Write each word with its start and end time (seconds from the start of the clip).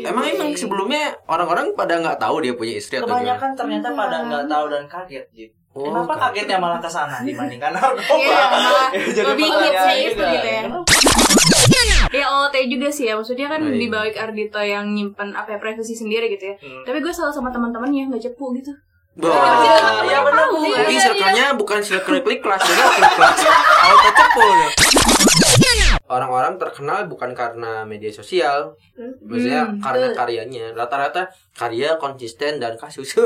Emang 0.00 0.24
emang 0.24 0.50
sebelumnya 0.52 1.14
orang-orang 1.24 1.70
pada 1.72 1.94
nggak 1.96 2.18
tahu 2.18 2.40
dia 2.40 2.52
punya 2.52 2.74
istri 2.74 2.96
atau 2.96 3.06
gimana? 3.06 3.20
Kebanyakan 3.20 3.50
ternyata 3.54 3.88
pada 3.92 4.16
nggak 4.22 4.44
tahu 4.46 4.64
dan 4.68 4.84
kaget 4.84 5.24
gitu. 5.32 5.54
Oh, 5.74 5.90
Kenapa 5.90 6.14
kaget. 6.14 6.46
kagetnya 6.46 6.58
malah 6.58 6.78
ke 6.78 6.86
sana 6.86 7.16
dibandingkan 7.26 7.70
narkoba? 7.72 8.14
Iya, 8.16 8.40
malah 8.46 8.88
Jadi 9.16 9.26
lebih 9.28 9.48
hitsnya 9.50 9.94
itu 9.96 10.10
juga. 10.12 10.26
gitu 10.32 10.48
ya. 10.48 10.62
Ya 12.14 12.26
OT 12.30 12.54
juga 12.68 12.88
sih 12.88 13.04
ya, 13.04 13.18
maksudnya 13.18 13.48
kan 13.48 13.58
Oh, 13.58 13.66
iya. 13.66 13.74
di 13.76 13.86
balik 13.88 14.14
Ardito 14.14 14.60
yang 14.60 14.86
nyimpen 14.88 15.34
apa 15.34 15.50
ya 15.50 15.58
privasi 15.58 15.92
sendiri 15.92 16.30
gitu 16.30 16.46
ya. 16.46 16.54
Hmm. 16.56 16.82
Tapi 16.84 16.98
gue 16.98 17.10
selalu 17.10 17.32
sama 17.32 17.50
teman-temannya 17.50 18.06
nggak 18.06 18.22
cepu 18.24 18.54
gitu. 18.54 18.70
Wah. 19.16 19.98
Iya 20.00 20.22
benar. 20.22 20.46
Jadi 20.54 20.94
circle-nya 20.96 21.46
bukan 21.54 21.78
circle 21.80 22.18
klik 22.20 22.38
kelas, 22.38 22.62
jadi 22.62 22.82
klik 22.92 23.12
kelas. 23.14 23.38
Auto 23.86 24.10
cepu. 24.12 24.46
Orang-orang 26.04 26.54
terkenal 26.56 27.04
bukan 27.04 27.32
karena 27.32 27.82
media 27.82 28.08
sosial, 28.08 28.76
maksudnya 29.20 29.64
Hmm, 29.64 29.80
karena 29.80 30.06
betul. 30.06 30.16
karyanya. 30.16 30.64
Rata-rata 30.72 31.22
karya 31.50 31.96
konsisten 31.96 32.56
dan 32.56 32.76
kasus. 32.76 33.14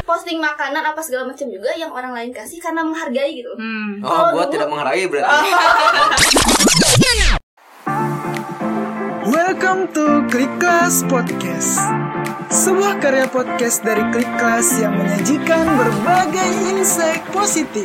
posting 0.00 0.38
makanan 0.38 0.80
apa 0.82 0.96
segala 0.98 1.26
macam 1.26 1.44
juga 1.46 1.68
yang 1.70 1.90
orang 1.90 2.10
lain 2.10 2.32
kasih 2.32 2.56
karena 2.58 2.80
menghargai 2.80 3.28
gitu 3.34 3.52
Hmm. 3.54 4.00
oh, 4.00 4.32
gua 4.32 4.48
tidak 4.48 4.64
menghargai 4.66 5.04
berarti. 5.04 5.48
Welcome 9.28 9.92
to 9.92 10.06
Klik 10.26 10.48
Kelas 10.56 11.04
Podcast 11.04 11.76
Sebuah 12.48 12.96
karya 12.98 13.26
podcast 13.26 13.84
dari 13.84 14.00
Klik 14.08 14.32
Kelas 14.34 14.78
yang 14.78 14.96
menyajikan 14.96 15.68
berbagai 15.76 16.48
insight 16.70 17.20
positif 17.28 17.84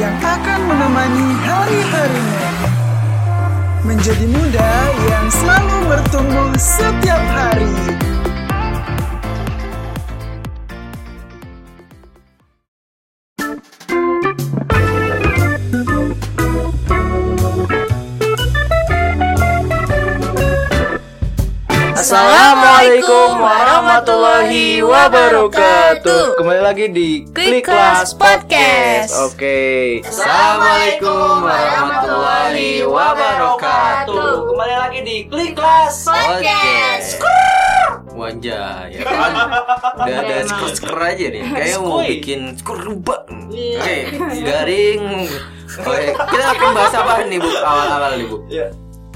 Yang 0.00 0.16
akan 0.16 0.60
menemani 0.64 1.28
hari-harimu 1.44 2.40
Menjadi 3.84 4.26
muda 4.32 4.72
yang 5.12 5.28
selalu 5.28 5.76
bertumbuh 5.92 6.56
setiap 6.56 7.20
hari. 7.36 7.68
Assalamualaikum 21.92 22.69
warahmatullahi 22.80 24.80
wabarakatuh. 24.80 26.40
Kembali 26.40 26.62
lagi 26.64 26.88
di 26.88 27.28
Klik 27.28 27.68
Kelas 27.68 28.16
Podcast. 28.16 29.20
Oke. 29.20 30.00
Assalamualaikum 30.00 31.44
warahmatullahi 31.44 32.80
wabarakatuh. 32.88 34.32
Kembali 34.48 34.76
lagi 34.80 35.00
di 35.04 35.16
Klik 35.28 35.60
Kelas 35.60 36.08
Podcast. 36.08 37.20
Wajah 38.16 38.88
ya 38.92 39.00
kan 39.00 39.32
Udah 39.96 40.16
ada 40.20 40.44
skor-skor 40.44 40.92
aja 40.92 41.32
nih 41.32 41.40
Kayak 41.40 41.80
mau 41.80 42.04
bikin 42.04 42.52
skor 42.52 42.76
rubah 42.76 43.24
Oke 43.48 44.12
Garing 44.44 45.24
Oke 45.80 46.12
Kita 46.12 46.44
akan 46.52 46.68
bahas 46.76 46.94
apa 47.00 47.24
nih 47.24 47.40
Bu 47.40 47.48
Awal-awal 47.48 48.20
nih 48.20 48.26
Bu 48.28 48.36
Ya. 48.52 48.68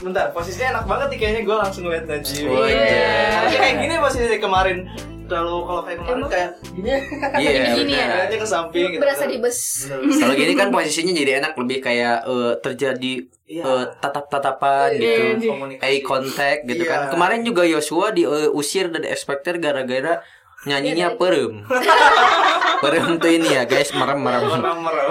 Bentar, 0.05 0.27
posisinya 0.31 0.69
enak 0.71 0.85
banget 0.85 1.07
nih 1.09 1.19
kayaknya 1.19 1.43
gue 1.43 1.57
langsung 1.57 1.83
ngeliat 1.83 2.05
Najib. 2.05 2.45
Wajah 2.45 3.33
Harusnya 3.35 3.59
kayak 3.59 3.77
gini 3.81 3.95
posisi 3.99 4.25
dari 4.27 4.39
kemarin. 4.39 4.79
Kalau 5.25 5.65
kalau 5.65 5.81
kayak 5.81 5.99
kemarin 5.99 6.19
Emang? 6.19 6.29
kayak 6.31 6.51
gini. 6.69 6.89
Iya 7.41 7.51
Gini 7.73 7.93
ya? 7.95 8.07
Kayaknya 8.07 8.37
ke 8.37 8.47
samping 8.47 8.89
gitu. 8.93 9.01
berasa 9.01 9.25
di 9.25 9.37
bus 9.41 9.59
Kalau 10.21 10.35
gini 10.35 10.53
kan 10.53 10.69
posisinya 10.69 11.13
jadi 11.15 11.33
enak 11.41 11.53
Lebih 11.57 11.79
kayak 11.81 12.17
eh, 12.23 12.53
terjadi 12.61 13.13
Iya. 13.45 13.63
eh, 13.63 13.85
tatap-tatapan 13.99 14.89
Iya, 14.93 15.01
gitu 15.33 15.49
komunikasi. 15.49 15.81
Eye 15.83 16.01
contact 16.01 16.61
gitu 16.67 16.85
Iya. 16.85 16.91
kan 16.93 17.01
Kemarin 17.09 17.41
juga 17.41 17.65
Joshua 17.65 18.13
diusir 18.13 18.89
dari 18.89 19.09
expector 19.09 19.57
gara-gara 19.57 20.21
nyanyinya 20.65 21.17
perem 21.17 21.65
Perem 22.83 23.17
tuh 23.17 23.31
ini 23.31 23.49
ya 23.49 23.65
guys 23.65 23.91
merem-merem 23.91 24.45
Merem-merem. 24.51 25.09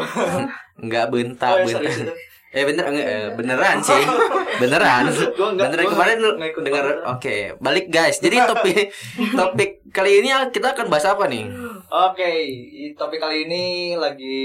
Enggak 0.77 1.03
Oh, 1.03 1.11
bentak 1.11 1.49
ya, 1.51 1.57
bentak 1.59 1.73
serius 1.73 1.97
itu. 1.99 2.13
Eh 2.53 2.63
bener 2.63 2.85
enggak, 2.85 3.07
eh, 3.07 3.27
beneran 3.33 3.77
sih. 3.79 3.97
Beneran. 4.61 5.09
Beneran 5.57 5.85
kemarin 5.89 6.17
dengar 6.61 6.85
oke 7.09 7.57
balik 7.57 7.89
guys. 7.89 8.21
Jadi 8.21 8.37
topik 8.39 8.93
topik 9.39 9.81
kali 9.89 10.21
ini 10.21 10.29
kita 10.47 10.71
akan 10.71 10.85
bahas 10.85 11.09
apa 11.09 11.25
nih? 11.25 11.49
Oke, 11.89 12.29
i- 12.45 12.93
topik 12.93 13.17
kali 13.17 13.49
ini 13.49 13.63
lagi 13.95 14.37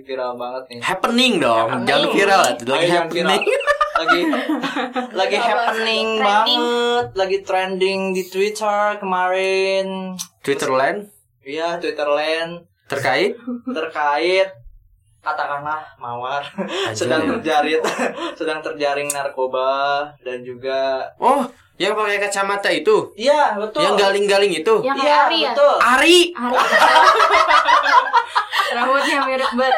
viral 0.00 0.34
banget 0.34 0.64
nih. 0.66 0.80
happening 0.80 1.32
dong. 1.38 1.68
Happening. 1.68 1.86
jangan 1.86 2.08
viral. 2.10 2.40
Lagi 2.40 2.64
Ayo, 2.64 2.72
jangan 2.80 2.96
happening. 2.96 3.42
lagi 3.92 4.20
lagi 5.20 5.36
happening 5.36 6.08
banget, 6.18 7.06
lagi 7.12 7.38
trending 7.42 8.00
di 8.10 8.22
Twitter 8.24 8.96
kemarin. 8.96 10.16
Twitterland? 10.40 11.12
Iya, 11.44 11.76
Twitterland. 11.76 12.64
Terkait? 12.88 13.36
Terkait 13.66 14.48
katakanlah 15.22 15.80
mawar 15.96 16.42
sedang 16.92 17.24
terjaring 17.28 17.78
sedang 18.38 18.58
terjaring 18.58 19.06
narkoba 19.08 19.70
dan 20.20 20.42
juga 20.42 21.06
oh 21.16 21.46
yang 21.78 21.94
pakai 21.94 22.18
kacamata 22.20 22.68
itu 22.68 23.14
iya 23.14 23.54
betul 23.54 23.80
yang 23.80 23.94
galing-galing 23.94 24.52
itu 24.52 24.74
Yang 24.82 24.98
iya 25.00 25.14
Ari 25.24 25.38
ya? 25.38 25.50
betul 25.50 25.74
Ari 25.78 26.18
Ari. 26.34 26.56
Rambutnya 28.72 29.20
mirip 29.22 29.52
banget. 29.52 29.76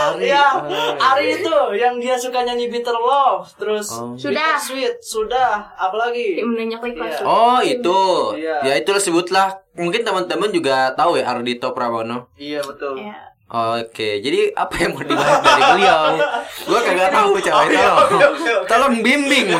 Ari 0.00 0.30
Iya, 0.30 0.46
Oh. 0.54 0.94
Ari 1.12 1.26
itu 1.34 1.56
yang 1.74 1.98
dia 1.98 2.14
suka 2.14 2.40
nyanyi 2.40 2.70
Bitter 2.70 2.94
Love, 2.94 3.50
terus 3.58 3.90
Oh. 3.90 4.14
Sudah. 4.14 4.54
Sweet, 4.54 5.02
sudah, 5.02 5.66
apalagi? 5.74 6.38
Banyak. 6.38 6.78
Iya. 6.94 7.26
Oh 7.26 7.58
itu, 7.58 8.00
Iya. 8.38 8.56
ya 8.62 8.74
itulah 8.78 9.02
sebutlah. 9.02 9.48
Mungkin 9.74 10.06
teman-teman 10.06 10.50
juga 10.50 10.94
tahu 10.94 11.18
ya 11.18 11.26
Ardito 11.26 11.74
Pramono. 11.74 12.30
Iya 12.36 12.62
betul. 12.62 13.02
Ya. 13.02 13.29
Oke, 13.50 14.22
jadi 14.22 14.54
apa 14.54 14.78
yang 14.78 14.94
mau 14.94 15.02
dibahas 15.02 15.42
dari 15.42 15.62
beliau? 15.74 16.02
Gua 16.70 16.80
kagak 16.80 17.10
tahu 17.10 17.34
coy, 17.34 17.66
tolong. 17.66 17.98
Tolong 18.62 18.94
bimbing 19.02 19.50
gitu. 19.50 19.58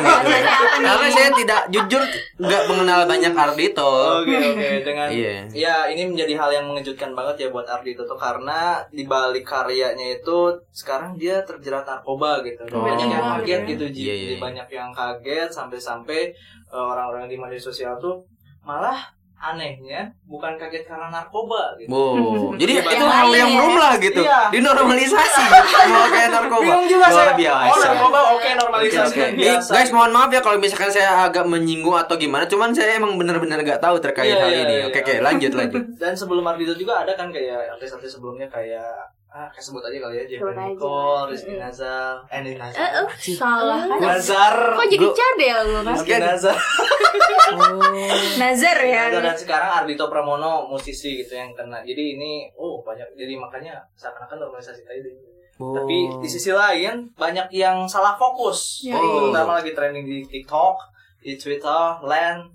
Karena 0.79 1.07
saya 1.11 1.29
tidak 1.35 1.61
jujur 1.67 1.99
nggak 2.39 2.63
mengenal 2.71 3.03
banyak 3.03 3.35
Ardito. 3.35 4.23
Oke 4.23 4.31
oke 4.31 4.69
dengan 4.81 5.11
Iya. 5.11 5.43
ya 5.51 5.75
ini 5.91 6.07
menjadi 6.07 6.39
hal 6.39 6.49
yang 6.53 6.65
mengejutkan 6.71 7.11
banget 7.11 7.35
ya 7.35 7.47
buat 7.51 7.67
Ardito 7.67 8.07
tuh 8.07 8.15
karena 8.15 8.79
di 8.87 9.03
balik 9.03 9.43
karyanya 9.43 10.15
itu 10.15 10.39
sekarang 10.71 11.19
dia 11.19 11.43
terjerat 11.43 11.83
narkoba 11.83 12.39
gitu. 12.41 12.63
Oh. 12.71 12.87
banyak 12.87 13.11
yang 13.11 13.19
Iya, 13.19 13.31
kaget 13.43 13.59
iya. 13.59 13.69
gitu 13.75 13.85
Ji. 13.91 14.01
Iya, 14.01 14.13
iya, 14.15 14.23
Jadi 14.23 14.35
banyak 14.39 14.67
yang 14.71 14.89
kaget 14.95 15.49
sampai-sampai 15.51 16.31
uh, 16.71 16.95
orang-orang 16.95 17.27
di 17.27 17.35
media 17.35 17.59
sosial 17.59 17.99
tuh 17.99 18.23
malah 18.63 19.11
anehnya 19.41 20.13
bukan 20.23 20.53
kaget 20.53 20.85
karena 20.85 21.09
narkoba 21.09 21.73
gitu. 21.75 21.89
Wow. 21.89 22.53
Jadi 22.61 22.77
Yang 22.77 22.93
itu 22.93 23.05
hal 23.07 23.29
yang 23.31 23.49
ya. 23.49 23.57
belum 23.57 23.73
lah 23.75 23.93
gitu. 23.97 24.21
Iya. 24.21 24.39
Dinormalisasi 24.53 25.43
mau 25.93 26.05
kayak 26.07 26.29
narkoba. 26.29 26.61
Bingung 26.61 26.85
juga 26.85 27.05
Luar 27.09 27.25
saya. 27.25 27.33
biasa. 27.33 27.65
Oh 27.65 27.77
narkoba 27.79 28.19
oke 28.21 28.39
Oke, 28.41 28.49
normalisasi 28.53 29.13
oke. 29.13 29.21
Ih, 29.21 29.31
biasa. 29.37 29.69
Guys, 29.71 29.89
mohon 29.91 30.11
maaf 30.11 30.29
ya 30.29 30.41
kalau 30.41 30.57
misalkan 30.57 30.89
saya 30.89 31.09
agak 31.21 31.45
menyinggung 31.45 31.93
atau 31.93 32.15
gimana. 32.15 32.45
Cuman 32.45 32.69
saya 32.71 32.97
emang 32.97 33.17
benar-benar 33.17 33.61
nggak 33.61 33.77
tahu 33.77 33.97
terkait 33.97 34.29
Iya, 34.29 34.37
hal 34.39 34.49
iya, 34.49 34.59
ini. 34.59 34.73
iya, 34.75 34.85
Oke, 34.85 34.97
iya. 34.97 35.03
oke, 35.03 35.13
lanjut, 35.21 35.51
lanjut. 35.53 35.83
Dan 35.95 36.13
sebelum 36.13 36.41
Ardito 36.43 36.73
juga 36.73 37.01
ada 37.01 37.13
kan 37.13 37.29
kayak 37.29 37.69
artis-artis 37.71 38.11
sebelumnya 38.11 38.45
kayak 38.45 39.13
ah 39.31 39.47
kayak 39.47 39.63
sebut 39.63 39.79
aja 39.79 39.95
kali 39.95 40.15
ya 40.19 40.25
Jeffrey. 40.27 40.51
Nicole, 40.75 41.31
Rizky 41.31 41.55
Nazar, 41.55 42.19
eh 42.27 42.43
Rizky 42.43 42.59
Eh, 42.59 42.67
Nazar, 42.67 43.07
eh, 43.07 43.35
salah 43.39 43.79
kan? 43.87 43.99
Nazar, 44.03 44.55
Kok 44.75 44.87
jadi 44.91 45.07
cadel 45.07 45.59
lu 45.71 45.79
kan? 45.81 45.95
Rizky 45.95 46.13
Nazar, 46.19 46.57
Nazar 48.43 48.77
ya. 48.83 49.03
Nazar, 49.07 49.23
dan 49.23 49.35
sekarang 49.39 49.71
Ardito 49.83 50.05
Pramono 50.11 50.67
musisi 50.67 51.23
gitu 51.23 51.33
yang 51.33 51.55
kena. 51.55 51.79
Jadi 51.81 52.19
ini 52.19 52.51
oh 52.55 52.83
banyak 52.83 53.07
jadi 53.15 53.39
makanya 53.39 53.79
seakan-akan 53.95 54.37
normalisasi 54.47 54.83
tadi. 54.83 54.99
deh. 54.99 55.15
Oh. 55.61 55.77
Tapi 55.77 56.09
di 56.19 56.27
sisi 56.27 56.51
lain 56.51 57.07
banyak 57.13 57.47
yang 57.53 57.85
salah 57.85 58.17
fokus. 58.17 58.81
Ya, 58.83 58.97
iya. 58.97 58.99
terutama 58.99 59.61
lagi 59.61 59.71
trending 59.71 60.05
di 60.07 60.19
TikTok, 60.25 60.75
di 61.21 61.37
Twitter, 61.37 62.01
Land 62.01 62.51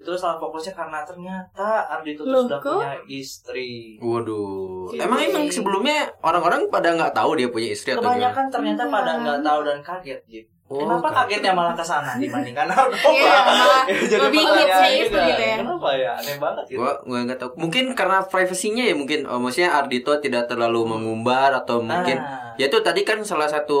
itu 0.00 0.16
salah 0.16 0.36
fokusnya 0.36 0.72
karena 0.72 1.04
ternyata 1.04 1.68
Ardito 1.86 2.24
tuh 2.24 2.32
Loh, 2.32 2.42
sudah 2.42 2.58
kok? 2.58 2.80
punya 2.80 2.96
istri. 3.06 4.00
Waduh, 4.00 4.88
Iya. 4.90 5.04
emang 5.04 5.20
emang 5.22 5.44
sebelumnya 5.46 6.08
orang-orang 6.18 6.66
pada 6.66 6.88
nggak 6.90 7.12
tahu 7.12 7.36
dia 7.36 7.46
punya 7.46 7.68
istri 7.68 7.92
atau 7.92 8.00
gimana? 8.00 8.16
Kebanyakan 8.16 8.44
ternyata 8.48 8.82
pada 8.86 9.10
nggak 9.16 9.38
tahu 9.40 9.60
dan 9.62 9.78
kaget 9.80 10.20
gitu. 10.26 10.48
Oh, 10.66 10.78
Kenapa 10.80 11.10
kaget. 11.10 11.42
kagetnya 11.42 11.52
malah 11.52 11.74
ke 11.74 11.82
sana 11.82 12.14
dibandingkan 12.14 12.64
narkoba? 12.70 13.10
Iya, 13.10 13.34
malah 13.42 13.82
Jadi 14.12 14.22
lebih 14.24 14.44
hitsnya 14.46 14.88
itu 14.94 15.16
gitu 15.18 15.42
ya. 15.42 15.56
Kenapa 15.58 15.88
ya? 15.92 16.10
Aneh 16.14 16.36
banget 16.38 16.64
gitu. 16.64 16.78
Gua 16.78 16.92
gua 17.02 17.18
nggak 17.20 17.38
tahu. 17.38 17.50
Mungkin 17.58 17.84
karena 17.92 18.18
privasinya 18.22 18.82
ya 18.82 18.94
mungkin. 18.94 19.20
Oh, 19.26 19.36
maksudnya 19.36 19.74
Ardito 19.74 20.14
tidak 20.16 20.46
terlalu 20.46 20.86
mengumbar 20.88 21.52
atau 21.52 21.82
mungkin 21.82 22.16
Ah. 22.16 22.49
Ya 22.60 22.68
itu 22.68 22.76
tadi 22.84 23.08
kan 23.08 23.24
salah 23.24 23.48
satu 23.48 23.80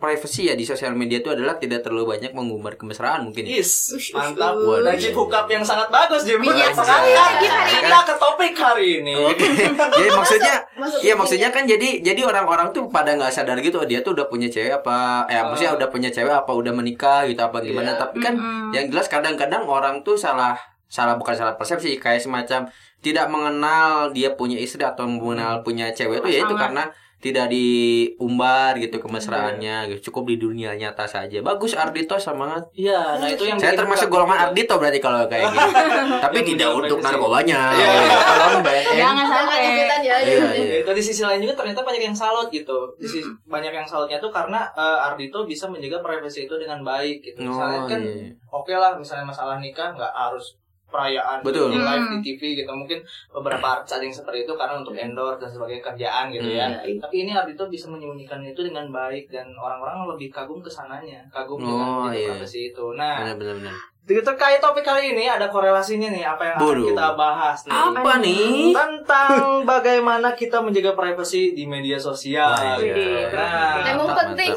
privacy 0.00 0.48
ya 0.48 0.56
di 0.56 0.64
sosial 0.64 0.96
media 0.96 1.20
itu 1.20 1.28
adalah 1.28 1.60
tidak 1.60 1.84
terlalu 1.84 2.16
banyak 2.16 2.32
mengumbar 2.32 2.80
kemesraan 2.80 3.28
mungkin 3.28 3.44
ya. 3.44 3.60
Yes, 3.60 3.92
mantap. 4.16 4.56
ush. 4.56 4.80
Najib 4.80 5.12
hookup 5.12 5.44
yang 5.52 5.60
sangat 5.60 5.92
bagus, 5.92 6.24
Jim. 6.24 6.40
Iya, 6.40 6.72
sekali. 6.72 7.12
Kita 7.68 7.98
ke 8.08 8.14
topik 8.16 8.56
hari 8.56 9.04
ini. 9.04 9.12
Oke. 9.12 9.44
jadi 10.00 10.08
maksudnya 10.16 10.56
Iya 11.04 11.14
maksudnya 11.20 11.48
kan 11.52 11.68
jadi 11.68 12.00
jadi 12.00 12.24
orang-orang 12.24 12.72
tuh 12.72 12.88
pada 12.88 13.12
nggak 13.12 13.28
sadar 13.28 13.60
gitu 13.60 13.84
oh, 13.84 13.86
dia 13.86 14.00
tuh 14.00 14.16
udah 14.16 14.26
punya 14.32 14.48
cewek 14.48 14.72
apa 14.72 15.28
eh 15.28 15.40
maksudnya 15.44 15.76
udah 15.76 15.88
punya 15.92 16.08
cewek 16.08 16.32
apa 16.32 16.52
udah 16.52 16.72
menikah 16.72 17.28
gitu 17.28 17.40
apa 17.44 17.60
gimana 17.60 17.94
Iya. 17.94 18.00
tapi 18.00 18.16
kan 18.24 18.34
yang 18.72 18.88
jelas 18.88 19.06
kadang-kadang 19.06 19.68
orang 19.68 20.00
tuh 20.00 20.16
salah 20.16 20.56
salah 20.88 21.14
bukan 21.18 21.34
salah 21.34 21.54
persepsi 21.56 21.96
kayak 22.00 22.22
semacam 22.22 22.68
tidak 23.04 23.26
mengenal 23.28 24.10
dia 24.16 24.32
punya 24.32 24.56
istri 24.56 24.80
atau 24.80 25.04
mengenal 25.04 25.60
punya 25.60 25.92
cewek 25.92 26.24
itu 26.24 26.28
ya 26.30 26.40
itu 26.48 26.54
karena 26.56 26.88
tidak 27.24 27.48
diumbar 27.48 28.76
gitu 28.76 29.00
kemesraannya 29.00 29.76
gitu. 29.88 30.12
cukup 30.12 30.28
di 30.28 30.36
dunia 30.36 30.74
nyata 30.74 31.04
saja 31.04 31.40
bagus 31.40 31.72
Ardito 31.72 32.12
semangat 32.14 32.68
Iya, 32.70 33.16
nah 33.16 33.24
itu 33.26 33.44
yang 33.44 33.56
saya 33.56 33.72
termasuk 33.72 34.06
golongan 34.06 34.36
Ardito 34.44 34.76
berarti 34.76 34.98
kalau 34.98 35.24
kayak 35.24 35.48
gitu 35.48 35.72
tapi 36.24 36.36
Yang 36.36 36.48
tidak 36.52 36.68
untuk 36.76 36.98
narkobanya 37.00 37.60
Iya. 37.72 37.88
tolong 38.20 38.56
BNN 38.60 38.94
Jangan 38.94 39.26
sampai. 39.26 39.58
ikutan 39.64 40.00
ya. 40.00 40.16
Iya, 40.20 40.48
iya. 40.52 40.74
Itu 40.82 40.90
di 40.92 41.02
sisi 41.02 41.22
lain 41.22 41.40
juga 41.40 41.54
ternyata 41.54 41.80
banyak 41.80 42.02
yang 42.02 42.16
salut 42.16 42.48
gitu. 42.50 42.92
Di 42.96 43.06
sisi, 43.06 43.24
banyak 43.44 43.72
yang 43.72 43.86
salutnya 43.86 44.18
tuh 44.18 44.28
karena 44.28 44.68
eh, 44.72 45.06
Ardito 45.06 45.44
bisa 45.44 45.64
menjaga 45.66 46.00
privasi 46.00 46.44
itu 46.44 46.54
dengan 46.56 46.82
baik 46.82 47.22
gitu. 47.22 47.40
Misalnya 47.40 47.80
Oh, 47.80 47.88
kan 47.88 48.00
iya. 48.00 48.28
oke 48.50 48.72
lah 48.72 48.92
misalnya 48.94 49.24
masalah 49.24 49.56
nikah 49.56 49.90
nggak 49.90 50.12
harus 50.12 50.52
perayaan 50.94 51.42
Betul. 51.42 51.68
di 51.68 51.78
live 51.80 51.98
Hmm. 52.00 52.12
di 52.14 52.18
TV 52.22 52.40
gitu 52.54 52.70
mungkin 52.70 53.02
beberapa 53.28 53.66
artis 53.74 53.90
ada 53.92 54.04
yang 54.04 54.14
seperti 54.14 54.38
itu 54.42 54.52
karena 54.54 54.78
untuk 54.78 54.94
endorse 54.94 55.42
dan 55.42 55.50
sebagai 55.50 55.78
kerjaan 55.80 56.30
gitu 56.30 56.46
ya 56.46 56.70
Hmm. 56.70 57.02
tapi 57.02 57.16
ini 57.20 57.34
Ardito 57.34 57.66
bisa 57.66 57.90
menyembunyikan 57.90 58.38
itu 58.40 58.62
dengan 58.62 58.86
baik 58.88 59.26
dan 59.28 59.50
orang-orang 59.52 60.06
lebih 60.08 60.30
kagum 60.30 60.62
ke 60.62 60.70
sananya 60.70 61.18
kagum 61.28 61.58
Oh, 61.58 62.06
dengan 62.06 62.14
iya. 62.14 62.30
privasi 62.30 62.70
itu 62.70 62.94
nah 62.94 63.18
benar-benar 63.20 63.58
benar. 63.58 63.76
terkait 64.04 64.60
topik 64.60 64.84
kali 64.84 65.10
ini 65.10 65.24
ada 65.24 65.48
korelasinya 65.48 66.12
nih 66.12 66.20
apa 66.22 66.42
yang 66.44 66.56
akan 66.60 66.76
kita 66.84 67.08
bahas 67.16 67.58
nih 67.64 67.72
apa 67.72 68.12
nih 68.20 68.68
tentang 68.70 69.34
bagaimana 69.64 70.28
kita 70.30 70.60
menjaga 70.60 70.92
privasi 70.92 71.56
di 71.56 71.64
media 71.64 71.96
sosial 71.96 72.52
gitu. 72.76 73.00
iya. 73.00 73.32
Nah, 73.32 73.80
Emang 73.82 74.04
Mantap, 74.06 74.36
penting. 74.36 74.52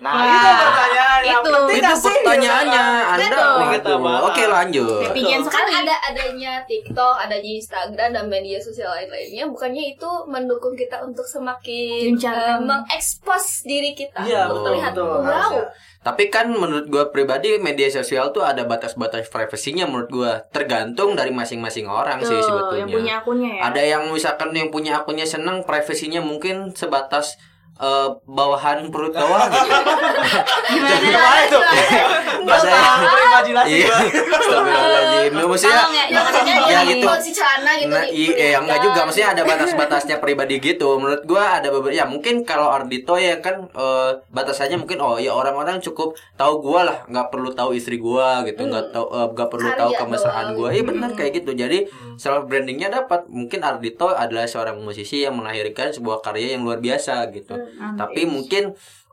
Nah 0.00 0.12
Wah. 0.12 0.24
itu 0.24 0.48
pertanyaan 0.58 1.20
yang 1.20 1.38
Itu. 1.38 1.50
penting 1.52 1.76
itu 1.78 1.94
sih? 1.94 2.08
pertanyaannya 2.16 2.84
anda 3.06 3.26
Betul. 3.28 3.52
Kita 3.70 3.90
waduh 3.90 3.98
bahas. 4.00 4.22
oke 4.26 4.42
lanjut 4.46 5.00
Netizen 5.04 5.28
Kan 5.30 5.44
sekali. 5.44 5.72
ada 5.76 5.94
adanya 6.02 6.52
TikTok, 6.64 7.14
adanya 7.20 7.50
Instagram 7.54 8.08
dan 8.10 8.24
media 8.26 8.56
sosial 8.56 8.88
lain-lainnya, 8.90 9.44
bukannya 9.46 9.84
itu 9.90 10.10
mendukung 10.26 10.72
kita 10.72 10.96
untuk 11.00 11.22
semakin 11.22 12.16
eh, 12.16 12.56
mengekspos 12.60 13.44
diri 13.62 13.92
kita 13.92 14.20
Iya, 14.20 14.46
untuk 14.46 14.56
betul, 14.56 14.66
terlihat 14.66 14.92
betul. 14.92 15.06
wow. 15.06 15.20
Harusnya. 15.22 15.64
tapi 16.00 16.24
kan 16.26 16.46
menurut 16.48 16.86
gua 16.86 17.04
pribadi 17.06 17.60
media 17.60 17.88
sosial 17.88 18.30
tuh 18.30 18.40
ada 18.40 18.64
batas-batas 18.64 19.28
privasinya 19.28 19.84
menurut 19.84 20.08
gua 20.10 20.32
tergantung 20.48 21.12
dari 21.12 21.28
masing-masing 21.30 21.84
orang 21.84 22.20
sih 22.20 22.32
Tuh, 22.32 22.40
sebetulnya 22.40 22.80
yang 22.80 22.90
punya 22.90 23.12
akunnya 23.20 23.50
ya. 23.52 23.62
ada 23.62 23.82
yang 23.82 24.02
misalkan 24.08 24.48
yang 24.50 24.68
punya 24.68 24.96
akunnya 24.96 25.24
seneng 25.24 25.60
privasinya 25.60 26.20
mungkin 26.20 26.72
sebatas 26.72 27.36
eh, 27.80 28.08
bawahan 28.26 28.86
perut 28.88 29.10
bawah 29.10 29.48
gitu 29.50 29.66
Gimana 31.00 31.38
itu? 31.42 31.58
Bahasa 32.40 32.66
Bahasa- 32.68 33.20
imajinasi 33.20 33.68
iya 33.70 33.86
gua. 33.86 33.98
Astagfirullahaladzim. 34.30 35.30
Ya, 35.30 35.44
maksudnya 35.44 35.76
ya, 35.90 36.04
Ya, 36.10 36.22
Ya, 36.60 36.80
yang 36.82 36.86
gitu. 36.90 37.06
posisi 37.06 37.30
celana 37.32 37.72
gitu 37.74 37.90
Nah, 37.90 38.04
iya, 38.06 38.32
eh, 38.34 38.52
enggak 38.54 38.78
juga. 38.80 39.00
Maksudnya 39.02 39.28
ada 39.30 39.42
batas-batasnya 39.44 40.16
pribadi 40.18 40.56
gitu. 40.58 40.88
Menurut 40.96 41.22
gua 41.24 41.58
ada 41.58 41.68
beberapa. 41.68 41.92
Ya 41.92 42.04
mungkin 42.04 42.42
kalau 42.42 42.68
Ardito 42.68 43.14
ya 43.16 43.38
kan 43.38 43.66
eh, 43.66 44.10
batasannya 44.28 44.76
mungkin 44.76 44.98
oh 44.98 45.16
ya 45.16 45.32
orang-orang 45.32 45.80
cukup 45.80 46.12
tahu 46.34 46.60
gua 46.60 46.80
lah, 46.84 46.98
nggak 47.06 47.28
perlu 47.28 47.50
tahu 47.50 47.72
istri 47.72 47.96
gua 47.96 48.42
gitu, 48.42 48.62
nggak 48.62 48.90
tahu 48.90 49.06
eh, 49.10 49.26
nggak 49.30 49.48
perlu 49.48 49.68
tahu 49.74 49.90
kemesraan 49.96 50.46
doang. 50.52 50.56
gua. 50.56 50.68
Iya 50.70 50.82
benar 50.84 51.10
kayak 51.12 51.32
gitu. 51.36 51.50
Jadi 51.54 51.78
self 52.16 52.46
brandingnya 52.46 52.90
dapat. 52.90 53.26
Mungkin 53.30 53.60
Ardito 53.60 54.10
adalah 54.10 54.44
seorang 54.44 54.80
musisi 54.80 55.22
yang 55.22 55.34
melahirkan 55.34 55.90
sebuah 55.90 56.20
karya 56.20 56.56
yang 56.56 56.62
luar 56.62 56.78
biasa 56.78 57.28
gitu. 57.30 57.54
Tapi 58.00 58.20
mungkin 58.34 58.62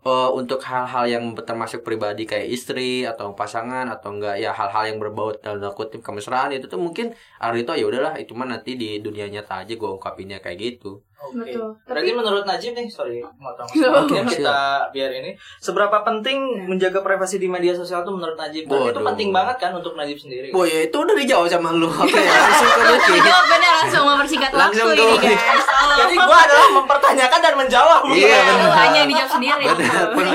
eh, 0.07 0.29
untuk 0.39 0.59
hal-hal 0.69 1.03
yang 1.13 1.23
termasuk 1.47 1.79
pribadi 1.87 2.21
kayak 2.31 2.47
istri 2.55 2.81
atau 3.11 3.27
pasangan 3.39 3.85
atau 3.93 4.09
enggak 4.15 4.35
ya 4.43 4.49
hal-hal 4.59 4.83
yang 4.89 4.97
berbau 5.03 5.27
dalam 5.45 5.71
kutip 5.77 6.01
kemesraan 6.07 6.49
itu 6.55 6.65
tuh 6.73 6.79
mungkin 6.85 7.05
Ardito 7.43 7.71
ya 7.79 7.85
udahlah 7.89 8.13
itu 8.21 8.31
mah 8.39 8.47
nanti 8.53 8.69
di 8.81 8.85
dunia 9.05 9.25
nyata 9.33 9.53
aja 9.61 9.73
gue 9.79 9.89
ungkapinnya 9.97 10.37
kayak 10.43 10.57
gitu. 10.65 10.87
Oke. 11.17 11.33
Betul. 11.43 11.73
Berarti 11.83 12.07
Tapi- 12.07 12.13
menurut 12.15 12.45
Najib 12.45 12.71
nih, 12.71 12.85
sorry, 12.87 13.17
motong. 13.35 13.65
Oke, 13.65 13.81
Mungkin 13.81 14.29
kita 14.29 14.57
biar 14.89 15.09
ini 15.11 15.33
seberapa 15.57 15.97
penting 16.01 16.37
menjaga 16.65 17.01
privasi 17.01 17.35
di 17.35 17.45
media 17.45 17.73
sosial 17.73 18.01
itu 18.01 18.11
menurut 18.11 18.37
Najib? 18.37 18.65
Dan 18.65 18.85
itu 18.87 19.01
penting 19.03 19.29
banget 19.31 19.57
kan 19.57 19.71
untuk 19.73 19.93
Najib 19.93 20.13
sendiri. 20.15 20.53
Boy 20.53 20.67
ya 20.67 20.81
itu 20.83 20.93
udah 20.93 21.15
dijawab 21.15 21.47
sama 21.47 21.73
lu. 21.73 21.89
Oke 21.89 22.13
langsung 22.45 22.69
ke 22.69 22.83
Lucky. 22.85 23.15
Jawabannya 23.17 23.71
langsung 23.75 24.03
mempersingkat 24.05 24.51
waktu 24.51 24.61
Langsung 24.61 24.89
ini 24.93 25.17
guys. 25.17 25.65
Tolong. 25.65 25.97
Jadi 25.97 26.15
gua 26.15 26.37
adalah 26.39 26.69
mempertanyakan 26.75 27.39
dan 27.39 27.53
menjawab. 27.57 28.01
Iya, 28.07 28.37
benar. 28.39 28.69
Hanya 28.77 28.97
yang 28.97 29.09
dijawab 29.09 29.31
sendiri. 29.31 29.65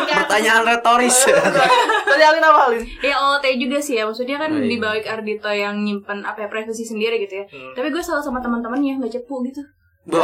Pertanyaan 0.03 0.63
retoris. 0.67 1.17
Tadi 2.11 2.23
Alin 2.23 2.43
apa 2.43 2.61
Alin? 2.67 2.83
Ya 2.99 3.15
OT 3.17 3.45
juga 3.57 3.79
sih 3.79 3.97
ya, 3.97 4.05
maksudnya 4.05 4.37
kan 4.37 4.51
Oh, 4.51 4.59
iya. 4.59 4.69
di 4.69 4.77
balik 4.77 5.07
Ardito 5.07 5.49
yang 5.49 5.81
nyimpen 5.81 6.21
apa 6.23 6.45
ya 6.45 6.49
privasi 6.49 6.83
sendiri 6.83 7.17
gitu 7.19 7.39
ya. 7.39 7.45
Hmm. 7.47 7.73
Tapi 7.73 7.89
gue 7.89 8.03
selalu 8.03 8.21
sama 8.21 8.39
teman-temannya 8.39 8.99
nggak 8.99 9.13
cepu 9.15 9.41
gitu. 9.45 9.63
Boy. 10.03 10.19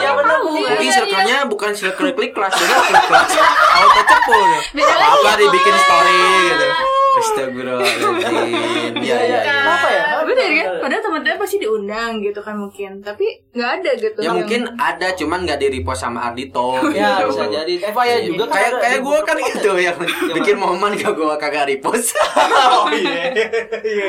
Iya 0.00 0.10
benar. 0.16 0.38
Circle-nya 0.84 1.38
bukan 1.44 1.70
circle 1.76 2.14
klik 2.14 2.32
kelas, 2.32 2.54
jadi 2.54 2.72
klik 2.72 3.04
kelas. 3.04 3.30
Auto 3.76 4.00
cepu. 4.00 4.38
Apa 4.80 5.30
dibikin 5.36 5.76
story 5.76 6.18
gitu. 6.48 6.66
Astagfirullahaladzim. 7.14 8.92
Iya, 8.98 9.16
iya, 9.22 9.38
iya. 9.38 9.40
Kenapa 9.46 9.88
ya? 9.88 10.04
Bener 10.26 10.48
kan? 10.50 10.66
Padahal 10.82 11.02
teman-teman 11.04 11.38
pasti 11.38 11.56
diundang 11.62 12.12
gitu 12.18 12.40
kan 12.42 12.56
mungkin, 12.58 12.90
tapi 13.00 13.26
nggak 13.54 13.70
ada 13.80 13.90
gitu. 13.94 14.18
Ya 14.18 14.30
mungkin 14.34 14.60
ada 14.74 15.08
cuman 15.14 15.38
nggak 15.46 15.58
di 15.62 15.66
repost 15.78 16.00
sama 16.02 16.32
Ardito. 16.32 16.80
Ya 16.94 17.22
gitu. 17.22 17.30
bisa 17.34 17.44
jadi. 17.50 17.74
Eva 17.86 18.02
ya 18.02 18.16
Iya. 18.18 18.26
juga 18.30 18.44
kan 18.48 18.54
kayak 18.56 18.72
kayak 18.82 19.00
gue 19.02 19.18
kan 19.22 19.36
gitu 19.38 19.70
yang 19.78 19.96
bikin 20.34 20.56
momen 20.58 20.90
gak 20.96 21.12
gue 21.14 21.34
kagak 21.38 21.64
repost. 21.68 22.16
Oh 22.74 22.88
iya. 22.90 23.30
Iya. 23.84 24.06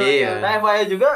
Iya. 0.00 0.30
Nah, 0.40 0.50
Eva 0.56 0.70
ya 0.78 0.84
juga 0.88 1.10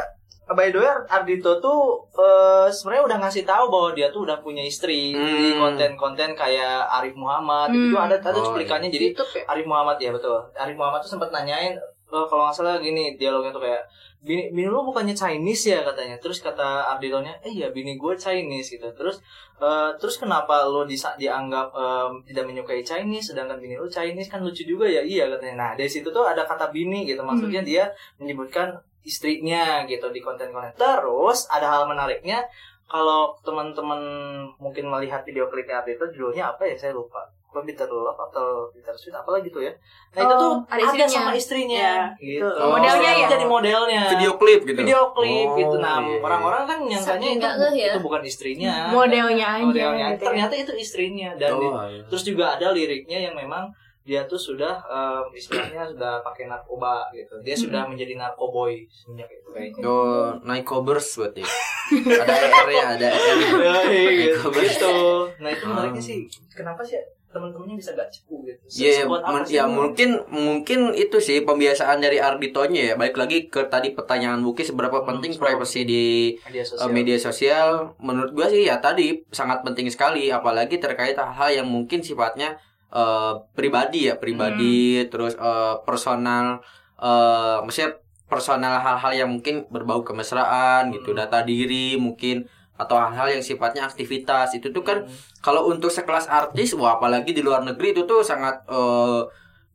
by 0.49 0.71
the 0.71 0.79
way 0.79 0.87
Ardito 1.07 1.59
tuh 1.59 1.81
eh, 2.13 2.69
sebenarnya 2.69 3.03
udah 3.05 3.19
ngasih 3.19 3.43
tahu 3.43 3.67
bahwa 3.67 3.91
dia 3.91 4.09
tuh 4.09 4.23
udah 4.23 4.39
punya 4.39 4.63
istri 4.63 5.11
di 5.11 5.51
Hmm. 5.51 5.59
konten-konten 5.59 6.33
kayak 6.33 6.87
Arif 6.93 7.15
Muhammad 7.15 7.71
Hmm. 7.71 7.91
itu 7.91 7.97
ada 7.97 8.15
ada 8.15 8.31
Oh, 8.33 8.47
cuplikannya 8.47 8.87
jadi 8.87 9.11
YouTube 9.11 9.33
ya. 9.35 9.43
Arif 9.49 9.67
Muhammad 9.67 9.99
ya 9.99 10.11
betul. 10.11 10.39
Arif 10.53 10.77
Muhammad 10.77 11.01
tuh 11.01 11.11
sempat 11.13 11.31
nanyain 11.31 11.75
eh, 12.07 12.27
kalau 12.31 12.47
nggak 12.47 12.55
salah 12.55 12.79
gini 12.79 13.17
dialognya 13.17 13.51
tuh 13.51 13.59
kayak 13.61 13.83
bini, 14.23 14.51
bini 14.51 14.67
lu 14.67 14.83
bukannya 14.83 15.11
Chinese 15.13 15.67
ya 15.69 15.83
katanya. 15.83 16.15
Terus 16.17 16.39
kata 16.39 16.95
Arditonya, 16.95 17.35
eh 17.41 17.51
ya 17.53 17.71
bini 17.71 17.95
gue 17.95 18.15
Chinese 18.15 18.71
gitu. 18.73 18.87
Terus 18.93 19.19
eh, 19.59 19.91
terus 19.99 20.15
kenapa 20.17 20.63
lu 20.65 20.83
disa- 20.85 21.15
dianggap 21.17 21.75
em, 21.75 22.23
tidak 22.23 22.45
menyukai 22.45 22.83
Chinese 22.83 23.35
sedangkan 23.35 23.59
bini 23.59 23.75
lu 23.75 23.87
Chinese 23.87 24.29
kan 24.29 24.39
lucu 24.39 24.63
juga 24.63 24.87
ya 24.87 25.03
iya 25.03 25.27
katanya. 25.27 25.55
Nah 25.57 25.71
dari 25.75 25.91
situ 25.91 26.07
tuh 26.07 26.23
ada 26.23 26.43
kata 26.43 26.71
bini 26.71 27.03
gitu 27.03 27.19
maksudnya 27.21 27.63
dia 27.63 27.85
menyebutkan 28.17 28.71
istrinya 29.07 29.87
gitu 29.87 30.11
di 30.11 30.19
konten-konten. 30.19 30.75
Terus 30.75 31.47
ada 31.49 31.71
hal 31.71 31.83
menariknya 31.87 32.43
kalau 32.85 33.35
teman-teman 33.41 33.99
mungkin 34.59 34.87
melihat 34.87 35.23
video 35.23 35.47
klipnya 35.47 35.81
Ardito 35.81 36.07
judulnya 36.07 36.51
apa 36.51 36.67
ya 36.67 36.77
saya 36.77 36.93
lupa. 36.93 37.23
Apa 37.47 37.65
Bitter 37.65 37.89
Love 37.89 38.21
atau 38.21 38.69
Bitter 38.69 38.93
Sweet 38.93 39.17
apalah 39.17 39.41
gitu 39.41 39.59
ya. 39.59 39.73
Nah 40.13 40.21
itu 40.21 40.29
Oh, 40.29 40.39
tuh 40.39 40.53
ada 40.69 40.77
ada, 40.77 40.83
istrinya. 40.85 41.09
sama 41.09 41.33
istrinya 41.33 41.89
Iya, 42.21 42.37
gitu. 42.37 42.45
betul. 42.45 42.69
Modelnya 42.69 43.11
ya? 43.17 43.27
Jadi 43.33 43.45
modelnya. 43.49 44.03
Video 44.13 44.33
klip 44.37 44.61
gitu. 44.63 44.77
Video 44.77 45.03
klip 45.11 45.49
Oh, 45.49 45.57
gitu. 45.57 45.77
Nah, 45.81 45.97
iya. 45.99 46.21
orang-orang 46.21 46.63
kan 46.63 46.79
nyangkanya 46.85 47.29
itu, 47.33 47.47
ngeh 47.49 47.73
ya. 47.73 47.87
itu 47.91 48.01
bukan 48.05 48.23
istrinya. 48.23 48.75
Modelnya 48.93 49.47
aja. 49.49 49.65
Modelnya. 49.65 50.07
gitu 50.13 50.21
ya. 50.21 50.29
Ternyata 50.29 50.55
itu 50.55 50.73
istrinya 50.77 51.29
dan 51.35 51.51
Oh, 51.57 51.59
di- 51.59 51.73
iya. 51.97 52.03
terus 52.07 52.23
juga 52.23 52.45
ada 52.55 52.67
liriknya 52.71 53.19
yang 53.25 53.35
memang 53.35 53.73
dia 54.07 54.23
tuh 54.25 54.39
sudah 54.39 54.79
em, 54.81 55.35
istilahnya 55.35 55.83
sudah 55.85 56.23
pakai 56.23 56.47
narkoba 56.47 57.11
gitu. 57.11 57.35
Dia 57.43 57.53
sudah 57.53 57.83
menjadi 57.85 58.15
narkoboy 58.15 58.87
semenjak 58.87 59.27
itu 59.29 59.49
kayaknya. 59.51 59.83
Oh, 59.83 60.31
Nikobers 60.41 61.19
berarti. 61.19 61.43
ada 62.17 62.35
ER 62.41 62.69
ya, 62.69 62.87
ada 62.95 63.09
ER. 63.11 63.85
Gitu. 63.91 64.47
Gitu. 64.49 64.95
Nah, 65.37 65.51
itu 65.51 65.65
menariknya 65.65 65.99
sih. 66.01 66.19
Kenapa 66.49 66.81
sih 66.81 66.97
teman-temannya 67.27 67.77
bisa 67.77 67.93
gak 67.93 68.09
cepu 68.09 68.41
gitu? 68.43 68.63
Iya, 68.81 69.05
men- 69.05 69.45
sih 69.45 69.55
ya 69.55 69.69
mungkin 69.69 70.25
mungkin 70.27 70.95
itu 70.95 71.19
sih 71.19 71.43
pembiasaan 71.43 71.99
dari 71.99 72.17
Arditonya 72.17 72.83
ya. 72.83 72.95
Balik 72.95 73.17
lagi 73.17 73.39
ke 73.47 73.67
tadi 73.67 73.93
pertanyaan 73.93 74.41
Buki 74.41 74.63
seberapa 74.63 75.03
Hmm, 75.03 75.09
penting 75.13 75.37
privasi 75.37 75.83
di 75.83 76.05
media 76.41 76.63
eh, 76.63 76.65
sosial. 76.65 76.89
media 76.89 77.19
sosial. 77.21 77.69
Menurut 77.99 78.31
gua 78.33 78.47
sih 78.47 78.65
ya 78.65 78.79
tadi 78.79 79.21
sangat 79.29 79.61
penting 79.63 79.87
sekali, 79.87 80.31
apalagi 80.31 80.79
terkait 80.79 81.13
hal-hal 81.15 81.51
yang 81.53 81.69
mungkin 81.69 82.01
sifatnya 82.01 82.57
eh, 82.93 83.33
pribadi 83.55 84.07
ya, 84.09 84.15
pribadi, 84.17 85.01
Hmm. 85.03 85.09
terus 85.11 85.35
eh, 85.35 85.75
personal, 85.87 86.61
eh 86.99 87.57
maksudnya 87.63 87.99
personal 88.27 88.83
hal-hal 88.83 89.13
yang 89.15 89.31
mungkin 89.31 89.65
berbau 89.71 90.03
kemesraan 90.03 90.91
gitu, 90.91 91.15
Hmm. 91.15 91.21
data 91.23 91.43
diri 91.43 91.95
mungkin 91.97 92.47
atau 92.77 93.01
hal-hal 93.01 93.33
yang 93.33 93.41
sifatnya 93.41 93.89
aktivitas 93.89 94.53
itu 94.53 94.69
tuh 94.69 94.85
kan 94.85 95.01
kalau 95.41 95.65
untuk 95.65 95.89
sekelas 95.89 96.29
artis 96.29 96.77
wah 96.77 97.01
apalagi 97.01 97.33
di 97.33 97.41
luar 97.41 97.65
negeri 97.65 97.97
itu 97.97 98.05
tuh 98.05 98.21
sangat 98.21 98.61
eh, 98.69 99.23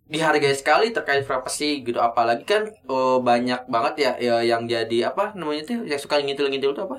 dihargai 0.05 0.51
sekali 0.53 0.91
terkait 0.91 1.23
privacy 1.23 1.81
gitu 1.81 1.97
apalagi 1.97 2.43
kan 2.45 2.67
eh, 2.69 3.17
banyak 3.23 3.65
banget 3.65 3.93
ya, 3.97 4.11
ya 4.19 4.35
yang 4.45 4.67
jadi 4.67 5.09
apa 5.09 5.33
namanya 5.33 5.65
tuh 5.65 5.81
yang 5.87 5.97
suka 5.97 6.21
ngintil-ngintil 6.21 6.77
tuh 6.77 6.83
apa 6.85 6.97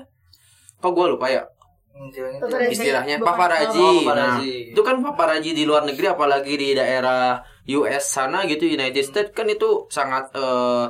kok 0.81 0.91
gue 0.91 1.05
lupa 1.15 1.31
ya 1.31 1.47
Paparazi. 1.93 2.73
istilahnya 2.73 3.15
Bukan. 3.15 3.27
paparazi. 3.27 3.79
Oh, 3.79 4.01
Nah, 4.09 4.37
itu 4.41 4.81
kan 4.81 4.95
paparazi 4.99 5.51
di 5.51 5.63
luar 5.63 5.83
negeri 5.83 6.07
apalagi 6.07 6.53
di 6.53 6.69
daerah 6.73 7.37
US 7.71 8.03
sana 8.09 8.43
gitu 8.43 8.65
United 8.65 9.01
States 9.01 9.31
kan 9.31 9.45
itu 9.45 9.85
sangat 9.87 10.33
eh, 10.33 10.85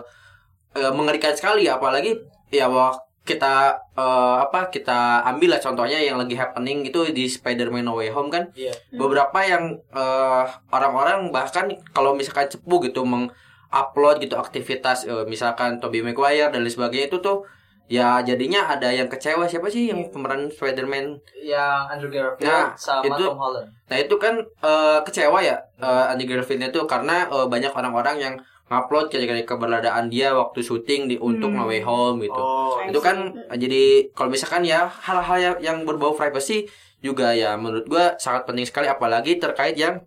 eh, 0.73 0.91
mengerikan 0.91 1.31
sekali 1.31 1.67
apalagi 1.67 2.15
ya 2.49 2.65
wah 2.65 2.95
kita 3.21 3.53
eh, 3.93 4.35
apa 4.41 4.67
kita 4.67 4.99
ambil 5.25 5.51
lah 5.51 5.61
contohnya 5.61 5.95
yang 5.97 6.15
lagi 6.15 6.33
happening 6.33 6.83
itu 6.83 7.07
di 7.09 7.25
Spider-Man 7.25 7.83
No 7.83 7.95
Way 7.95 8.09
Home 8.09 8.27
kan 8.27 8.51
Iya. 8.53 8.71
beberapa 8.91 9.39
yang 9.41 9.63
eh, 9.91 10.43
orang-orang 10.69 11.29
bahkan 11.29 11.65
kalau 11.91 12.11
misalkan 12.13 12.47
cepu 12.47 12.79
gitu 12.81 13.03
mengupload 13.03 14.19
gitu 14.19 14.35
aktivitas 14.35 15.03
eh, 15.03 15.23
misalkan 15.23 15.77
Tobey 15.77 15.99
Maguire 15.99 16.47
dan 16.47 16.61
lain 16.61 16.69
sebagainya 16.69 17.07
itu 17.07 17.19
tuh 17.19 17.43
ya 17.85 18.21
jadinya 18.21 18.67
ada 18.67 18.89
yang 18.89 19.05
kecewa. 19.05 19.43
Siapa 19.43 19.67
sih 19.67 19.91
yang 19.91 20.07
pemeran 20.09 20.47
Spider-Man? 20.47 21.19
Yang 21.35 21.79
Andrew 21.91 22.09
Garfield 22.09 22.47
Nah, 22.47 22.71
sama 22.73 23.03
itu- 23.05 23.27
Tom 23.27 23.37
Holland. 23.37 23.67
Nah 23.91 23.97
itu 23.97 24.15
kan 24.17 24.33
eh, 24.39 24.99
kecewa 25.03 25.39
ya 25.39 25.57
eh, 25.77 26.05
Andy 26.09 26.23
Garfield 26.23 26.63
itu 26.63 26.81
karena 26.83 27.27
eh, 27.27 27.45
banyak 27.45 27.69
orang-orang 27.69 28.17
yang 28.17 28.35
ngupload 28.63 29.11
kira-kira 29.11 29.43
keberadaan 29.43 30.07
dia 30.07 30.31
waktu 30.31 30.59
syuting 30.59 31.05
di 31.05 31.19
untuk 31.19 31.51
Hmm. 31.51 31.59
No 31.59 31.69
Way 31.69 31.83
Home 31.83 32.23
gitu. 32.23 32.33
Oh, 32.33 32.79
itu 32.81 32.97
kan 32.97 33.29
jadi 33.53 34.07
kalau 34.11 34.31
misalkan 34.31 34.63
ya 34.63 34.87
hal-hal 34.87 35.37
yang, 35.37 35.55
yang 35.59 35.77
berbau 35.83 36.15
privacy 36.15 36.65
juga 36.97 37.35
ya 37.35 37.53
menurut 37.53 37.85
gua 37.85 38.15
sangat 38.17 38.47
penting 38.47 38.63
sekali. 38.63 38.87
Apalagi 38.87 39.37
terkait 39.37 39.75
yang 39.75 40.01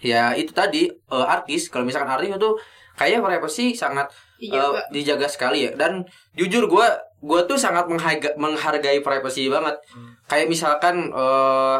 ya 0.00 0.32
itu 0.32 0.54
tadi 0.54 0.88
eh, 0.88 1.26
artis. 1.26 1.68
Kalau 1.68 1.84
misalkan 1.84 2.08
artis 2.08 2.30
itu 2.30 2.50
kayak 2.94 3.20
privacy 3.20 3.74
sangat 3.74 4.08
eh, 4.42 4.50
Dijaga. 4.50 4.80
dijaga 4.90 5.26
sekali 5.30 5.58
ya. 5.64 5.70
Dan 5.78 6.02
jujur 6.34 6.66
gua 6.66 6.90
gua 7.22 7.46
tuh 7.46 7.54
sangat 7.54 7.86
menghargai, 7.86 8.34
menghargai 8.34 8.98
privacy 8.98 9.46
banget. 9.46 9.78
Kayak 10.26 10.50
misalkan 10.50 11.14
eh 11.14 11.78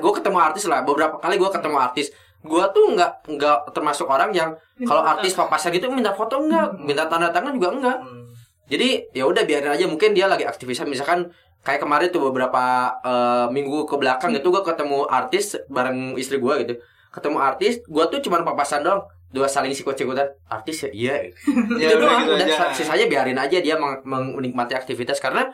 gue 0.00 0.12
ketemu 0.16 0.38
artis 0.40 0.64
lah. 0.64 0.80
Beberapa 0.82 1.20
kali 1.20 1.36
gue 1.36 1.50
ketemu 1.50 1.76
artis. 1.76 2.08
Gue 2.40 2.60
tuh 2.72 2.92
nggak 2.92 3.28
nggak 3.30 3.58
termasuk 3.72 4.04
orang 4.04 4.32
yang 4.32 4.52
kalau 4.82 5.00
artis 5.00 5.32
papasnya 5.32 5.72
gitu 5.72 5.88
minta 5.88 6.12
foto 6.12 6.40
enggak 6.40 6.72
minta 6.76 7.04
tanda 7.04 7.28
tangan 7.30 7.56
juga 7.56 7.68
enggak 7.72 7.98
Hmm. 8.00 8.24
jadi 8.64 8.88
ya 9.12 9.24
udah 9.24 9.44
biarin 9.44 9.70
aja. 9.70 9.84
Mungkin 9.84 10.12
dia 10.12 10.24
lagi 10.24 10.44
aktivisan 10.44 10.88
misalkan 10.88 11.28
kayak 11.60 11.80
kemarin 11.80 12.08
tuh 12.08 12.20
beberapa 12.20 12.64
eh, 13.00 13.46
minggu 13.48 13.84
ke 13.84 13.96
belakang 13.96 14.32
itu 14.32 14.44
gue 14.44 14.60
ketemu 14.60 15.04
artis 15.06 15.56
bareng 15.68 16.16
istri 16.16 16.36
gue 16.40 16.54
gitu. 16.64 16.74
Ketemu 17.12 17.38
artis 17.38 17.80
gue 17.84 18.04
tuh 18.08 18.20
cuma 18.20 18.40
papasan 18.40 18.82
doang 18.82 19.04
dua 19.34 19.50
saling 19.50 19.74
sikut-sikutan. 19.74 20.30
Artis 20.46 20.86
ya 20.86 20.90
iya. 20.94 21.14
Ya, 21.82 21.90
itu 21.90 21.98
udah 21.98 22.06
doang. 22.06 22.22
gitu 22.22 22.32
udah 22.38 22.46
aja. 22.46 22.70
sisanya 22.70 23.06
biarin 23.10 23.38
aja 23.38 23.58
dia 23.58 23.74
menikmati 24.06 24.78
aktivitas. 24.78 25.18
Karena 25.18 25.50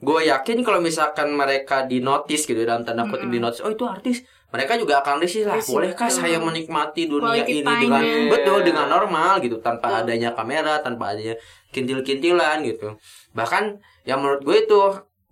gue 0.00 0.20
yakin 0.24 0.64
kalau 0.64 0.80
misalkan 0.80 1.36
mereka 1.36 1.84
di 1.84 2.00
notice 2.00 2.48
gitu 2.48 2.64
dalam 2.64 2.88
tanda 2.88 3.04
kutip 3.04 3.28
di 3.28 3.36
notice 3.36 3.60
oh 3.60 3.68
itu 3.68 3.84
artis. 3.84 4.24
Mereka 4.48 4.80
juga 4.80 5.04
akan 5.04 5.20
risih 5.20 5.44
lah. 5.44 5.60
Risih, 5.60 5.76
bolehkah 5.76 6.08
betul. 6.08 6.24
saya 6.24 6.40
menikmati 6.40 7.04
dunia 7.04 7.44
Quality 7.44 7.60
ini 7.60 7.72
dengan 7.84 8.02
betul 8.32 8.64
dengan 8.64 8.88
normal 8.88 9.44
gitu 9.44 9.60
tanpa 9.60 10.00
adanya 10.00 10.32
kamera 10.32 10.80
tanpa 10.80 11.12
adanya 11.12 11.36
kintil-kintilan 11.68 12.64
gitu. 12.64 12.96
Bahkan 13.36 13.76
yang 14.08 14.24
menurut 14.24 14.40
gue 14.40 14.56
itu 14.64 14.80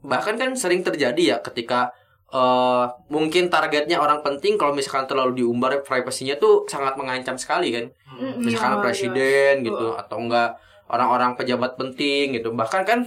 bahkan 0.04 0.36
kan 0.36 0.52
sering 0.52 0.84
terjadi 0.84 1.22
ya 1.32 1.36
ketika 1.40 1.96
eh 2.26 2.84
mungkin 3.06 3.46
targetnya 3.46 4.02
orang 4.02 4.20
penting 4.26 4.58
kalau 4.58 4.74
misalkan 4.74 5.06
terlalu 5.06 5.46
diumbar 5.46 5.78
privasinya 5.86 6.34
tuh 6.42 6.66
sangat 6.66 6.98
mengancam 6.98 7.38
sekali 7.38 7.70
kan? 7.70 7.86
Mm-mm. 8.18 8.42
misalkan 8.42 8.78
Oh, 8.78 8.82
presiden 8.82 9.62
gitu 9.62 9.94
atau 9.94 10.16
enggak 10.18 10.58
orang-orang 10.90 11.38
pejabat 11.38 11.78
penting 11.78 12.34
gitu. 12.34 12.50
Bahkan 12.50 12.82
kan 12.82 13.06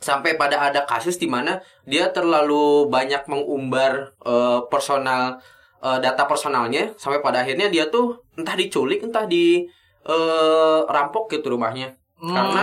sampai 0.00 0.40
pada 0.40 0.56
ada 0.72 0.88
kasus 0.88 1.20
di 1.20 1.28
mana 1.28 1.60
dia 1.84 2.08
terlalu 2.08 2.88
banyak 2.88 3.28
mengumbar 3.28 4.16
eh, 4.24 4.60
personal 4.72 5.44
eh, 5.84 5.98
data 6.00 6.24
personalnya 6.24 6.96
sampai 6.96 7.20
pada 7.20 7.44
akhirnya 7.44 7.68
dia 7.68 7.92
tuh 7.92 8.24
entah 8.40 8.56
diculik 8.56 9.04
entah 9.04 9.28
di 9.28 9.68
eh, 10.08 10.80
rampok 10.88 11.36
gitu 11.36 11.52
rumahnya 11.52 11.99
Hmm. 12.20 12.36
karena 12.36 12.62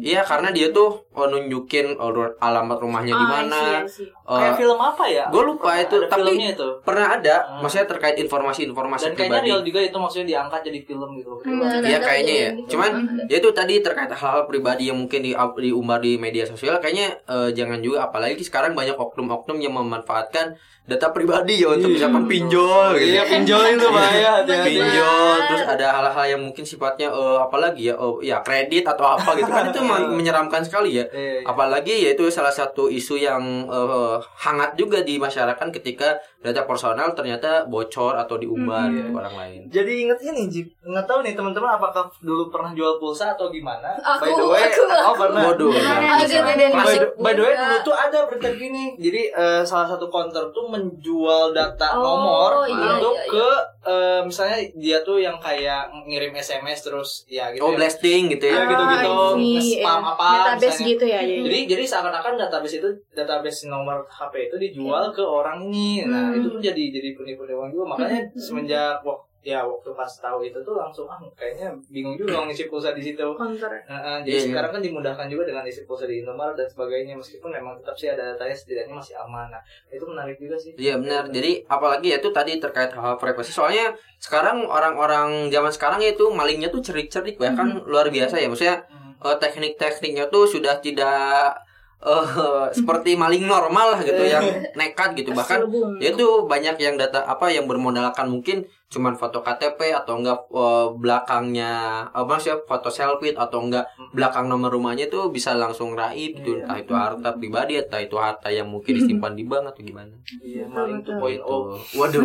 iya 0.00 0.24
karena 0.24 0.48
dia 0.48 0.72
tuh 0.72 1.04
oh, 1.12 1.26
nunjukin 1.28 2.00
oh, 2.00 2.32
alamat 2.40 2.80
rumahnya 2.80 3.12
di 3.12 3.20
Oh, 3.20 3.28
I 3.28 3.32
mana. 3.44 3.60
Eh, 3.84 4.00
Kayak 4.26 4.56
film 4.56 4.78
apa 4.80 5.04
ya? 5.04 5.24
gue 5.28 5.42
lupa 5.44 5.76
itu 5.76 5.96
Ada 6.00 6.08
tapi 6.08 6.32
filmnya 6.32 6.48
itu. 6.56 6.68
pernah 6.80 7.06
ada 7.12 7.36
Hmm. 7.44 7.60
maksudnya 7.60 7.86
terkait 7.86 8.16
informasi-informasi 8.16 9.04
Dan 9.04 9.12
kayaknya 9.12 9.28
pribadi 9.36 9.48
real 9.48 9.60
juga 9.60 9.80
itu 9.84 9.96
maksudnya 10.00 10.26
diangkat 10.26 10.60
jadi 10.64 10.78
film 10.82 11.10
gitu. 11.14 11.32
Hmm. 11.44 11.60
Iya 11.84 11.98
Ada 12.00 12.06
kayaknya 12.08 12.34
ya. 12.34 12.50
kejadian 12.50 12.68
Cuman 12.72 12.90
gitu. 12.96 13.22
ya 13.28 13.36
itu 13.36 13.48
tadi 13.52 13.74
terkait 13.84 14.10
hal-hal 14.10 14.42
pribadi 14.44 14.82
yang 14.88 14.96
mungkin 14.96 15.20
di 15.20 15.32
diumbar 15.36 16.00
di 16.00 16.16
media 16.16 16.48
sosial 16.48 16.80
kayaknya 16.80 17.20
eh, 17.22 17.48
jangan 17.52 17.84
juga 17.84 18.08
apalagi 18.08 18.40
sekarang 18.40 18.72
banyak 18.72 18.96
oknum-oknum 18.96 19.60
yang 19.60 19.76
memanfaatkan 19.76 20.56
data 20.86 21.10
pribadi 21.10 21.58
ya 21.58 21.68
untuk 21.68 21.90
misalkan 21.90 22.24
pinjol 22.24 22.94
gitu. 22.94 23.10
Iya 23.12 23.22
pinjol 23.26 23.62
itu 23.68 23.86
bahaya. 23.88 24.32
pinjol 24.46 25.34
terus 25.44 25.62
ada 25.64 25.86
hal-hal 25.92 26.24
yang 26.28 26.40
mungkin 26.40 26.62
sifatnya 26.62 27.08
eh, 27.08 27.38
apalagi 27.38 27.82
ya 27.84 27.94
oh 27.94 28.18
ya 28.20 28.38
kredit 28.40 28.86
atau 28.86 29.02
apa 29.12 29.34
gitu 29.34 29.46
kan 29.48 29.66
itu 29.66 29.82
men- 29.84 30.10
menyeramkan 30.12 30.62
sekali 30.62 30.94
ya 30.94 31.04
Iya, 31.08 31.12
iya. 31.36 31.40
apalagi 31.44 31.94
ya 32.00 32.10
itu 32.12 32.26
salah 32.28 32.50
satu 32.50 32.86
isu 32.88 33.18
yang 33.18 33.42
eh, 33.64 34.14
hangat 34.38 34.74
juga 34.74 35.00
di 35.00 35.16
masyarakat 35.16 35.66
ketika 35.72 36.22
data 36.46 36.62
personal 36.62 37.10
ternyata 37.10 37.50
bocor 37.64 38.14
atau 38.14 38.36
diumbar 38.36 38.86
gitu 38.88 39.08
ke 39.08 39.16
orang 39.16 39.36
lain 39.36 39.60
Jadi 39.66 39.92
inget 40.00 40.20
ini, 40.22 40.42
Jip. 40.46 40.66
Nggak 40.80 41.04
tahu 41.04 41.18
nih 41.20 41.32
teman-teman 41.32 41.70
apakah 41.72 42.06
dulu 42.18 42.46
pernah 42.46 42.70
jual 42.70 42.96
pulsa 42.96 43.32
atau 43.32 43.48
gimana? 43.48 43.98
Aku- 43.98 44.22
by 44.22 44.32
the 44.32 44.46
way, 44.46 44.62
aku 44.64 44.80
nggak. 44.82 45.02
oh 45.02 45.14
pernah. 45.16 45.42
Ya. 45.42 45.82
Ada 46.12 46.24
kejadian 46.24 46.70
By 46.72 46.94
by 47.18 47.32
the 47.32 47.42
way 47.42 47.54
dulu 47.54 47.76
tuh 47.82 47.94
ada 47.96 48.18
berita 48.24 48.48
gini. 48.52 48.94
Jadi 48.96 49.22
eh, 49.28 49.62
salah 49.62 49.88
satu 49.88 50.06
counter 50.06 50.46
tuh 50.48 50.64
menjual 50.66 51.50
data 51.50 51.88
Oh, 51.88 52.02
nomor 52.04 52.50
iya, 52.64 52.76
untuk 52.94 53.14
iya, 53.14 53.24
iya. 53.24 53.32
ke 53.32 53.48
eh, 53.84 54.20
misalnya 54.22 54.58
dia 54.74 54.98
tuh 55.00 55.16
yang 55.16 55.36
kayak 55.36 55.82
ngirim 56.04 56.32
SMS 56.32 56.82
terus 56.82 57.08
ya 57.26 57.50
gitu. 57.50 57.62
oh 57.62 57.70
ya. 57.70 57.76
blasting 57.76 58.28
gitu 58.28 58.44
ya 58.44 58.54
Ya 58.56 58.62
gitu-gitu, 58.66 59.08
Ah, 59.08 59.32
nge-spam 59.34 59.60
Iya. 59.98 60.10
apa 60.10 60.26
Database 60.28 60.62
misalnya. 60.76 60.86
gitu 60.88 61.04
ya. 61.06 61.20
jadi. 61.20 61.42
Jadi 61.42 61.58
jadi 61.68 61.84
seakan-akan 61.86 62.32
database 62.36 62.74
itu 62.76 62.88
database 63.12 63.60
nomor 63.66 63.96
HP 64.06 64.34
itu 64.46 64.56
dijual 64.60 65.10
ke 65.10 65.22
orang 65.22 65.58
ini. 65.64 66.04
Nah, 66.04 66.28
Hmm. 66.28 66.35
Itu 66.38 66.48
tuh 66.52 66.60
jadi 66.60 66.82
jadi 66.92 67.08
penipu 67.16 67.42
uang 67.48 67.70
juga. 67.72 67.84
Makanya 67.96 68.20
semenjak 68.36 69.00
waktu 69.02 69.24
ya 69.46 69.62
waktu 69.62 69.94
pas 69.94 70.10
tahu 70.10 70.42
itu 70.42 70.58
tuh 70.66 70.74
langsung 70.74 71.06
ah 71.06 71.22
kayaknya 71.38 71.70
bingung 71.86 72.18
juga 72.18 72.42
ngisi 72.50 72.66
pulsa 72.66 72.90
di 72.90 72.98
situ. 72.98 73.22
Nah, 73.22 73.46
ah, 73.86 74.18
Iya, 74.18 74.26
jadi 74.26 74.38
iya. 74.42 74.46
sekarang 74.50 74.70
kan 74.74 74.82
dimudahkan 74.82 75.26
juga 75.30 75.46
dengan 75.46 75.62
isi 75.62 75.86
pulsa 75.86 76.02
di 76.10 76.18
Indomaret 76.18 76.58
dan 76.58 76.66
sebagainya 76.66 77.14
meskipun 77.14 77.54
memang 77.54 77.78
tetap 77.78 77.94
sih 77.94 78.10
ada 78.10 78.34
datanya 78.34 78.58
setidaknya 78.58 78.98
masih 78.98 79.14
aman. 79.22 79.46
Nah, 79.54 79.62
itu 79.86 80.02
menarik 80.02 80.34
juga 80.42 80.58
sih. 80.58 80.74
Iya 80.74 80.98
benar. 80.98 81.30
Jadi 81.30 81.62
apalagi 81.62 82.10
ya 82.10 82.18
itu 82.18 82.34
tadi 82.34 82.58
terkait 82.58 82.90
hal 82.90 83.14
privasi. 83.22 83.54
Soalnya 83.54 83.94
sekarang 84.18 84.66
orang-orang 84.66 85.46
zaman 85.54 85.70
sekarang 85.70 86.02
itu 86.02 86.26
malingnya 86.34 86.66
tuh 86.66 86.82
cerik-cerik 86.82 87.38
bahkan 87.38 87.86
luar 87.86 88.10
biasa 88.10 88.42
ya. 88.42 88.50
Maksudnya 88.50 88.82
Hmm. 88.90 89.14
eh, 89.30 89.36
teknik-tekniknya 89.38 90.26
tuh 90.26 90.50
sudah 90.50 90.82
tidak 90.82 91.54
eh 91.96 92.28
seperti 92.70 93.16
maling 93.16 93.48
normal 93.48 93.96
lah 93.96 94.00
gitu 94.00 94.20
yang 94.20 94.44
nekat 94.78 95.16
gitu 95.16 95.32
bahkan 95.32 95.64
ya 95.96 96.12
itu 96.12 96.44
banyak 96.44 96.76
yang 96.76 96.94
data 96.94 97.24
apa 97.24 97.48
yang 97.48 97.64
bermodalkan 97.64 98.28
mungkin 98.28 98.62
cuman 98.86 99.16
foto 99.16 99.40
KTP 99.40 99.90
atau 99.90 100.20
enggak 100.20 100.38
eh, 100.46 100.86
belakangnya 100.94 101.72
apa 102.06 102.36
sih 102.36 102.54
foto 102.62 102.86
selfie 102.86 103.34
atau 103.34 103.58
enggak 103.58 103.82
belakang 104.12 104.46
nomor 104.46 104.70
rumahnya 104.70 105.08
tuh 105.08 105.32
bisa 105.32 105.56
langsung 105.56 105.96
raib 105.96 106.36
gitu 106.36 106.54
Iya. 106.54 106.62
entah 106.62 106.78
itu 106.78 106.92
harta 106.94 107.28
pribadi 107.34 107.74
atau 107.76 107.98
itu 107.98 108.14
harta 108.14 108.46
yang 108.46 108.68
mungkin 108.68 108.92
disimpan 109.00 109.32
di 109.32 109.42
bank 109.42 109.72
atau 109.72 109.82
gimana 109.82 110.12
Iya, 110.38 110.68
maling 110.68 111.00
betul. 111.00 111.16
2.0. 111.18 111.32
gitu. 111.32 111.56
Waduh. 111.96 112.22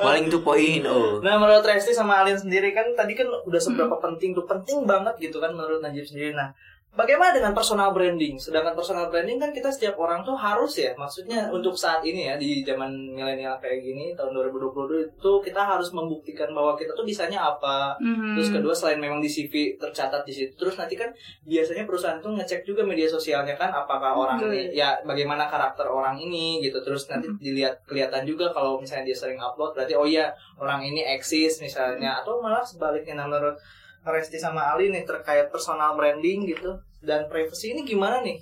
Paling 0.00 0.24
tuh 0.32 0.40
poin 0.40 0.82
oh. 0.86 1.20
Nah 1.20 1.36
menurut 1.36 1.62
Resti 1.62 1.92
sama 1.92 2.24
Alin 2.24 2.34
sendiri 2.34 2.72
kan 2.72 2.88
tadi 2.94 3.12
kan 3.12 3.28
udah 3.28 3.60
seberapa 3.60 3.94
penting 3.98 4.32
tuh 4.32 4.48
penting 4.48 4.82
banget 4.82 5.14
gitu 5.20 5.38
kan 5.38 5.52
menurut 5.52 5.78
Najib 5.78 6.02
sendiri. 6.02 6.32
Nah 6.32 6.50
bagaimana 6.96 7.30
dengan 7.36 7.52
personal 7.52 7.92
branding? 7.92 8.40
Sedangkan 8.40 8.72
personal 8.72 9.12
branding 9.12 9.36
kan 9.36 9.52
kita 9.52 9.68
setiap 9.68 10.00
orang 10.00 10.24
tuh 10.24 10.32
harus 10.32 10.72
ya, 10.80 10.96
maksudnya 10.96 11.52
untuk 11.52 11.76
saat 11.76 12.00
ini 12.02 12.32
ya 12.32 12.34
di 12.40 12.64
zaman 12.64 13.12
milenial 13.12 13.60
kayak 13.60 13.84
gini 13.84 14.16
tahun 14.16 14.32
2022 14.32 15.12
itu 15.12 15.32
kita 15.44 15.60
harus 15.60 15.92
membuktikan 15.92 16.50
bahwa 16.56 16.72
kita 16.74 16.96
tuh 16.96 17.04
bisanya 17.04 17.52
apa. 17.52 17.94
Mhm. 18.00 18.34
Terus 18.40 18.48
kedua 18.50 18.74
selain 18.74 18.98
memang 18.98 19.20
di 19.20 19.28
CV 19.28 19.76
tercatat 19.76 20.24
di 20.24 20.32
situ, 20.32 20.56
terus 20.56 20.80
nanti 20.80 20.96
kan 20.96 21.12
biasanya 21.44 21.84
perusahaan 21.84 22.18
tuh 22.18 22.32
ngecek 22.32 22.64
juga 22.64 22.82
media 22.82 23.06
sosialnya 23.06 23.54
kan 23.54 23.68
apakah 23.68 24.16
orang 24.16 24.40
Betul. 24.40 24.56
ini 24.56 24.80
ya 24.80 24.96
bagaimana 25.04 25.44
karakter 25.46 25.84
orang 25.84 26.16
ini 26.16 26.64
gitu. 26.64 26.80
Terus 26.80 27.06
nanti 27.12 27.28
dilihat 27.36 27.84
kelihatan 27.84 28.24
juga 28.24 28.48
kalau 28.50 28.80
misalnya 28.80 29.12
dia 29.12 29.16
sering 29.16 29.38
upload 29.38 29.76
berarti 29.76 29.92
oh 29.92 30.08
iya 30.08 30.32
orang 30.56 30.80
ini 30.80 31.04
eksis 31.04 31.60
misalnya 31.60 32.24
atau 32.24 32.40
malah 32.40 32.64
sebaliknya 32.64 33.26
menurut 33.26 33.60
Resti 34.06 34.38
sama 34.38 34.70
Ali 34.70 34.86
nih 34.94 35.02
terkait 35.02 35.50
personal 35.50 35.98
branding 35.98 36.46
gitu 36.46 36.78
dan 37.00 37.26
privacy 37.26 37.70
ini 37.70 37.82
gimana 37.82 38.20
nih? 38.20 38.38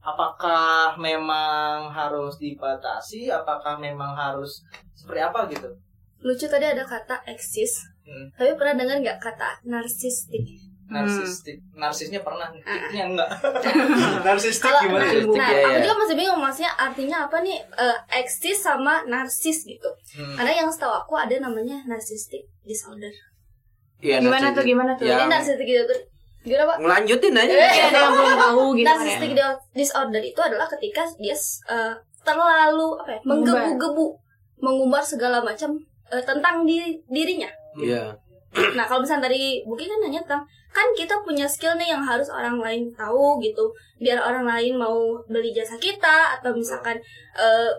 apakah 0.00 0.92
memang 0.96 1.88
harus 1.88 2.36
dibatasi 2.36 3.24
apakah 3.26 3.78
memang 3.78 4.12
harus 4.12 4.60
seperti 4.92 5.20
apa 5.22 5.48
gitu 5.48 5.68
lucu 6.20 6.44
tadi 6.44 6.66
ada 6.66 6.84
kata 6.84 7.24
eksis 7.26 7.88
Hmm. 8.04 8.28
tapi 8.36 8.52
pernah 8.52 8.76
dengar 8.76 9.00
nggak 9.00 9.16
kata 9.16 9.64
narsistik 9.64 10.44
narsistik 10.84 11.56
narsisnya 11.72 12.20
pernah 12.20 12.52
Ah. 12.60 12.84
tiknya 12.84 13.08
enggak 13.08 13.28
narsistik 14.28 14.60
kalau 14.62 14.84
gimana 14.84 15.00
nah, 15.00 15.08
ya? 15.08 15.16
narsistik, 15.16 15.40
nah, 15.40 15.48
ya, 15.48 15.64
aku 15.64 15.72
ya. 15.72 15.80
juga 15.80 15.94
masih 15.96 16.14
bingung 16.14 16.36
maksudnya 16.38 16.72
artinya 16.76 17.16
apa 17.24 17.36
nih 17.40 17.56
eh, 17.64 17.98
eksis 18.14 18.60
sama 18.60 19.08
narsis 19.08 19.64
gitu 19.64 19.88
Hmm. 20.12 20.36
karena 20.36 20.52
yang 20.54 20.68
setahu 20.68 20.92
aku 20.94 21.16
ada 21.16 21.32
namanya 21.40 21.80
narcissistic 21.82 22.44
disorder 22.60 23.08
Iya, 23.98 24.20
Gimana 24.20 24.52
narsis- 24.52 24.52
tuh, 24.52 24.64
gimana 24.68 24.90
tuh? 24.92 25.04
Yang 25.06 25.16
jadi 25.16 25.24
narcissistic 25.26 25.64
disorder 25.66 25.98
gimana 26.44 26.64
pak 26.66 26.76
ngelanjutin 26.78 27.34
aja. 27.34 27.54
Eh, 27.54 27.72
ada 27.82 27.98
yang 27.98 28.12
belum 28.12 28.32
tahu 28.36 28.64
gitu 28.74 28.80
ya. 28.80 28.88
narcissistic 28.90 29.30
di- 29.32 29.60
disorder 29.74 30.22
itu 30.22 30.38
adalah 30.38 30.66
ketika 30.68 31.02
dia 31.16 31.32
eh, 31.66 31.94
terlalu 32.20 32.88
apa 32.96 33.10
ya 33.10 33.20
menggebu-gebu 33.24 34.06
mengumbar 34.58 35.00
segala 35.00 35.40
macam 35.40 35.72
eh, 36.08 36.20
tentang 36.20 36.64
diri 36.64 37.00
dirinya 37.06 37.48
Iya. 37.74 38.12
nah 38.76 38.84
kalau 38.84 39.00
misalnya 39.00 39.26
tadi 39.26 39.64
Buki 39.64 39.84
kan 39.84 39.98
nanya 39.98 40.20
tentang 40.20 40.44
kan 40.70 40.86
kita 40.92 41.14
punya 41.20 41.42
skill 41.44 41.74
nih 41.74 41.88
yang 41.88 42.02
harus 42.02 42.26
orang 42.28 42.56
lain 42.56 42.86
tahu 42.92 43.38
gitu 43.38 43.70
biar 43.96 44.18
orang 44.18 44.44
lain 44.44 44.74
mau 44.74 44.94
beli 45.24 45.50
jasa 45.50 45.74
kita 45.76 46.38
atau 46.38 46.52
misalkan 46.52 46.94
eh, 47.34 47.70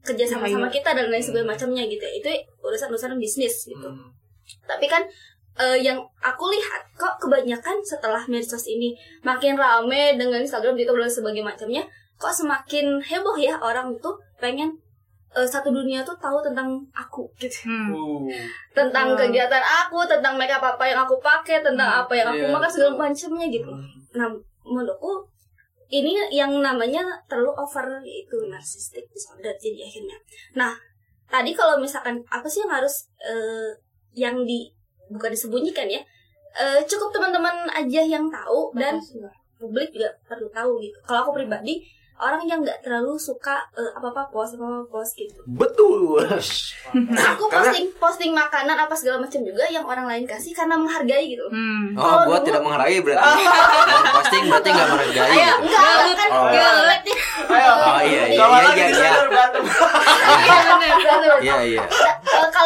kerja 0.00 0.24
sama 0.26 0.44
sama 0.44 0.66
Iya. 0.66 0.74
kita 0.76 0.90
dan 0.92 1.06
lain 1.08 1.20
sebagainya 1.20 1.50
macamnya 1.50 1.84
gitu 1.84 2.00
ya. 2.00 2.12
itu 2.14 2.28
urusan 2.58 2.88
urusan 2.88 3.16
bisnis 3.16 3.64
gitu 3.64 3.84
Hmm. 3.84 4.10
tapi 4.66 4.86
kan 4.86 5.02
eh, 5.58 5.78
yang 5.80 5.98
aku 6.20 6.44
lihat 6.52 6.82
kok 6.94 7.18
kebanyakan 7.18 7.80
setelah 7.82 8.22
medsos 8.28 8.68
ini 8.68 8.94
makin 9.24 9.56
rame 9.58 10.14
dengan 10.14 10.38
Instagram, 10.38 10.76
Twitter 10.76 10.94
dan 10.94 11.10
sebagainya 11.10 11.46
macamnya, 11.46 11.82
kok 12.20 12.30
semakin 12.30 13.00
heboh 13.00 13.36
ya 13.40 13.56
orang 13.58 13.96
tuh 13.98 14.14
pengen 14.38 14.76
eh, 15.30 15.46
satu 15.46 15.70
dunia 15.70 16.02
tuh 16.02 16.18
tahu 16.18 16.42
tentang 16.42 16.74
aku 16.90 17.22
gitu. 17.38 17.70
Hmm. 17.70 17.94
Uh. 17.94 18.26
Tentang 18.74 19.14
Hmm. 19.14 19.18
kegiatan 19.18 19.62
aku, 19.62 20.02
tentang 20.02 20.34
makeup 20.34 20.58
apa 20.58 20.82
yang 20.82 21.06
aku 21.06 21.22
pakai, 21.22 21.62
tentang 21.62 22.02
apa 22.02 22.10
yang 22.18 22.26
aku 22.34 22.44
Iya. 22.46 22.50
makan 22.50 22.70
segala 22.70 22.92
macamnya 22.98 23.46
gitu. 23.46 23.70
Hmm. 23.70 23.86
Nah, 24.18 24.26
menurutku 24.66 25.22
ini 25.86 26.18
yang 26.34 26.50
namanya 26.58 27.02
terlalu 27.30 27.50
over 27.54 28.02
yaitu 28.02 28.42
narcissistic 28.50 29.06
disorder 29.10 29.54
jadi 29.58 29.86
akhirnya. 29.86 30.18
Nah, 30.58 30.74
tadi 31.30 31.54
kalau 31.54 31.78
misalkan 31.78 32.18
apa 32.26 32.46
sih 32.50 32.66
yang 32.66 32.74
harus 32.74 33.06
eh, 33.22 33.70
yang 34.10 34.42
di 34.42 34.66
bukan 35.10 35.28
disembunyikan 35.28 35.86
ya, 35.86 36.00
eh, 36.54 36.80
cukup 36.86 37.10
teman-teman 37.10 37.66
aja 37.68 38.00
yang 38.00 38.26
tahu 38.26 38.70
dan 38.72 38.96
publik 39.58 39.90
juga 39.90 40.08
perlu 40.24 40.48
tahu 40.48 40.80
gitu. 40.80 40.96
Kalau 41.02 41.26
aku 41.26 41.36
pribadi 41.36 41.82
orang 42.20 42.44
yang 42.44 42.60
nggak 42.60 42.84
terlalu 42.84 43.16
suka 43.16 43.64
eh, 43.72 43.92
apa-apa 43.96 44.28
post 44.28 44.52
apa-apa 44.54 44.84
post 44.86 45.16
gitu. 45.16 45.40
Betul. 45.48 46.20
Aku 46.20 47.44
Karena- 47.48 47.72
posting 47.72 47.86
posting 47.96 48.32
makanan 48.32 48.76
apa 48.76 48.92
segala 48.92 49.24
macam 49.24 49.40
juga 49.40 49.64
yang 49.66 49.80
orang 49.82 50.04
lain 50.04 50.28
kasih 50.28 50.52
karena 50.52 50.76
menghargai 50.76 51.32
gitu. 51.32 51.48
Hmm. 51.48 51.96
Oh, 51.96 52.28
gua 52.28 52.36
dulu- 52.36 52.44
tidak 52.44 52.60
menghargai 52.60 53.00
berarti. 53.00 53.40
Yang 53.40 54.04
posting 54.12 54.42
berarti 54.48 54.68
nggak 54.68 54.88
menghargai. 54.88 55.20
Ayo, 55.24 55.32
gitu. 55.32 55.64
enggak, 55.64 55.80
enggak 55.80 56.16
kan 56.16 56.28
Oh. 56.30 56.46
Ayo. 57.50 57.72
Oh 57.72 58.00
iya 58.04 58.22
iya 58.30 58.44
iya 58.46 58.68
iya. 58.70 58.86
iya. 58.86 59.10
sana 59.10 59.26
berantem. 59.26 59.62
Iya 61.40 61.56
iya. 61.64 61.82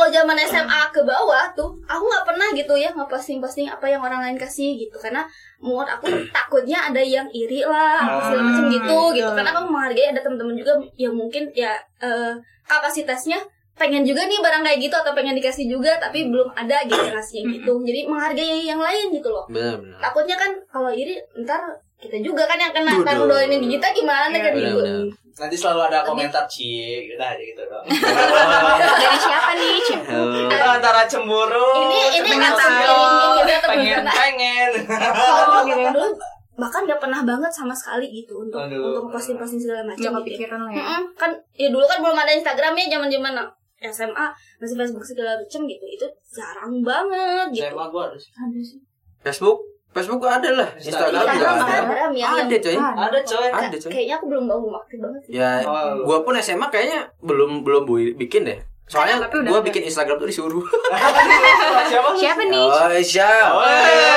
Kalau 0.05 0.21
zaman 0.21 0.37
SMA 0.37 0.83
ke 0.93 1.01
bawah 1.01 1.49
tuh 1.57 1.81
aku 1.89 2.05
nggak 2.05 2.29
pernah 2.29 2.45
gitu 2.53 2.77
ya 2.77 2.93
ngeposting 2.93 3.41
posting 3.41 3.65
apa 3.73 3.89
yang 3.89 4.05
orang 4.05 4.21
lain 4.21 4.37
kasih 4.37 4.77
gitu. 4.77 5.01
Karena 5.01 5.25
menurut 5.65 5.89
aku 5.89 6.13
takutnya 6.29 6.93
ada 6.93 7.01
yang 7.01 7.25
iri 7.33 7.65
lah 7.65 8.05
apa 8.05 8.29
segala 8.29 8.53
macam 8.53 8.65
gitu 8.69 9.01
gitu. 9.17 9.31
Karena 9.33 9.51
aku 9.57 9.73
menghargai 9.73 10.13
ada 10.13 10.21
teman-teman 10.21 10.61
juga 10.61 10.77
yang 11.01 11.17
mungkin 11.17 11.49
ya 11.57 11.73
eh, 12.05 12.37
kapasitasnya 12.69 13.41
pengen 13.81 14.05
juga 14.05 14.29
nih 14.29 14.45
barang 14.45 14.61
kayak 14.61 14.79
gitu 14.85 14.93
atau 14.93 15.17
pengen 15.17 15.41
dikasih 15.41 15.73
juga 15.73 15.97
tapi 15.97 16.29
belum 16.29 16.53
ada 16.53 16.85
ngasih 16.85 17.41
gitu. 17.49 17.73
Jadi 17.81 18.05
menghargai 18.05 18.61
yang 18.61 18.85
lain 18.85 19.09
gitu 19.09 19.33
loh. 19.33 19.49
Benar 19.49 19.81
benar. 19.81 19.99
takutnya 20.05 20.37
kan 20.37 20.53
kalau 20.69 20.93
iri 20.93 21.17
ntar 21.41 21.81
kita 22.05 22.17
juga 22.21 22.45
kan 22.45 22.61
yang 22.61 22.71
kena 22.71 22.93
Betul. 22.93 23.03
ntar 23.03 23.17
doainin 23.25 23.59
di 23.59 23.69
kita 23.73 23.89
gimana 23.91 24.29
Iya, 24.29 24.41
kan 24.41 24.53
gitu 24.53 24.71
benar. 24.77 25.03
Nanti 25.35 25.57
selalu 25.59 25.81
ada 25.91 25.99
komentar 26.07 26.45
cie, 26.47 27.11
udah 27.11 27.27
aja 27.27 27.43
gitu 27.43 27.63
dong. 27.67 27.85
Dari 29.03 29.19
siapa 29.19 29.51
nih? 29.59 29.83
Cip? 29.83 30.01
Oh. 30.07 30.47
Itu 30.47 30.57
antara 30.63 31.03
cemburu, 31.11 31.71
ini 31.91 31.99
ini 32.15 32.29
ini 32.31 32.39
gitu 32.39 33.51
atau 33.51 33.69
pengen 33.75 34.05
pengen. 34.07 34.71
kalau 34.87 35.67
dulu 35.91 36.07
bahkan 36.55 36.87
gak 36.87 37.03
pernah 37.03 37.27
banget 37.27 37.51
sama 37.51 37.75
sekali 37.75 38.07
gitu 38.15 38.47
untuk 38.47 38.63
Aduh. 38.63 38.95
untuk 38.95 39.11
posting 39.11 39.35
posting 39.35 39.59
segala 39.59 39.83
macam 39.83 39.99
Gak 39.99 40.23
gitu 40.23 40.39
ya. 40.39 40.47
kepikiran 40.47 40.61
lah 40.63 40.71
ya. 40.71 40.79
Mm-mm, 40.87 41.03
kan 41.19 41.31
ya 41.51 41.69
dulu 41.75 41.83
kan 41.83 41.99
belum 41.99 42.15
ada 42.15 42.31
Instagram 42.31 42.73
ya 42.79 42.87
zaman 42.95 43.09
zaman 43.11 43.35
SMA 43.85 44.27
masih 44.63 44.77
Facebook 44.79 45.03
segala 45.05 45.35
macam 45.35 45.61
gitu 45.67 45.85
itu 45.85 46.07
jarang 46.31 46.79
banget 46.81 47.47
gitu 47.51 47.67
SMA 47.69 47.85
gua 47.91 48.03
harus. 48.07 48.23
Ada 48.31 48.61
sih. 48.63 48.79
Facebook 49.19 49.59
Facebookku 49.95 50.27
ada 50.27 50.51
lah. 50.53 50.69
Instagram 50.75 51.07
Instagram 51.07 51.23
juga 51.25 51.31
Instagram 51.31 51.55
ada. 51.55 51.65
Instagram 51.65 52.11
yang 52.13 52.31
Ada 52.35 52.57
coy. 52.59 52.77
Ada 52.77 53.19
coy. 53.23 53.49
Ada 53.49 53.77
coy. 53.79 53.91
kayaknya 53.91 54.15
aku 54.17 54.27
belum 54.27 54.45
bangun 54.45 54.73
aktif 54.75 54.99
banget 54.99 55.21
sih 55.23 55.31
Ya, 55.33 55.51
Oh. 55.63 56.03
gua 56.03 56.19
pun 56.21 56.35
SMA 56.37 56.67
kayaknya 56.67 57.01
belum 57.21 57.63
belum 57.63 57.83
bu- 57.85 58.17
bikin 58.19 58.43
deh. 58.43 58.59
Soalnya 58.85 59.17
Tapi 59.23 59.47
gua 59.47 59.63
bikin 59.63 59.81
Instagram 59.83 60.19
tuh 60.19 60.27
disuruh. 60.27 60.61
Siapa? 61.89 62.09
Siapa 62.13 62.43
nih? 62.43 62.59
Oh, 62.61 62.91
siap. 63.01 63.49
Oh, 63.51 63.65
iya. 63.65 64.13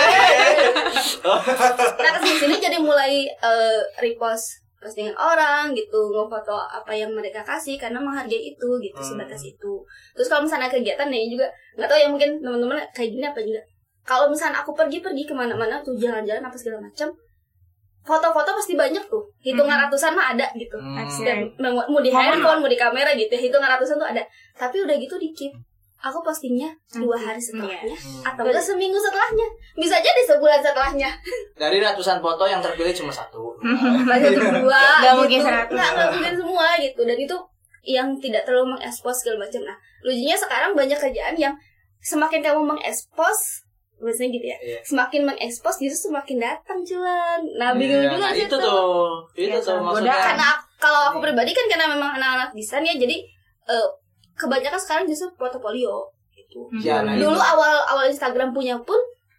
nah 1.97 2.11
ke 2.11 2.19
sini 2.21 2.35
sini 2.41 2.55
jadi 2.57 2.77
mulai 2.77 3.25
eh, 3.27 3.79
repost 3.97 4.59
postingan 4.77 5.13
orang 5.13 5.73
gitu 5.73 5.97
ngefoto 6.07 6.53
apa 6.53 6.91
yang 6.91 7.09
mereka 7.09 7.41
kasih 7.41 7.75
karena 7.75 7.97
menghargai 7.97 8.37
itu 8.47 8.69
gitu 8.79 8.95
Hmm. 8.95 9.09
sebatas 9.11 9.41
itu 9.41 9.73
terus 10.13 10.27
kalau 10.27 10.43
misalnya 10.43 10.69
kegiatan 10.69 11.07
nih 11.07 11.27
juga 11.27 11.49
nggak 11.75 11.87
tahu 11.87 11.97
ya 11.97 12.07
mungkin 12.07 12.29
teman-teman 12.39 12.77
kayak 12.91 13.09
gini 13.09 13.25
apa 13.25 13.39
enggak 13.41 13.65
kalau 14.07 14.31
misalnya 14.31 14.63
aku 14.63 14.71
pergi-pergi 14.71 15.27
ke 15.27 15.33
mana-mana 15.35 15.83
tuh 15.83 15.91
jalan-jalan 15.99 16.39
apa 16.39 16.55
segala 16.55 16.87
macam 16.87 17.11
foto-foto 18.07 18.55
pasti 18.55 18.79
banyak 18.79 19.03
tuh. 19.11 19.19
Hitungan 19.43 19.75
ratusan 19.83 20.15
mah 20.15 20.31
ada 20.31 20.47
gitu. 20.55 20.79
Hmm. 20.79 21.03
dan 21.27 21.43
mau 21.59 21.99
di 21.99 22.07
handphone 22.07 22.63
mau 22.63 22.71
di 22.71 22.79
kamera 22.79 23.11
gitu 23.19 23.27
ya, 23.35 23.51
hitungan 23.51 23.67
ratusan 23.67 23.99
tuh 23.99 24.07
ada. 24.07 24.23
Tapi 24.55 24.79
udah 24.79 24.95
gitu 24.95 25.19
dikit. 25.19 25.51
Aku 25.97 26.23
postingnya 26.23 26.71
dua 26.93 27.17
hari 27.17 27.41
setelahnya 27.41 27.97
atau 28.21 28.45
enggak 28.47 28.63
seminggu 28.63 28.95
setelahnya. 28.95 29.47
Bisa 29.75 29.97
jadi 29.99 30.21
sebulan 30.29 30.61
setelahnya. 30.63 31.09
Dari 31.57 31.83
ratusan 31.83 32.23
foto 32.23 32.47
yang 32.47 32.63
terpilih 32.63 32.95
cuma 32.95 33.11
satu. 33.11 33.59
Lagi 34.07 34.29
untuk 34.37 34.61
dua 34.63 34.77
Nggak 34.77 35.11
gitu. 35.11 35.19
mungkin 35.19 35.39
seratus. 35.41 35.73
Nggak, 35.75 35.89
nggak 35.97 36.09
mungkin 36.15 36.33
semua 36.37 36.67
gitu. 36.79 37.01
Dan 37.03 37.17
itu 37.19 37.35
yang 37.83 38.07
tidak 38.23 38.45
terlalu 38.47 38.77
mengekspos 38.77 39.25
segala 39.25 39.49
macam. 39.49 39.61
Nah 39.67 39.75
lucunya 40.05 40.37
sekarang 40.37 40.71
banyak 40.77 40.95
kerjaan 40.95 41.35
yang 41.35 41.57
Semakin 42.07 42.39
kamu 42.45 42.61
mengekspos 42.63 43.66
Biasanya 43.97 44.29
gitu 44.29 44.45
ya. 44.45 44.57
Iya. 44.61 44.79
Semakin 44.85 45.21
mengekspos 45.25 45.75
justru 45.81 46.13
semakin 46.13 46.37
datang 46.37 46.79
cuan 46.85 47.41
Nah 47.57 47.73
bingung 47.73 48.05
Iya, 48.05 48.13
juga 48.13 48.25
nah, 48.29 48.33
sih 48.33 48.45
itu 48.45 48.57
tuh. 48.57 49.09
Itu 49.33 49.49
Iya, 49.49 49.57
tuh 49.57 49.63
sama 49.65 49.81
maksudnya. 49.89 50.13
Karena 50.13 50.49
kalau 50.77 50.99
aku 51.09 51.17
pribadi 51.25 51.51
kan 51.57 51.65
karena 51.65 51.85
memang 51.89 52.11
anak-anak 52.21 52.49
desain 52.53 52.85
ya 52.85 52.93
Jadi 52.93 53.17
eh, 53.67 53.87
kebanyakan 54.37 54.79
sekarang 54.79 55.03
justru 55.09 55.33
portofolio 55.33 56.05
gitu. 56.37 56.69
Ya, 56.79 57.01
nah, 57.01 57.17
dulu 57.17 57.33
itu. 57.35 57.41
awal 57.41 57.73
awal 57.89 58.05
Instagram 58.07 58.53
punya 58.53 58.77
pun 58.85 58.97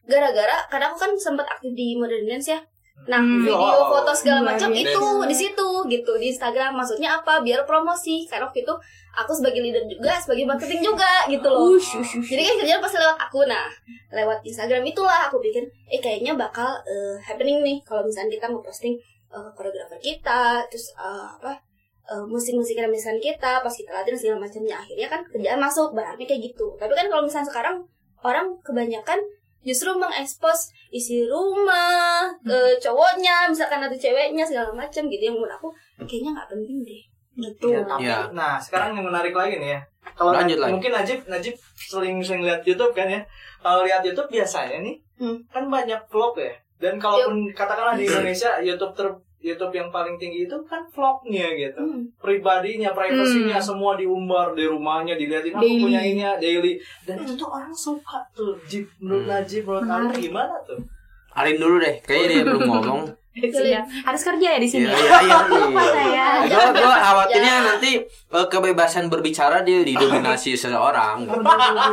gara-gara 0.09 0.65
karena 0.73 0.91
aku 0.91 0.97
kan 0.99 1.13
sempat 1.21 1.47
aktif 1.47 1.71
di 1.77 1.95
Modern 1.95 2.25
Dance 2.27 2.49
ya 2.51 2.61
nah 3.07 3.23
Hmm. 3.23 3.41
video 3.41 3.57
Oh, 3.57 3.89
foto 3.89 4.13
segala 4.13 4.43
luar 4.43 4.57
macam 4.59 4.69
biasa. 4.69 4.91
itu 4.91 5.05
di 5.25 5.37
situ 5.37 5.69
gitu 5.89 6.13
di 6.19 6.27
Instagram. 6.29 6.77
Maksudnya 6.77 7.17
apa? 7.17 7.41
Biar 7.41 7.63
promosi. 7.65 8.27
Karena 8.27 8.51
waktu 8.51 8.67
itu 8.67 8.75
aku 9.15 9.33
sebagai 9.33 9.61
leader 9.63 9.85
juga 9.87 10.13
sebagai 10.19 10.45
marketing 10.45 10.83
juga 10.85 11.09
gitu 11.27 11.49
loh. 11.49 11.73
Jadi 12.25 12.43
kan 12.43 12.55
kerjaan 12.59 12.81
pasti 12.81 12.97
lewat 12.99 13.19
aku 13.19 13.41
nah 13.49 13.65
lewat 14.11 14.39
Instagram 14.43 14.83
itulah 14.85 15.29
aku 15.29 15.39
pikir 15.39 15.65
eh 15.87 15.99
kayaknya 15.99 16.33
bakal 16.35 16.69
eh, 16.85 17.17
happening 17.21 17.61
nih 17.61 17.79
kalau 17.83 18.05
misalnya 18.05 18.37
kita 18.37 18.47
mau 18.49 18.61
posting 18.61 18.97
eh, 19.29 19.51
koreografer 19.53 19.97
kita 19.99 20.65
terus 20.69 20.93
eh, 20.95 21.29
apa 21.41 21.57
eh, 22.09 22.25
musik-musik 22.25 22.77
misalnya 22.89 23.21
kita 23.21 23.61
pas 23.61 23.73
kita 23.73 23.89
latihan 23.89 24.19
segala 24.21 24.45
macamnya. 24.45 24.77
Akhirnya 24.77 25.09
kan 25.09 25.21
kerjaan 25.25 25.61
masuk 25.61 25.97
berarti 25.97 26.25
kayak 26.25 26.53
gitu. 26.53 26.77
Tapi 26.77 26.93
kan 26.93 27.09
kalau 27.09 27.25
misalnya 27.25 27.49
sekarang 27.49 27.77
orang 28.21 28.53
kebanyakan 28.61 29.17
justru 29.61 29.91
mengekspos 29.93 30.59
isi 30.89 31.25
rumah 31.25 32.27
ke 32.41 32.57
cowoknya 32.79 33.47
misalkan 33.47 33.79
ada 33.79 33.93
ceweknya 33.93 34.43
segala 34.43 34.71
macam 34.71 35.05
gitu 35.05 35.23
yang 35.23 35.37
menurut 35.37 35.53
aku 35.53 35.69
kayaknya 36.01 36.31
nggak 36.33 36.49
penting 36.49 36.79
deh 36.83 37.03
gitu 37.39 37.67
Ya, 37.71 37.81
tapi, 37.85 38.03
Iya. 38.03 38.19
Nah, 38.33 38.59
sekarang 38.59 38.93
yang 38.93 39.07
menarik 39.07 39.31
lagi 39.31 39.57
nih 39.57 39.71
ya. 39.73 39.81
Kalau 40.11 40.35
Lanjut 40.35 40.43
Najib- 40.49 40.59
lagi. 40.59 40.73
mungkin 40.75 40.93
Najib 40.93 41.19
Najib 41.29 41.55
sering 41.77 42.17
sering 42.19 42.43
lihat 42.43 42.61
YouTube 42.63 42.91
kan 42.91 43.07
ya. 43.07 43.23
Kalau 43.59 43.83
lihat 43.83 44.03
YouTube 44.03 44.27
biasanya 44.29 44.79
nih 44.81 44.97
Hmm. 45.17 45.39
kan 45.47 45.65
banyak 45.69 46.01
vlog 46.09 46.35
ya. 46.35 46.51
Dan 46.79 46.99
kalaupun 46.99 47.47
katakanlah 47.53 47.95
di 47.95 48.07
Indonesia 48.07 48.59
YouTube 48.59 48.91
ter 48.93 49.07
YouTube 49.39 49.71
yang 49.71 49.89
paling 49.89 50.19
tinggi 50.19 50.45
itu 50.45 50.57
kan 50.65 50.83
vlognya 50.89 51.47
gitu. 51.53 51.79
Hmm. 51.79 52.11
Pribadinya, 52.19 52.91
privasinya 52.91 53.59
semua 53.59 53.95
diumbar 53.95 54.51
di 54.53 54.65
rumahnya, 54.65 55.15
dilihatin 55.15 55.55
aku 55.55 55.63
Daily. 55.63 55.83
punya 55.83 56.01
ini 56.03 56.21
ya, 56.21 56.33
daily. 56.37 56.75
Dan 57.03 57.23
itu 57.23 57.33
tuh 57.35 57.47
orang 57.47 57.71
suka 57.71 58.19
tuh. 58.31 58.59
Jip 58.67 58.91
menurut 58.99 59.23
Hmm. 59.23 59.33
Najib, 59.33 59.63
menurut 59.63 59.85
Menarik. 59.85 60.19
gimana 60.21 60.55
tuh? 60.63 60.79
Arin 61.31 61.55
dulu 61.57 61.79
deh, 61.79 61.95
kayaknya 62.03 62.29
dia 62.29 62.43
belum 62.45 62.63
ngomong. 62.67 63.01
Iya. 63.69 63.83
Harus 64.03 64.23
kerja 64.27 64.47
ya 64.57 64.59
di 64.59 64.69
sini. 64.69 64.91
Iya, 64.91 64.99
iya, 64.99 65.19
iya. 65.23 65.39
Lupa 65.47 65.83
saya. 65.83 66.27
Gue 66.43 66.67
gue 66.75 66.95
khawatirnya 66.99 67.55
nanti 67.65 67.91
eh, 68.09 68.47
kebebasan 68.51 69.07
berbicara 69.07 69.63
dia 69.63 69.87
didominasi 69.87 70.55
seseorang. 70.61 71.23
Gimana 71.23 71.87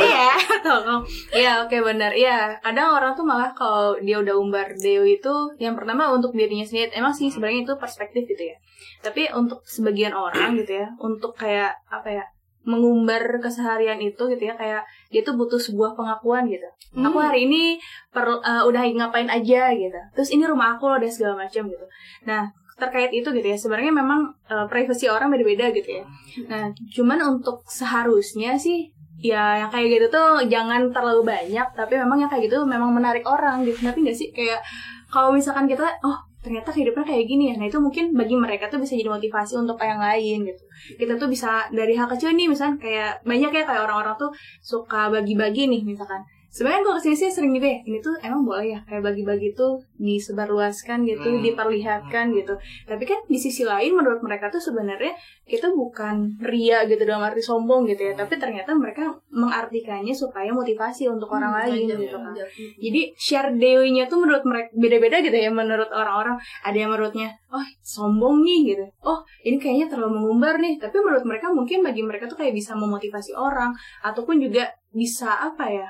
ya? 0.00 0.34
Tolong. 0.60 1.02
Iya, 1.32 1.64
oke 1.64 1.76
benar. 1.80 2.12
Iya, 2.12 2.60
kadang 2.60 2.92
orang 2.92 3.16
tuh 3.16 3.24
malah 3.24 3.52
kalau 3.56 3.96
dia 4.02 4.20
udah 4.20 4.36
umbar 4.36 4.76
deo 4.76 5.04
itu 5.06 5.56
yang 5.56 5.72
pertama 5.72 6.12
untuk 6.12 6.36
dirinya 6.36 6.66
sendiri. 6.66 6.92
Emang 6.92 7.16
sih 7.16 7.32
sebenarnya 7.32 7.64
itu 7.64 7.74
perspektif 7.80 8.28
gitu 8.28 8.42
ya. 8.52 8.56
Tapi 9.00 9.32
untuk 9.32 9.62
sebagian 9.64 10.12
orang 10.12 10.58
gitu 10.60 10.84
ya, 10.84 10.88
untuk 11.00 11.32
kayak 11.32 11.72
apa 11.88 12.10
ya? 12.12 12.24
mengumbar 12.66 13.38
keseharian 13.38 14.02
itu 14.02 14.26
gitu 14.26 14.42
ya 14.42 14.58
kayak 14.58 14.82
dia 15.12 15.22
tuh 15.22 15.34
butuh 15.38 15.58
sebuah 15.58 15.94
pengakuan 15.94 16.46
gitu. 16.50 16.66
Aku 16.98 17.18
hari 17.20 17.46
ini 17.46 17.78
per, 18.10 18.26
eh, 18.26 18.62
udah 18.66 18.82
ngapain 18.82 19.28
aja 19.30 19.72
gitu. 19.74 20.00
Terus 20.14 20.28
ini 20.34 20.44
rumah 20.46 20.76
aku 20.76 20.90
loh 20.90 20.98
dan 20.98 21.10
segala 21.10 21.46
macam 21.46 21.68
gitu. 21.68 21.86
Nah, 22.26 22.50
terkait 22.76 23.08
itu 23.10 23.24
gitu 23.32 23.46
ya 23.48 23.56
sebenarnya 23.56 23.92
memang 23.92 24.36
eh, 24.52 24.66
privasi 24.68 25.08
orang 25.08 25.32
beda-beda 25.32 25.72
gitu 25.72 26.02
ya. 26.02 26.04
Nah, 26.50 26.70
cuman 26.92 27.18
untuk 27.38 27.64
seharusnya 27.66 28.60
sih 28.60 28.92
ya 29.16 29.64
yang 29.64 29.70
kayak 29.72 29.96
gitu 29.96 30.06
tuh 30.12 30.44
jangan 30.44 30.92
terlalu 30.92 31.24
banyak 31.24 31.64
tapi 31.72 31.96
memang 31.96 32.20
yang 32.20 32.28
kayak 32.28 32.52
gitu 32.52 32.68
memang 32.68 32.92
menarik 32.92 33.24
orang 33.24 33.64
gitu 33.64 33.80
tapi 33.80 34.04
nggak 34.04 34.12
sih 34.12 34.28
kayak 34.28 34.60
kalau 35.08 35.32
misalkan 35.32 35.64
kita 35.64 35.88
oh 36.04 36.20
ternyata 36.46 36.70
hidupnya 36.70 37.02
kayak 37.02 37.24
gini 37.26 37.44
ya. 37.50 37.54
Nah 37.58 37.66
itu 37.66 37.82
mungkin 37.82 38.14
bagi 38.14 38.38
mereka 38.38 38.70
tuh 38.70 38.78
bisa 38.78 38.94
jadi 38.94 39.10
motivasi 39.10 39.58
untuk 39.58 39.82
yang 39.82 39.98
lain 39.98 40.46
gitu. 40.46 40.62
Kita 40.94 41.18
tuh 41.18 41.26
bisa 41.26 41.66
dari 41.74 41.98
hal 41.98 42.06
kecil 42.06 42.30
nih 42.30 42.46
misalkan 42.46 42.78
kayak 42.78 43.26
banyak 43.26 43.50
ya 43.50 43.62
kayak 43.66 43.82
orang-orang 43.82 44.14
tuh 44.14 44.30
suka 44.62 45.10
bagi-bagi 45.10 45.66
nih 45.66 45.82
misalkan 45.82 46.22
sebenarnya 46.56 46.80
gue 46.82 46.94
ke 46.96 47.02
sini 47.04 47.14
sih 47.14 47.28
sering 47.28 47.52
juga 47.52 47.68
ya 47.68 47.78
ini 47.84 48.00
tuh 48.00 48.16
emang 48.24 48.40
boleh 48.42 48.66
ya 48.72 48.78
kayak 48.88 49.04
bagi-bagi 49.04 49.52
tuh 49.52 49.76
disebarluaskan 50.00 51.04
gitu 51.04 51.28
Hmm. 51.28 51.42
diperlihatkan 51.44 52.32
gitu. 52.32 52.56
Tapi 52.88 53.04
kan 53.04 53.20
di 53.26 53.36
sisi 53.36 53.60
lain 53.62 53.92
menurut 53.92 54.24
mereka 54.24 54.48
tuh 54.48 54.58
sebenarnya 54.58 55.12
kita 55.44 55.68
bukan 55.70 56.40
ria 56.40 56.82
gitu 56.84 57.04
dalam 57.04 57.20
arti 57.20 57.38
sombong 57.38 57.84
gitu 57.86 58.02
ya 58.02 58.14
tapi 58.14 58.34
ternyata 58.34 58.72
mereka 58.72 59.12
mengartikannya 59.28 60.10
supaya 60.10 60.48
motivasi 60.50 61.06
untuk 61.06 61.28
orang 61.28 61.52
lain 61.54 61.86
Ngajar, 61.86 61.98
gitu 62.00 62.16
kan. 62.16 62.32
ngajar. 62.32 62.46
jadi 62.80 63.00
share 63.14 63.50
dewinya 63.52 64.04
tuh 64.06 64.18
menurut 64.18 64.42
mereka 64.42 64.68
beda-beda 64.72 65.16
gitu 65.20 65.36
ya 65.36 65.50
menurut 65.52 65.90
orang-orang. 65.92 66.40
Ada 66.64 66.76
yang 66.78 66.90
menurutnya 66.90 67.28
oh 67.52 67.62
sombong 67.84 68.40
nih 68.40 68.72
gitu. 68.72 68.84
Oh 69.02 69.20
ini 69.42 69.60
kayaknya 69.60 69.86
terlalu 69.86 70.18
mengumbar 70.18 70.56
nih. 70.56 70.80
Tapi 70.80 70.96
menurut 70.98 71.24
mereka 71.28 71.52
mungkin 71.52 71.84
bagi 71.84 72.00
mereka 72.00 72.24
tuh 72.26 72.38
kayak 72.38 72.54
bisa 72.54 72.72
memotivasi 72.72 73.36
orang 73.36 73.76
ataupun 74.00 74.40
juga 74.40 74.72
bisa 74.88 75.28
apa 75.36 75.68
ya 75.68 75.88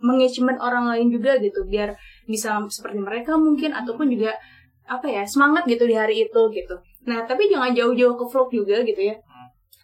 mengagement 0.00 0.56
orang 0.60 0.88
lain 0.88 1.12
juga 1.12 1.36
gitu 1.38 1.64
biar 1.68 1.94
bisa 2.24 2.56
seperti 2.68 2.98
mereka 2.98 3.36
mungkin 3.36 3.76
ataupun 3.76 4.08
juga 4.08 4.34
apa 4.90 5.06
ya 5.06 5.22
semangat 5.22 5.68
gitu 5.70 5.86
di 5.86 5.94
hari 5.94 6.26
itu 6.26 6.40
gitu. 6.50 6.74
Nah 7.06 7.22
tapi 7.24 7.46
jangan 7.46 7.70
jauh-jauh 7.70 8.16
ke 8.18 8.24
vlog 8.26 8.48
juga 8.50 8.82
gitu 8.82 9.00
ya. 9.00 9.14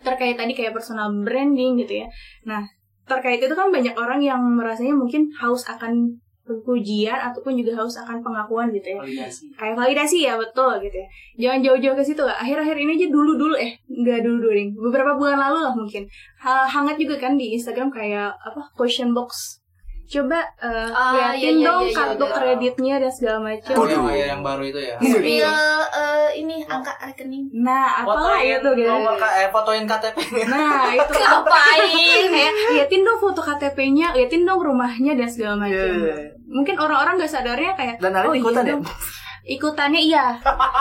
Terkait 0.02 0.34
tadi 0.34 0.52
kayak 0.52 0.74
personal 0.74 1.12
branding 1.22 1.78
gitu 1.78 2.02
ya. 2.02 2.06
Nah 2.42 2.66
terkait 3.06 3.38
itu 3.38 3.54
kan 3.54 3.70
banyak 3.70 3.94
orang 3.94 4.18
yang 4.18 4.42
merasanya 4.42 4.96
mungkin 4.98 5.30
haus 5.38 5.62
akan 5.70 6.18
pujian 6.46 7.18
ataupun 7.18 7.58
juga 7.58 7.82
haus 7.82 7.98
akan 7.98 8.22
pengakuan 8.22 8.70
gitu 8.70 8.94
ya. 8.94 8.98
Validasi. 9.02 9.42
Kayak 9.54 9.74
validasi 9.78 10.18
ya 10.26 10.34
betul 10.38 10.78
gitu 10.82 10.96
ya. 10.98 11.08
Jangan 11.38 11.58
jauh-jauh 11.62 11.96
ke 11.98 12.04
situ 12.06 12.22
lah 12.22 12.38
akhir-akhir 12.38 12.76
ini 12.78 12.98
aja 12.98 13.06
dulu 13.10 13.34
dulu 13.34 13.54
eh 13.58 13.78
nggak 13.86 14.22
dulu 14.26 14.36
dulu 14.42 14.52
nih. 14.54 14.68
Beberapa 14.74 15.12
bulan 15.18 15.38
lalu 15.38 15.58
lah 15.66 15.74
mungkin. 15.74 16.02
Ha- 16.42 16.66
hangat 16.66 16.98
juga 16.98 17.18
kan 17.18 17.34
di 17.34 17.54
Instagram 17.58 17.90
kayak 17.90 18.30
apa 18.34 18.74
question 18.78 19.10
box 19.10 19.62
coba 20.06 20.38
eh, 20.58 20.88
Ah, 20.88 21.12
liatin 21.34 21.36
iya, 21.36 21.50
iya, 21.52 21.66
dong 21.66 21.82
iya, 21.82 21.90
iya, 21.90 21.98
kartu 21.98 22.22
iya. 22.22 22.32
kreditnya 22.32 22.94
dan 22.96 23.10
segala 23.10 23.38
macam 23.44 23.74
oh, 23.74 23.86
yang, 23.86 24.04
yang 24.08 24.40
baru 24.40 24.62
itu 24.64 24.80
ya 24.80 24.96
Spill 24.96 25.50
eh, 25.92 26.28
ini 26.36 26.56
angka 26.62 26.92
rekening. 27.00 27.50
nah 27.52 28.00
apalah 28.00 28.38
fotoin 28.38 28.54
itu 28.56 28.68
gitu 28.76 28.88
nomor 28.88 29.14
K- 29.16 29.36
eh, 29.36 29.48
fotoin 29.50 29.84
KTP 29.84 30.16
nah 30.46 30.90
itu 30.96 31.12
Ngapain? 31.12 32.26
kayak 32.28 32.52
liatin 32.72 33.02
dong 33.02 33.18
foto 33.18 33.40
KTP-nya 33.40 34.06
liatin 34.12 34.42
dong 34.42 34.60
rumahnya 34.60 35.12
dan 35.12 35.26
segala 35.26 35.54
macam 35.58 35.74
Iya, 35.74 36.14
iya. 36.14 36.16
mungkin 36.46 36.74
orang-orang 36.76 37.18
nggak 37.18 37.32
sadarnya 37.32 37.72
kayak 37.74 37.96
Dan 37.98 38.14
oh, 38.22 38.32
ikutan 38.32 38.62
iya 38.62 38.74
ya? 38.74 38.78
ikutannya 39.46 40.02
iya. 40.02 40.34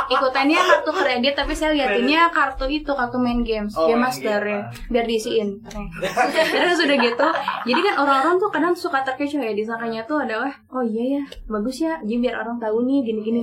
Ikutannya 0.10 0.58
kartu 0.58 0.91
kredit 0.91 1.34
tapi 1.38 1.54
saya 1.54 1.78
liatinnya 1.78 2.34
kartu 2.34 2.65
itu 2.65 2.89
kartu 2.89 3.21
main 3.21 3.45
games. 3.45 3.78
Oh, 3.78 3.86
main 3.86 4.10
master 4.10 4.41
ya 4.41 4.65
biar 4.89 5.06
diisiin. 5.06 5.62
Terus 6.34 6.78
udah 6.82 6.97
gitu 6.97 7.28
jadi 7.65 7.80
kan 7.86 7.95
orang-orang 8.01 8.36
tuh 8.41 8.49
kadang 8.49 8.73
suka 8.73 9.06
terkecoh 9.06 9.41
ya. 9.41 9.54
Disangkanya 9.54 10.01
tuh 10.10 10.25
adalah 10.25 10.49
oh 10.73 10.82
iya 10.82 11.21
ya 11.21 11.23
bagus 11.45 11.86
ya. 11.86 12.01
Jadi 12.01 12.17
biar 12.25 12.41
orang 12.41 12.58
tahu 12.58 12.84
nih 12.89 13.06
gini-gini. 13.06 13.41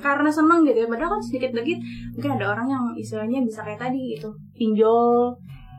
Karena 0.00 0.32
seneng 0.32 0.64
gitu 0.64 0.84
ya. 0.84 0.88
Padahal 0.88 1.20
kan 1.20 1.22
sedikit 1.22 1.52
dikit 1.52 1.78
mungkin 2.16 2.30
ada 2.40 2.56
orang 2.56 2.66
yang 2.72 2.84
istilahnya 2.96 3.44
bisa 3.44 3.60
kayak 3.60 3.80
tadi 3.80 4.16
gitu. 4.16 4.32
Pinjol 4.56 5.36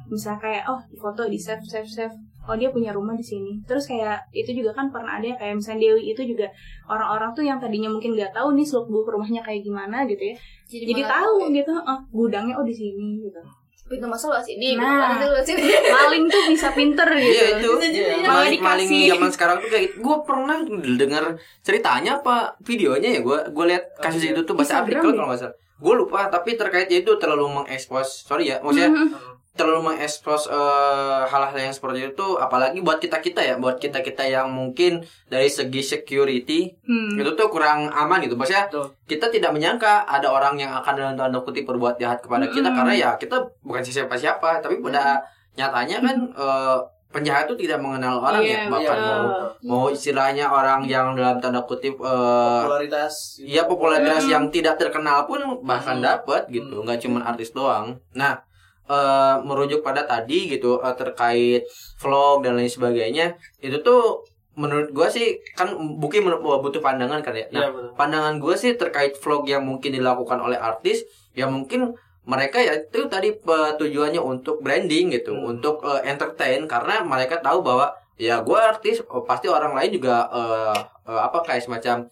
bisa 0.08 0.40
kayak 0.40 0.64
oh 0.72 0.80
foto 0.96 1.28
di 1.28 1.36
save 1.36 1.60
save 1.68 1.90
save 1.90 2.16
oh 2.48 2.56
dia 2.56 2.72
punya 2.72 2.96
rumah 2.96 3.14
di 3.14 3.24
sini 3.24 3.60
terus 3.68 3.86
kayak 3.86 4.32
itu 4.32 4.56
juga 4.56 4.72
kan 4.72 4.88
pernah 4.88 5.20
ada 5.20 5.28
kayak 5.36 5.60
misalnya 5.60 5.92
Dewi 5.92 6.16
itu 6.16 6.22
juga 6.24 6.48
orang-orang 6.88 7.36
tuh 7.36 7.44
yang 7.44 7.60
tadinya 7.60 7.92
mungkin 7.92 8.16
nggak 8.16 8.32
tahu 8.32 8.56
nih 8.56 8.66
seluk 8.66 8.88
beluk 8.88 9.12
rumahnya 9.12 9.44
kayak 9.44 9.62
gimana 9.68 10.08
gitu 10.08 10.24
ya 10.32 10.36
jadi 10.68 11.04
malah 11.04 11.12
tahu 11.20 11.36
ya. 11.44 11.48
gitu 11.60 11.74
oh, 11.76 12.00
gudangnya 12.16 12.56
oh 12.56 12.66
di 12.66 12.76
sini 12.76 13.20
gitu 13.22 13.40
Pintu 13.88 14.04
masuk 14.04 14.36
lewat 14.36 14.44
sini. 14.44 14.76
Nah. 14.76 15.16
pintu 15.16 15.32
sini. 15.48 15.64
maling 15.96 16.28
tuh 16.28 16.42
bisa 16.52 16.76
pinter 16.76 17.08
gitu 17.08 17.32
Iya 17.32 17.46
itu. 17.56 17.72
Malah 18.20 18.44
Maling 18.44 18.60
maling 18.60 18.90
zaman 19.08 19.32
sekarang 19.32 19.58
tuh 19.64 19.70
kayak 19.72 19.84
gitu. 19.88 20.04
Gue 20.04 20.18
pernah 20.28 20.60
dengar 21.00 21.24
ceritanya 21.64 22.20
apa 22.20 22.60
videonya 22.68 23.16
ya 23.16 23.22
gue 23.24 23.40
gue 23.48 23.66
lihat 23.72 23.96
kasus 24.04 24.28
itu 24.28 24.44
tuh 24.44 24.60
Instagram 24.60 24.92
artikel 24.92 25.08
deh. 25.08 25.16
kalau 25.16 25.28
nggak 25.32 25.40
salah. 25.40 25.56
Gue 25.80 25.94
lupa 25.96 26.20
tapi 26.28 26.60
terkaitnya 26.60 27.00
itu 27.00 27.12
terlalu 27.16 27.48
mengekspos 27.48 28.28
sorry 28.28 28.52
ya 28.52 28.60
maksudnya 28.60 28.92
Mhm. 28.92 29.37
Terlalu 29.58 29.82
mengekspos 29.90 30.48
eh, 30.48 30.56
hal-hal 31.26 31.58
yang 31.58 31.70
seperti 31.70 32.08
itu 32.08 32.28
apalagi 32.38 32.80
buat 32.80 32.98
kita 32.98 33.18
kita 33.18 33.42
ya 33.42 33.56
buat 33.56 33.76
kita 33.76 34.00
kita 34.00 34.24
yang 34.24 34.48
mungkin 34.48 35.02
dari 35.26 35.50
segi 35.50 35.82
security 35.82 36.78
Hmm. 36.80 37.18
itu 37.18 37.34
tuh 37.34 37.50
kurang 37.50 37.90
aman 37.90 38.22
gitu 38.22 38.34
maksudnya 38.34 38.66
Betul. 38.68 38.94
kita 39.06 39.28
tidak 39.28 39.52
menyangka 39.52 40.06
ada 40.06 40.30
orang 40.30 40.56
yang 40.56 40.72
akan 40.72 40.94
dalam 40.94 41.16
tanda 41.16 41.40
kutip 41.40 41.66
berbuat 41.66 41.98
jahat 41.98 42.22
kepada 42.22 42.48
kita 42.48 42.64
Mm-mm. 42.64 42.78
karena 42.78 42.94
ya 42.96 43.10
kita 43.16 43.36
bukan 43.60 43.82
siapa-siapa 43.82 44.62
tapi 44.62 44.78
pada 44.78 45.20
nyatanya 45.54 45.98
kan 46.00 46.18
eh, 46.30 46.78
penjahat 47.08 47.48
itu 47.48 47.66
tidak 47.66 47.80
mengenal 47.80 48.20
orang 48.20 48.44
Iya, 48.44 48.52
ya 48.54 48.62
bahkan 48.68 48.94
betul. 48.94 49.08
mau 49.10 49.26
mau 49.64 49.86
istilahnya 49.88 50.46
orang 50.46 50.84
yang 50.86 51.12
dalam 51.14 51.40
tanda 51.40 51.64
kutip 51.64 51.96
eh, 51.98 52.62
popularitas 52.62 53.40
Iya 53.40 53.64
popularitas 53.64 54.22
Hmm. 54.22 54.32
yang 54.32 54.44
tidak 54.48 54.76
terkenal 54.76 55.24
pun 55.24 55.40
bahkan 55.62 55.98
dapat 56.00 56.46
gitu, 56.48 56.84
nggak 56.84 57.00
cuma 57.00 57.24
artis 57.24 57.52
doang. 57.52 57.96
Nah, 58.14 58.44
eh, 58.88 59.36
merujuk 59.44 59.84
pada 59.84 60.04
tadi 60.04 60.48
gitu 60.48 60.80
eh, 60.80 60.96
terkait 60.96 61.62
vlog 62.00 62.44
dan 62.44 62.56
lain 62.56 62.68
sebagainya, 62.68 63.36
itu 63.60 63.78
tuh 63.84 64.24
menurut 64.58 64.90
gua 64.90 65.06
sih 65.08 65.38
kan 65.54 65.70
mungkin 65.78 66.26
menurut 66.26 66.42
gua 66.42 66.58
butuh 66.58 66.82
pandangan 66.82 67.22
kan 67.22 67.36
ya. 67.36 67.46
Nah, 67.54 67.62
Iya, 67.62 67.70
betul. 67.70 67.92
pandangan 67.94 68.36
gua 68.42 68.56
sih 68.58 68.74
terkait 68.74 69.14
vlog 69.14 69.46
yang 69.46 69.62
mungkin 69.62 69.94
dilakukan 69.94 70.42
oleh 70.42 70.58
artis, 70.58 71.06
ya 71.38 71.46
mungkin 71.46 71.94
mereka 72.28 72.58
ya 72.60 72.76
itu 72.76 73.08
tadi 73.08 73.38
tujuannya 73.80 74.20
untuk 74.20 74.60
branding 74.60 75.14
gitu, 75.14 75.32
Hmm. 75.32 75.56
untuk 75.56 75.86
eh, 75.86 76.02
entertain 76.10 76.66
karena 76.66 77.06
mereka 77.06 77.38
tahu 77.40 77.62
bahwa 77.62 77.94
ya 78.18 78.42
gua 78.42 78.74
artis, 78.74 79.00
oh, 79.08 79.22
pasti 79.24 79.46
orang 79.48 79.78
lain 79.78 79.94
juga 79.94 80.26
eh, 80.34 80.80
eh, 81.06 81.20
apa 81.22 81.38
kayak 81.46 81.64
semacam 81.64 82.10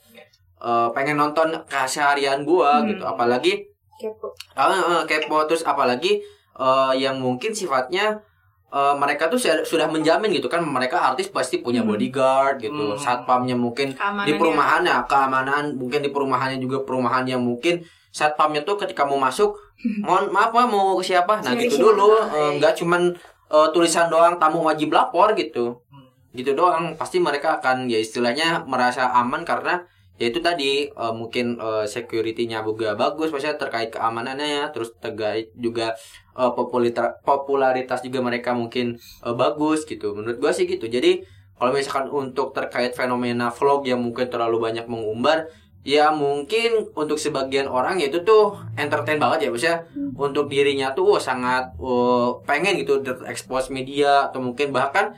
eh, 0.62 0.88
pengen 0.94 1.18
nonton 1.18 1.50
keseharian 1.66 2.46
gua 2.46 2.80
Hmm. 2.80 2.94
gitu 2.94 3.04
apalagi 3.04 3.54
kepo 3.96 4.28
ah, 4.54 4.70
ah, 4.70 5.04
kepo 5.04 5.48
terus 5.48 5.64
apalagi 5.64 6.22
eh, 6.56 6.94
yang 6.98 7.18
mungkin 7.18 7.52
sifatnya 7.52 8.20
eh, 8.68 8.96
mereka 8.96 9.28
tuh 9.28 9.38
sudah 9.40 9.88
menjamin 9.88 10.32
gitu 10.32 10.46
kan 10.46 10.60
mereka 10.60 11.00
artis 11.00 11.28
pasti 11.28 11.60
punya 11.60 11.80
Hmm. 11.80 11.90
bodyguard 11.90 12.60
gitu 12.60 12.92
Hmm. 12.92 13.00
satpamnya 13.00 13.56
mungkin 13.56 13.92
di 13.92 13.96
keamanannya 13.96 14.36
perumahan 14.36 14.82
ya 14.84 14.98
keamanan 15.06 15.64
mungkin 15.76 16.00
di 16.00 16.10
perumahannya 16.10 16.58
juga 16.58 16.84
perumahan 16.84 17.24
yang 17.24 17.40
mungkin 17.40 17.80
satpamnya 18.10 18.64
tuh 18.64 18.76
ketika 18.76 19.04
mau 19.04 19.16
masuk 19.18 19.56
mohon 20.04 20.28
maaf 20.30 20.52
Pak, 20.52 20.66
mau 20.66 20.96
ke 20.96 21.04
siapa 21.06 21.40
nah 21.40 21.54
gitu 21.54 21.80
dulu 21.80 22.16
Eh, 22.28 22.52
nggak 22.58 22.76
cuman 22.76 23.16
eh, 23.48 23.68
tulisan 23.72 24.08
doang 24.08 24.36
tamu 24.36 24.60
wajib 24.62 24.92
lapor 24.92 25.32
gitu 25.36 25.80
Hmm. 25.88 26.08
gitu 26.34 26.52
doang 26.52 26.96
pasti 26.96 27.20
mereka 27.20 27.60
akan 27.60 27.88
ya 27.88 27.96
istilahnya 27.98 28.66
merasa 28.66 29.08
aman 29.14 29.48
karena 29.48 29.88
ya 30.16 30.26
itu 30.32 30.40
tadi 30.40 30.88
eh, 30.88 31.14
mungkin 31.20 31.60
eh, 31.60 31.86
security-nya 31.86 32.64
juga 32.64 32.96
bagus 32.96 33.32
maksudnya 33.32 33.60
terkait 33.60 33.90
keamanannya 33.92 34.72
terus 34.72 34.96
terkait 35.00 35.52
juga 35.56 35.96
eh, 36.38 36.52
populita- 36.56 37.20
popularitas 37.24 38.00
juga 38.06 38.20
mereka 38.24 38.56
mungkin 38.56 38.96
eh, 39.00 39.36
bagus 39.36 39.84
gitu. 39.84 40.16
Menurut 40.16 40.38
gua 40.40 40.52
sih 40.56 40.66
gitu. 40.68 40.88
Jadi 40.88 41.24
kalau 41.56 41.72
misalkan 41.72 42.12
untuk 42.12 42.52
terkait 42.52 42.92
fenomena 42.96 43.48
vlog 43.48 43.88
yang 43.88 44.04
mungkin 44.04 44.28
terlalu 44.28 44.60
banyak 44.60 44.86
mengumbar 44.92 45.48
ya 45.86 46.10
mungkin 46.10 46.90
untuk 46.98 47.22
sebagian 47.22 47.70
orang 47.70 48.02
ya 48.02 48.10
itu 48.10 48.26
tuh 48.26 48.58
entertain 48.74 49.22
banget 49.22 49.48
ya 49.48 49.50
maksudnya 49.54 49.80
untuk 50.18 50.50
dirinya 50.50 50.98
tuh 50.98 51.14
wah, 51.14 51.22
sangat 51.22 51.78
wah, 51.78 52.42
pengen 52.42 52.74
gitu 52.82 53.06
terekspos 53.06 53.70
media 53.70 54.26
atau 54.28 54.42
mungkin 54.42 54.74
bahkan 54.74 55.14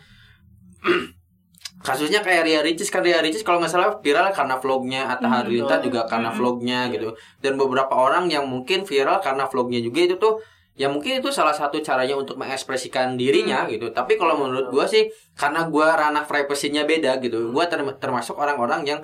kasusnya 1.78 2.20
kayak 2.20 2.44
Ria 2.44 2.62
Ricis 2.62 2.90
kan. 2.90 3.02
Ria 3.02 3.22
Ricis 3.22 3.42
kalau 3.42 3.58
nggak 3.58 3.70
salah 3.70 3.90
viral 3.98 4.30
karena 4.32 4.58
vlognya 4.58 5.02
Atta 5.08 5.28
Halilintar 5.28 5.80
juga 5.80 6.04
karena 6.04 6.30
Hmm. 6.30 6.38
vlognya 6.38 6.80
gitu. 6.90 7.13
Dan 7.38 7.56
beberapa 7.56 7.94
orang 7.94 8.28
yang 8.28 8.46
mungkin 8.46 8.84
viral 8.84 9.20
karena 9.20 9.46
vlognya 9.46 9.80
juga 9.80 10.00
itu 10.02 10.16
tuh 10.18 10.42
ya 10.74 10.86
mungkin 10.86 11.18
itu 11.18 11.30
salah 11.30 11.54
satu 11.54 11.82
caranya 11.82 12.13
untuk 12.13 12.38
mengekspresikan 12.38 13.13
dirinya 13.13 13.66
Hmm. 13.66 13.72
gitu. 13.72 13.90
Tapi 13.90 14.13
kalau 14.16 14.38
menurut 14.38 14.70
gua 14.70 14.86
sih 14.86 15.06
karena 15.34 15.66
gua 15.66 15.94
ranah 15.94 16.22
privasinya 16.24 16.84
beda 16.84 17.18
gitu. 17.20 17.50
Gua 17.50 17.66
term- 17.66 17.98
termasuk 17.98 18.34
orang-orang 18.36 18.82
yang 18.84 19.00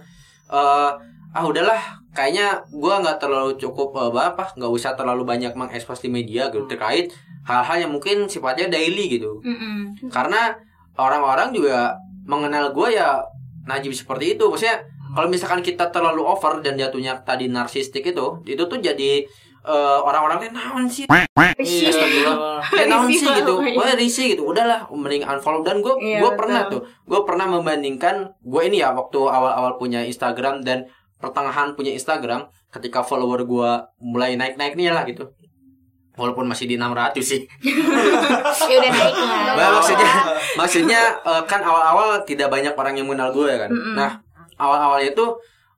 eh 0.50 0.92
ah 1.34 1.42
udahlah 1.42 1.82
kayaknya 2.14 2.62
gua 2.70 3.02
nggak 3.02 3.18
terlalu 3.18 3.58
cukup 3.58 3.90
eh, 3.98 4.22
apa 4.22 4.54
nggak 4.54 4.70
usah 4.70 4.94
terlalu 4.94 5.26
banyak 5.26 5.54
mengekspos 5.54 5.98
di 5.98 6.10
media 6.10 6.50
gitu 6.50 6.70
terkait 6.70 7.10
hal-hal 7.46 7.78
yang 7.80 7.92
mungkin 7.92 8.30
sifatnya 8.30 8.70
daily 8.70 9.10
gitu. 9.10 9.42
Mm-mm. 9.42 10.10
karena 10.14 10.54
orang-orang 10.94 11.50
juga 11.50 11.98
mengenal 12.24 12.72
gue 12.72 12.96
ya 12.96 13.22
Najib 13.64 13.96
seperti 13.96 14.36
itu. 14.36 14.48
Maksudnya 14.48 14.84
kalau 15.14 15.28
misalkan 15.30 15.62
kita 15.62 15.88
terlalu 15.94 16.26
over 16.26 16.60
dan 16.60 16.76
jatuhnya 16.76 17.22
tadi 17.22 17.48
narsistik 17.48 18.04
itu 18.04 18.42
itu 18.44 18.64
tuh 18.66 18.80
jadi 18.82 19.24
eh, 19.64 20.00
orang-orang 20.04 20.44
teh 20.44 20.52
naon 20.52 20.86
sih? 20.90 21.06
Iya, 21.08 21.88
Astagfirullah. 21.94 22.60
ya 22.80 22.84
naon 22.90 23.08
sih 23.08 23.24
gitu. 23.24 23.54
wah 23.78 23.94
risih 23.96 24.26
gitu. 24.36 24.44
Udahlah 24.50 24.90
mending 24.92 25.24
unfollow. 25.24 25.64
Dan 25.64 25.80
gue 25.80 25.94
Iya, 26.02 26.20
gue 26.20 26.32
pernah 26.36 26.68
betul. 26.68 26.82
tuh 26.82 26.82
gue 27.08 27.20
pernah 27.24 27.46
membandingkan 27.48 28.36
gue 28.42 28.62
ini 28.68 28.84
ya 28.84 28.92
waktu 28.92 29.20
awal-awal 29.22 29.80
punya 29.80 30.04
Instagram 30.04 30.66
dan 30.66 30.90
pertengahan 31.24 31.72
punya 31.80 31.96
Instagram 31.96 32.52
ketika 32.68 33.00
follower 33.00 33.48
gue 33.48 33.72
mulai 34.04 34.36
naik-naiknya 34.36 34.92
lah 34.92 35.08
gitu 35.08 35.32
walaupun 36.14 36.46
masih 36.46 36.66
di 36.66 36.76
600 36.78 37.18
sih 37.20 37.42
ya 38.70 38.76
udah 38.80 38.92
naik 38.92 39.16
lah 39.18 39.42
Bah, 39.54 39.70
maksudnya 39.78 40.12
maksudnya 40.56 41.02
eh, 41.22 41.44
kan 41.46 41.62
awal-awal 41.62 42.22
tidak 42.24 42.50
banyak 42.50 42.74
orang 42.74 42.94
yang 42.96 43.06
mengenal 43.06 43.30
gue 43.32 43.48
ya 43.50 43.58
kan. 43.66 43.70
Mm-mm. 43.70 43.96
Nah, 43.96 44.12
awal-awalnya 44.56 45.12
itu 45.12 45.26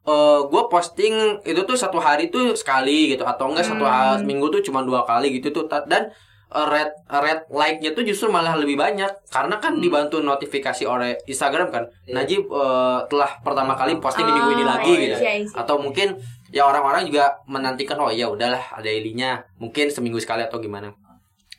eh 0.06 0.40
gue 0.46 0.64
posting 0.70 1.14
itu 1.42 1.62
tuh 1.64 1.74
satu 1.74 1.98
hari 1.98 2.30
tuh 2.30 2.54
sekali 2.54 3.10
gitu 3.10 3.26
atau 3.26 3.50
enggak 3.50 3.66
satu 3.66 3.82
hari 3.82 4.22
minggu 4.22 4.54
tuh 4.54 4.62
cuma 4.62 4.86
dua 4.86 5.02
kali 5.02 5.34
gitu 5.34 5.50
tuh 5.50 5.66
dan 5.66 6.14
eh, 6.48 6.66
red 6.70 6.94
red 7.10 7.40
like-nya 7.50 7.92
tuh 7.92 8.06
justru 8.06 8.30
malah 8.30 8.54
lebih 8.54 8.78
banyak 8.78 9.10
karena 9.28 9.56
kan 9.58 9.82
dibantu 9.82 10.22
notifikasi 10.22 10.86
oleh 10.86 11.18
Instagram 11.26 11.74
kan. 11.74 11.84
Iya. 12.06 12.22
Najib 12.22 12.42
eh, 12.46 13.00
telah 13.10 13.32
pertama 13.42 13.74
kali 13.74 13.98
posting 13.98 14.24
di 14.24 14.34
minggu 14.36 14.52
ini 14.54 14.64
Oh, 14.64 14.70
lagi 14.70 14.94
iya, 14.94 15.02
gitu. 15.10 15.18
iya, 15.20 15.34
iya. 15.42 15.48
Atau 15.58 15.82
mungkin 15.82 16.14
ya 16.56 16.64
orang-orang 16.64 17.04
juga 17.04 17.44
menantikan 17.52 18.00
oh 18.00 18.08
ya 18.08 18.32
udahlah 18.32 18.64
ada 18.72 18.88
ilinya 18.88 19.44
mungkin 19.60 19.92
seminggu 19.92 20.24
sekali 20.24 20.48
atau 20.48 20.64
gimana. 20.64 20.96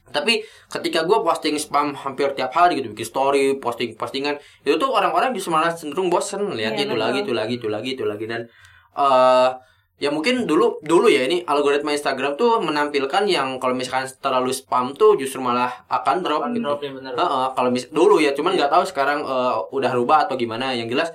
Tapi 0.07 0.41
ketika 0.73 1.05
gue 1.05 1.19
posting 1.21 1.59
spam 1.61 1.93
hampir 1.93 2.33
tiap 2.33 2.55
hari 2.55 2.81
gitu, 2.81 2.95
bikin 2.95 3.05
story, 3.05 3.45
posting 3.61 3.93
postingan, 3.99 4.41
itu 4.65 4.79
tuh 4.81 4.89
orang-orang 4.89 5.35
justru 5.37 5.53
malah 5.53 5.75
cenderung 5.75 6.09
bosen 6.09 6.47
lihat 6.57 6.73
Iya, 6.79 6.89
itu 6.89 6.95
betul. 6.97 7.03
lagi, 7.05 7.19
itu 7.27 7.33
lagi, 7.37 7.55
itu 7.61 7.69
lagi, 7.69 7.91
itu 7.93 8.05
lagi 8.09 8.25
dan 8.25 8.41
eh 8.97 9.51
ya 9.97 10.13
mungkin 10.13 10.45
dulu 10.45 10.77
dulu 10.85 11.09
ya 11.09 11.25
ini 11.25 11.41
algoritma 11.49 11.89
Instagram 11.89 12.37
tuh 12.37 12.61
menampilkan 12.61 13.25
yang 13.25 13.57
kalau 13.57 13.73
misalkan 13.73 14.05
terlalu 14.21 14.53
spam 14.53 14.93
tuh 14.93 15.17
justru 15.17 15.41
malah 15.41 15.73
akan 15.89 16.21
drop 16.21 16.41
Akan 16.45 16.53
gitu. 16.53 16.65
drop 16.69 16.81
ya 16.85 16.91
bener. 16.93 17.13
Heeh, 17.17 17.47
kalau 17.57 17.69
mis 17.73 17.85
dulu 17.89 18.17
ya, 18.21 18.37
cuman 18.37 18.57
nggak 18.57 18.69
tahu 18.73 18.85
sekarang 18.89 19.21
eh, 19.25 19.55
udah 19.73 19.91
rubah 19.97 20.29
atau 20.29 20.37
gimana. 20.37 20.73
Yang 20.77 20.89
jelas 20.97 21.09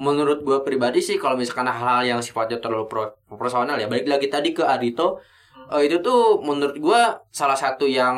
menurut 0.00 0.40
gue 0.40 0.58
pribadi 0.60 0.98
sih 0.98 1.14
kalau 1.14 1.36
misalkan 1.36 1.68
hal-hal 1.68 2.02
yang 2.08 2.20
sifatnya 2.20 2.56
terlalu 2.56 2.88
pro- 2.88 3.14
personal 3.30 3.76
ya 3.76 3.84
balik 3.84 4.08
lagi 4.08 4.26
tadi 4.26 4.50
ke 4.50 4.64
Adito 4.64 5.20
eh, 5.68 5.84
itu 5.84 6.00
tuh 6.00 6.40
menurut 6.40 6.74
gue 6.74 7.00
salah 7.30 7.54
satu 7.54 7.84
yang 7.84 8.16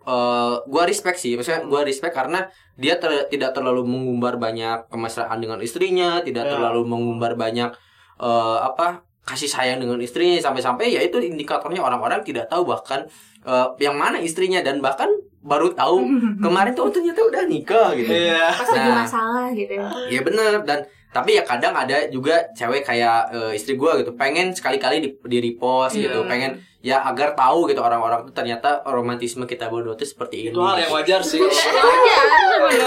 eh 0.00 0.54
gue 0.64 0.82
respect 0.84 1.18
sih 1.18 1.34
maksudnya 1.34 1.60
gue 1.62 1.80
respect 1.84 2.14
karena 2.14 2.46
dia 2.74 2.96
ter- 2.96 3.28
tidak 3.28 3.52
terlalu 3.52 3.84
mengumbar 3.84 4.38
banyak 4.38 4.88
kemesraan 4.88 5.36
dengan 5.36 5.58
istrinya 5.58 6.22
tidak 6.22 6.46
Ya. 6.46 6.50
terlalu 6.54 6.86
mengumbar 6.86 7.34
banyak 7.34 7.74
eh, 8.18 8.58
apa 8.62 9.02
kasih 9.22 9.44
sayang 9.46 9.76
dengan 9.76 10.00
istrinya 10.00 10.40
sampai-sampai 10.40 10.88
ya 10.88 11.02
itu 11.02 11.20
indikatornya 11.20 11.82
orang-orang 11.82 12.22
tidak 12.22 12.48
tahu 12.48 12.64
bahkan 12.64 13.04
eh, 13.42 13.66
yang 13.78 13.92
mana 13.94 14.16
istrinya 14.18 14.62
dan 14.62 14.80
bahkan 14.80 15.10
baru 15.38 15.76
tahu 15.76 16.00
kemarin 16.44 16.72
tuh 16.72 16.88
oh, 16.88 16.92
ternyata 16.94 17.20
udah 17.20 17.44
nikah 17.44 17.92
gitu 17.92 18.08
Iya. 18.08 18.48
pas 18.50 18.64
lagi 18.66 18.88
Nah. 18.88 18.96
masalah 19.02 19.46
gitu 19.52 19.72
ya 19.74 19.88
Ya 20.08 20.20
bener 20.22 20.64
dan 20.64 20.88
tapi 21.08 21.34
ya 21.34 21.42
kadang 21.42 21.72
ada 21.72 22.06
juga 22.06 22.48
cewek 22.52 22.82
kayak 22.82 23.18
eh, 23.30 23.52
istri 23.52 23.74
gua 23.74 23.96
gitu 23.96 24.12
pengen 24.12 24.50
sekali-kali 24.50 24.98
di, 24.98 25.08
di 25.18 25.38
repost 25.42 25.94
Iya. 25.94 26.08
gitu 26.08 26.24
pengen 26.24 26.52
ya 26.78 27.02
agar 27.02 27.32
tahu 27.32 27.66
gitu 27.66 27.78
orang-orang 27.78 28.22
tuh 28.22 28.32
ternyata 28.32 28.84
romantisme 28.84 29.42
kita 29.44 29.66
berdua 29.66 29.94
tuh 29.94 30.04
seperti 30.04 30.44
ini. 30.44 30.48
Itu 30.48 30.60
hal 30.60 30.78
yang 30.78 30.92
wajar 30.92 31.20
sih. 31.20 31.42
wajar 31.42 32.24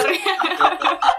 sebenarnya 0.05 0.31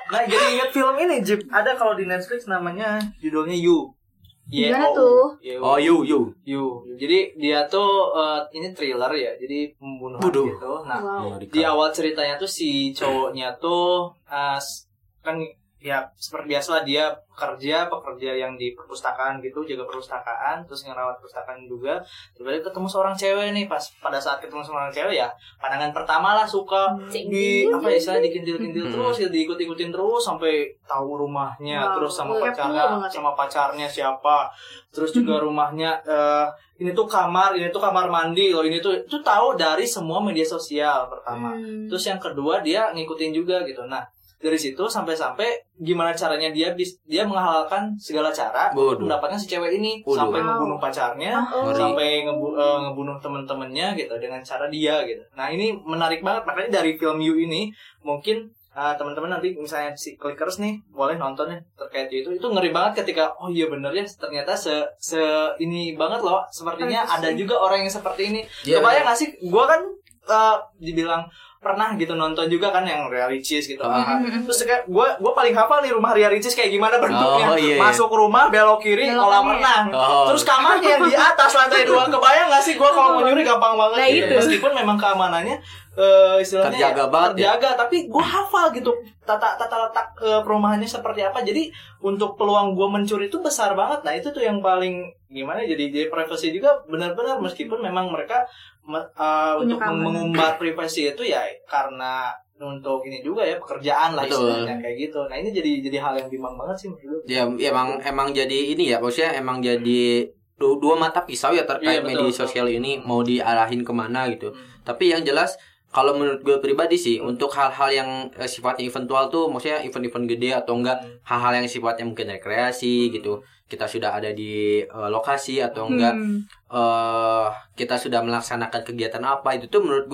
Nah, 0.08 0.22
jadi 0.22 0.46
ingat 0.52 0.70
film 0.70 0.92
ini, 0.98 1.16
Jip. 1.20 1.40
Ada 1.48 1.72
kalau 1.72 1.92
di 1.92 2.04
Netflix 2.04 2.44
namanya 2.44 3.00
judulnya 3.16 3.56
You. 3.56 3.96
Gimana 4.44 4.84
Y-O-U. 4.84 4.92
tuh? 4.94 5.24
Y-O-U. 5.40 5.62
Oh 5.62 5.78
you 5.78 5.96
you. 6.04 6.20
You. 6.44 6.64
Jadi 6.94 7.32
dia 7.34 7.64
tuh 7.64 7.88
eh, 8.12 8.40
ini 8.52 8.68
thriller 8.70 9.08
ya. 9.10 9.32
Jadi 9.34 9.72
pembunuhan 9.72 10.20
Waduh. 10.20 10.44
gitu. 10.46 10.72
Nah, 10.84 10.98
wow 11.00 11.40
di 11.40 11.60
awal 11.62 11.88
ceritanya 11.88 12.36
tuh 12.36 12.44
si 12.46 12.92
cowoknya 12.92 13.56
tuh 13.56 14.12
eh, 14.22 14.58
s- 14.58 14.84
kan 15.20 15.40
ya 15.82 15.98
seperti 16.14 16.46
biasa 16.48 16.82
dia 16.82 17.04
pekerja 17.28 17.86
pekerja 17.86 18.30
yang 18.36 18.54
di 18.54 18.70
perpustakaan 18.70 19.38
gitu 19.38 19.60
jaga 19.62 19.82
perpustakaan 19.82 20.62
terus 20.62 20.82
ngerawat 20.82 21.18
perpustakaan 21.18 21.66
juga 21.66 21.98
tiba-tiba 22.32 22.62
ketemu 22.64 22.86
seorang 22.86 23.12
cewek 23.12 23.50
nih 23.50 23.66
pas 23.66 23.82
pada 23.98 24.16
saat 24.16 24.38
ketemu 24.38 24.62
seorang 24.62 24.88
cewek 24.88 25.16
ya 25.16 25.28
pandangan 25.58 25.90
pertama 25.90 26.32
lah 26.32 26.46
suka 26.46 26.94
di 27.10 27.66
apa 27.66 27.82
ya 27.84 27.96
istilahnya 27.96 28.24
dikintil-kintil 28.24 28.84
Hmm. 28.84 28.94
terus 28.94 29.16
ya 29.18 29.28
diikut-ikutin 29.28 29.90
terus 29.90 30.22
sampai 30.22 30.54
tahu 30.82 31.18
rumahnya 31.18 31.82
Wow, 31.82 31.94
terus 31.98 32.12
sama 32.14 32.32
pacarnya 32.36 32.82
ya. 33.00 33.08
sama 33.08 33.30
pacarnya 33.32 33.86
siapa 33.86 34.46
terus 34.88 35.10
juga 35.10 35.38
rumahnya 35.38 35.98
eh, 36.00 36.46
ini 36.78 36.90
tuh 36.92 37.04
kamar 37.04 37.54
ini 37.54 37.68
tuh 37.68 37.80
kamar 37.80 38.06
mandi 38.06 38.50
loh 38.50 38.62
ini 38.62 38.78
tuh 38.78 38.94
itu 38.96 39.18
tahu 39.18 39.54
dari 39.54 39.82
semua 39.82 40.18
media 40.18 40.44
sosial 40.44 41.06
pertama 41.06 41.50
Hmm. 41.52 41.84
Terus 41.84 42.04
yang 42.04 42.16
kedua 42.16 42.60
dia 42.60 42.88
ngikutin 42.88 43.32
juga 43.32 43.60
gitu. 43.62 43.82
Nah 43.84 44.00
dari 44.42 44.58
situ 44.58 44.82
sampai-sampai 44.84 45.46
gimana 45.78 46.10
caranya 46.10 46.50
dia 46.50 46.74
bis 46.74 46.98
dia 47.02 47.22
menghalalkan 47.22 47.94
segala 47.96 48.28
cara 48.28 48.68
untuk 48.68 49.06
mendapatkan 49.06 49.38
si 49.38 49.46
cewek 49.46 49.72
ini 49.72 50.02
Waduh. 50.02 50.18
sampai 50.18 50.38
Wow. 50.38 50.48
ngebunuh 50.52 50.78
pacarnya, 50.78 51.32
Oh. 51.46 51.62
Ngeri. 51.64 51.78
sampai 51.78 52.08
ngebu- 52.22 52.54
eh, 52.54 52.78
ngebunuh 52.82 53.16
temen-temennya 53.16 53.86
gitu 53.94 54.14
dengan 54.16 54.40
cara 54.40 54.66
dia 54.66 54.98
gitu. 55.02 55.22
Nah 55.32 55.46
ini 55.46 55.70
menarik 55.78 56.20
banget 56.20 56.42
makanya 56.42 56.70
dari 56.76 56.94
film 56.94 57.18
You 57.18 57.38
ini 57.38 57.70
mungkin 58.00 58.42
eh, 58.72 58.94
teman-teman 58.96 59.28
nanti 59.30 59.52
misalnya 59.52 59.92
si 59.92 60.16
clickers 60.16 60.56
nih 60.56 60.80
boleh 60.88 61.14
nonton 61.14 61.44
ya 61.46 61.60
terkait 61.76 62.08
itu 62.08 62.32
itu 62.32 62.42
ngeri 62.42 62.70
banget 62.70 63.04
ketika 63.04 63.28
oh 63.36 63.46
iya 63.46 63.68
bener 63.68 63.92
ya 63.92 64.00
ternyata 64.02 64.56
se 64.56 64.72
se 64.98 65.20
ini 65.58 65.92
banget 65.92 66.18
loh 66.20 66.40
sepertinya 66.48 67.04
ada 67.04 67.28
sih. 67.28 67.36
juga 67.36 67.60
orang 67.60 67.84
yang 67.84 67.92
seperti 67.92 68.22
ini 68.26 68.40
Iya. 68.64 68.80
Kebayang 68.80 69.04
gak 69.06 69.18
sih? 69.18 69.28
Gue 69.44 69.60
kan 69.62 69.80
eh, 70.24 70.56
dibilang 70.80 71.28
pernah 71.62 71.94
gitu 71.94 72.18
nonton 72.18 72.50
juga 72.50 72.74
kan 72.74 72.82
yang 72.82 73.06
Ria 73.06 73.30
Ricis 73.30 73.70
gitu. 73.70 73.86
Ah. 73.86 74.18
Terus 74.18 74.66
kayak 74.66 74.90
gue 74.90 75.08
gue 75.22 75.32
paling 75.32 75.54
hafal 75.54 75.78
nih 75.78 75.94
rumah 75.94 76.10
Ria 76.10 76.26
Ricis 76.26 76.58
kayak 76.58 76.74
gimana 76.74 76.98
bentuknya. 76.98 77.54
Oh, 77.54 77.56
iya, 77.56 77.78
iya. 77.78 77.78
Masuk 77.78 78.10
rumah 78.10 78.50
belok 78.50 78.82
kiri 78.82 79.06
Belok 79.06 79.30
kolam 79.30 79.46
renang. 79.46 79.84
Oh. 79.94 80.26
Terus 80.34 80.42
kamarnya 80.42 80.98
yang 80.98 81.02
di 81.06 81.14
atas 81.14 81.54
lantai 81.54 81.86
dua. 81.86 82.10
Kebayang 82.10 82.50
gak 82.50 82.66
sih? 82.66 82.74
Gue 82.74 82.90
kalau 82.90 83.14
mau 83.14 83.22
nyuri 83.22 83.46
gampang 83.46 83.78
banget. 83.78 83.96
Nah, 84.02 84.08
gitu. 84.10 84.26
itu. 84.26 84.34
Meskipun 84.42 84.72
memang 84.74 84.98
keamanannya 84.98 85.56
eh, 85.94 86.36
istilahnya 86.38 86.72
Terjaga 86.72 86.96
ya, 86.98 87.06
banget 87.06 87.30
ya. 87.30 87.36
terjaga 87.52 87.70
tapi 87.78 87.96
gue 88.06 88.24
hafal 88.24 88.66
gitu 88.70 88.92
tata 89.20 89.54
tata 89.54 89.76
letak 89.82 90.06
eh, 90.18 90.40
perumahannya 90.40 90.86
seperti 90.86 91.20
apa 91.20 91.40
jadi 91.40 91.68
untuk 92.00 92.34
peluang 92.34 92.72
gue 92.72 92.86
mencuri 92.86 93.26
itu 93.26 93.38
besar 93.38 93.72
banget 93.72 94.00
nah 94.00 94.10
itu 94.10 94.28
tuh 94.28 94.40
yang 94.40 94.58
paling 94.58 95.04
gimana 95.28 95.60
ya, 95.60 95.72
jadi 95.72 95.84
jadi 95.90 96.06
privasi 96.08 96.50
juga 96.50 96.80
benar-benar 96.84 97.36
meskipun 97.38 97.78
memang 97.78 98.08
mereka 98.08 98.44
me- 98.82 99.00
eh, 99.00 99.52
Punya 99.54 99.62
untuk 99.66 99.78
keamanan. 99.78 100.02
mengumbar 100.02 100.56
privasi 100.56 101.08
itu 101.08 101.22
ya 101.24 101.40
karena 101.66 102.32
untuk 102.54 103.02
ini 103.02 103.20
juga 103.20 103.42
ya 103.42 103.58
pekerjaan 103.58 104.14
lah 104.14 104.22
Betul. 104.22 104.46
istilahnya 104.48 104.78
kayak 104.78 104.96
gitu 105.00 105.20
nah 105.26 105.34
ini 105.34 105.50
jadi 105.50 105.70
jadi 105.82 105.98
hal 105.98 106.14
yang 106.16 106.28
bimbang 106.28 106.54
banget 106.54 106.76
sih 106.78 106.88
menurut. 106.88 107.20
Ya 107.26 107.42
emang 107.44 107.98
emang 108.00 108.30
jadi 108.30 108.54
ini 108.70 108.88
ya 108.88 108.96
maksudnya 108.96 109.34
emang 109.34 109.58
jadi 109.58 110.30
du- 110.54 110.78
dua 110.78 110.94
mata 110.94 111.20
pisau 111.20 111.50
ya 111.50 111.66
terkait 111.66 111.98
Iya, 111.98 112.00
betul, 112.00 112.10
media 112.14 112.28
betul. 112.28 112.38
sosial 112.38 112.66
ini 112.70 113.02
mau 113.02 113.20
diarahin 113.20 113.82
ke 113.82 113.90
mana 113.90 114.30
gitu. 114.30 114.54
Hmm. 114.54 114.62
Tapi 114.84 115.10
yang 115.10 115.22
jelas 115.22 115.58
kalau 115.92 116.16
menurut 116.16 116.40
gue 116.40 116.56
pribadi 116.58 116.96
sih 116.96 117.20
untuk 117.20 117.52
hal-hal 117.52 117.90
yang 117.92 118.10
eh, 118.32 118.48
sifatnya 118.48 118.84
eventual 118.84 119.28
tuh 119.28 119.46
maksudnya 119.46 119.80
event-event 119.80 120.26
gede 120.26 120.50
atau 120.54 120.74
enggak 120.74 120.98
Hmm. 120.98 121.20
hal-hal 121.22 121.52
yang 121.60 121.68
sifatnya 121.68 122.04
mungkin 122.04 122.26
rekreasi 122.30 123.12
gitu 123.12 123.38
kita 123.68 123.84
sudah 123.84 124.16
ada 124.16 124.32
di 124.32 124.80
eh, 124.80 125.08
lokasi 125.08 125.60
atau 125.60 125.86
enggak 125.86 126.12
Hmm. 126.12 126.40
eh 126.72 127.46
kita 127.74 127.96
sudah 127.96 128.20
melaksanakan 128.20 128.80
kegiatan 128.82 129.22
apa 129.22 129.54
itu 129.54 129.68
tuh 129.68 129.80
menurut 129.80 130.08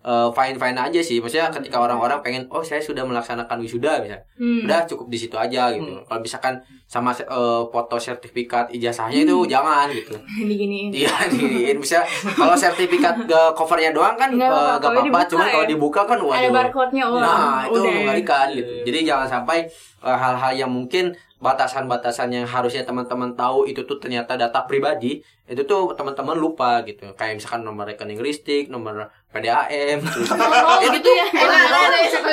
gua 0.00 0.30
fine 0.30 0.54
fine 0.54 0.78
aja 0.78 1.00
sih 1.00 1.18
maksudnya 1.18 1.50
ketika 1.50 1.76
orang-orang 1.76 2.18
pengen 2.18 2.42
oh 2.48 2.60
saya 2.60 2.78
sudah 2.78 3.02
melaksanakan 3.02 3.58
wisuda 3.58 3.98
misalnya 3.98 4.22
Hmm. 4.34 4.62
udah 4.64 4.86
cukup 4.86 5.06
di 5.06 5.18
situ 5.18 5.34
aja 5.34 5.68
gitu 5.70 5.84
Hmm. 5.90 6.04
kalau 6.04 6.20
misalkan 6.20 6.54
sama 6.84 7.10
eh, 7.12 7.24
foto 7.66 7.96
sertifikat 7.96 8.70
ijazahnya 8.70 9.22
itu 9.22 9.36
jangan 9.44 9.90
gitu 9.90 10.14
diginiin 10.48 10.94
Iya, 10.94 11.10
di 11.28 11.74
bisa 11.76 12.00
kalau 12.32 12.54
sertifikat 12.54 13.18
ke 13.20 13.40
covernya 13.52 13.90
doang 13.90 14.14
kan 14.14 14.30
Nggak 14.30 14.46
eh, 14.46 14.48
apa-apa, 14.48 14.70
nggak 14.70 14.80
kalau 14.80 15.00
apa-apa, 15.04 15.44
ya. 15.44 15.52
kalau 15.52 15.66
dibuka 15.66 16.00
kan 16.04 16.18
waduh. 16.18 16.38
ada 16.38 16.48
barcode-nya 16.48 17.04
oh 17.04 17.18
Nah, 17.18 17.58
itu 17.66 17.76
udah 17.76 17.92
mengerikan 17.92 18.46
gitu. 18.52 18.72
Jadi 18.84 18.98
jangan 19.04 19.28
sampai 19.28 19.58
eh, 20.00 20.16
hal-hal 20.16 20.52
yang 20.56 20.70
mungkin 20.70 21.12
batasan-batasan 21.38 22.28
yang 22.30 22.44
harusnya 22.44 22.82
teman-teman 22.82 23.32
tahu 23.32 23.64
itu 23.64 23.82
tuh 23.82 23.96
ternyata 23.96 24.34
data 24.34 24.62
pribadi, 24.62 25.18
itu 25.44 25.62
tuh 25.64 25.90
teman-teman 25.92 26.34
lupa 26.34 26.82
gitu. 26.82 27.14
Kayak 27.14 27.38
misalkan 27.38 27.62
nomor 27.62 27.86
rekening 27.86 28.18
listrik, 28.18 28.66
nomor 28.68 29.06
PDAM, 29.28 30.00
terus 30.00 30.30
ya 30.82 30.88
gitu 30.90 31.10
ya. 31.10 31.26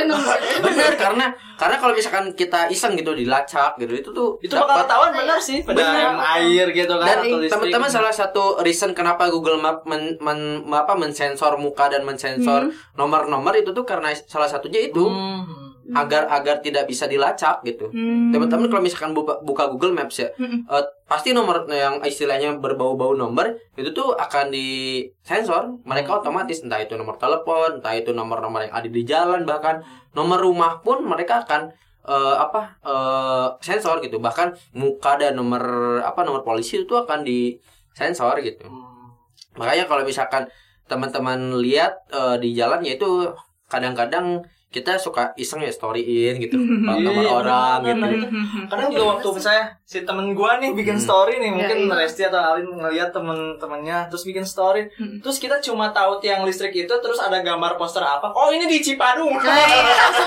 Nomor. 0.06 0.38
Bener 0.62 0.94
karena 0.96 1.26
karena 1.56 1.76
kalau 1.76 1.92
misalkan 1.92 2.32
kita 2.32 2.68
iseng 2.68 2.94
gitu 2.94 3.12
dilacak 3.12 3.76
gitu 3.76 3.92
itu 3.92 4.10
tuh 4.12 4.38
Itu 4.38 4.54
bakal 4.54 4.84
ketahuan 4.84 5.12
bener 5.14 5.40
sih 5.40 5.60
Bener. 5.62 6.14
air 6.38 6.68
gitu 6.70 6.94
kan 6.94 7.06
dan 7.06 7.18
atau 7.22 7.38
listrik. 7.38 7.52
teman-teman 7.52 7.90
salah 7.90 8.12
satu 8.12 8.44
reason 8.60 8.92
kenapa 8.92 9.28
Google 9.28 9.58
Map 9.58 9.84
men, 9.84 10.20
men- 10.20 10.64
apa 10.70 10.94
mensensor 10.94 11.56
muka 11.56 11.88
dan 11.88 12.04
mensensor 12.04 12.68
nomor-nomor 12.94 13.52
itu 13.54 13.72
tuh 13.72 13.84
karena 13.84 14.12
salah 14.22 14.48
satunya 14.48 14.84
itu 14.84 15.02
Hmm. 15.02 15.65
Agar 15.94 16.26
agar 16.34 16.66
tidak 16.66 16.90
bisa 16.90 17.06
dilacak 17.06 17.62
gitu. 17.62 17.94
Hmm. 17.94 18.34
Teman-teman 18.34 18.66
kalau 18.74 18.82
misalkan 18.82 19.14
buka, 19.14 19.38
buka 19.46 19.70
Google 19.70 19.94
Maps 19.94 20.18
ya, 20.18 20.34
Mm-mm. 20.34 20.66
eh, 20.66 20.86
pasti 21.06 21.30
nomor 21.30 21.70
yang 21.70 22.02
istilahnya 22.02 22.58
berbau-bau 22.58 23.14
nomor 23.14 23.54
itu 23.78 23.94
tuh 23.94 24.18
akan 24.18 24.50
disensor. 24.50 25.78
Mereka 25.86 26.26
otomatis 26.26 26.66
entah 26.66 26.82
itu 26.82 26.98
nomor 26.98 27.22
telepon, 27.22 27.78
entah 27.84 27.94
itu 27.94 28.10
nomor-nomor 28.18 28.66
yang 28.66 28.74
ada 28.74 28.90
di 28.90 29.04
jalan 29.06 29.46
bahkan 29.46 29.86
nomor 30.18 30.42
rumah 30.42 30.82
pun 30.82 31.06
mereka 31.06 31.46
akan 31.46 31.70
eh, 32.10 32.36
apa 32.42 32.82
eh, 32.82 33.48
sensor 33.62 34.02
gitu. 34.02 34.18
Bahkan 34.18 34.74
muka 34.74 35.22
dan 35.22 35.38
nomor 35.38 35.62
apa 36.02 36.26
nomor 36.26 36.42
polisi 36.42 36.82
itu 36.82 36.98
akan 36.98 37.22
disensor 37.22 38.42
gitu. 38.42 38.66
Hmm. 38.66 39.14
Makanya 39.62 39.86
kalau 39.86 40.02
misalkan 40.02 40.50
teman-teman 40.90 41.62
lihat 41.62 42.10
eh, 42.10 42.42
di 42.42 42.58
jalannya 42.58 42.98
itu 42.98 43.30
kadang-kadang 43.70 44.46
kita 44.76 45.00
suka 45.00 45.32
iseng 45.36 45.64
ya 45.64 45.72
storyin 45.72 46.36
gitu 46.36 46.60
nomor 46.84 47.00
Iya, 47.16 47.32
orang 47.32 47.80
bener, 47.80 48.12
gitu. 48.12 48.28
bener. 48.28 48.68
Kadang 48.70 48.88
juga 48.90 49.06
waktu 49.10 49.28
misalnya 49.32 49.66
si 49.82 49.98
temen 50.02 50.28
gua 50.32 50.60
nih 50.60 50.74
bikin 50.74 50.94
Hmm. 50.94 51.06
story 51.06 51.34
nih, 51.38 51.50
mungkin 51.50 51.78
iya. 51.82 51.96
Resti 51.96 52.22
atau 52.24 52.42
Alin 52.42 52.68
ngeliat 52.68 53.10
temen-temennya 53.10 53.98
terus 54.08 54.24
bikin 54.24 54.44
story, 54.44 54.84
Hmm. 54.92 55.18
terus 55.20 55.38
kita 55.38 55.58
cuma 55.60 55.90
tahu 55.90 56.20
tiang 56.20 56.44
listrik 56.44 56.74
itu 56.74 56.92
terus 56.92 57.16
ada 57.18 57.40
gambar 57.40 57.76
poster 57.76 58.02
apa? 58.02 58.28
Oh 58.30 58.50
ini 58.50 58.66
di 58.66 58.80
Cipadung. 58.80 59.32
Nah 59.32 59.56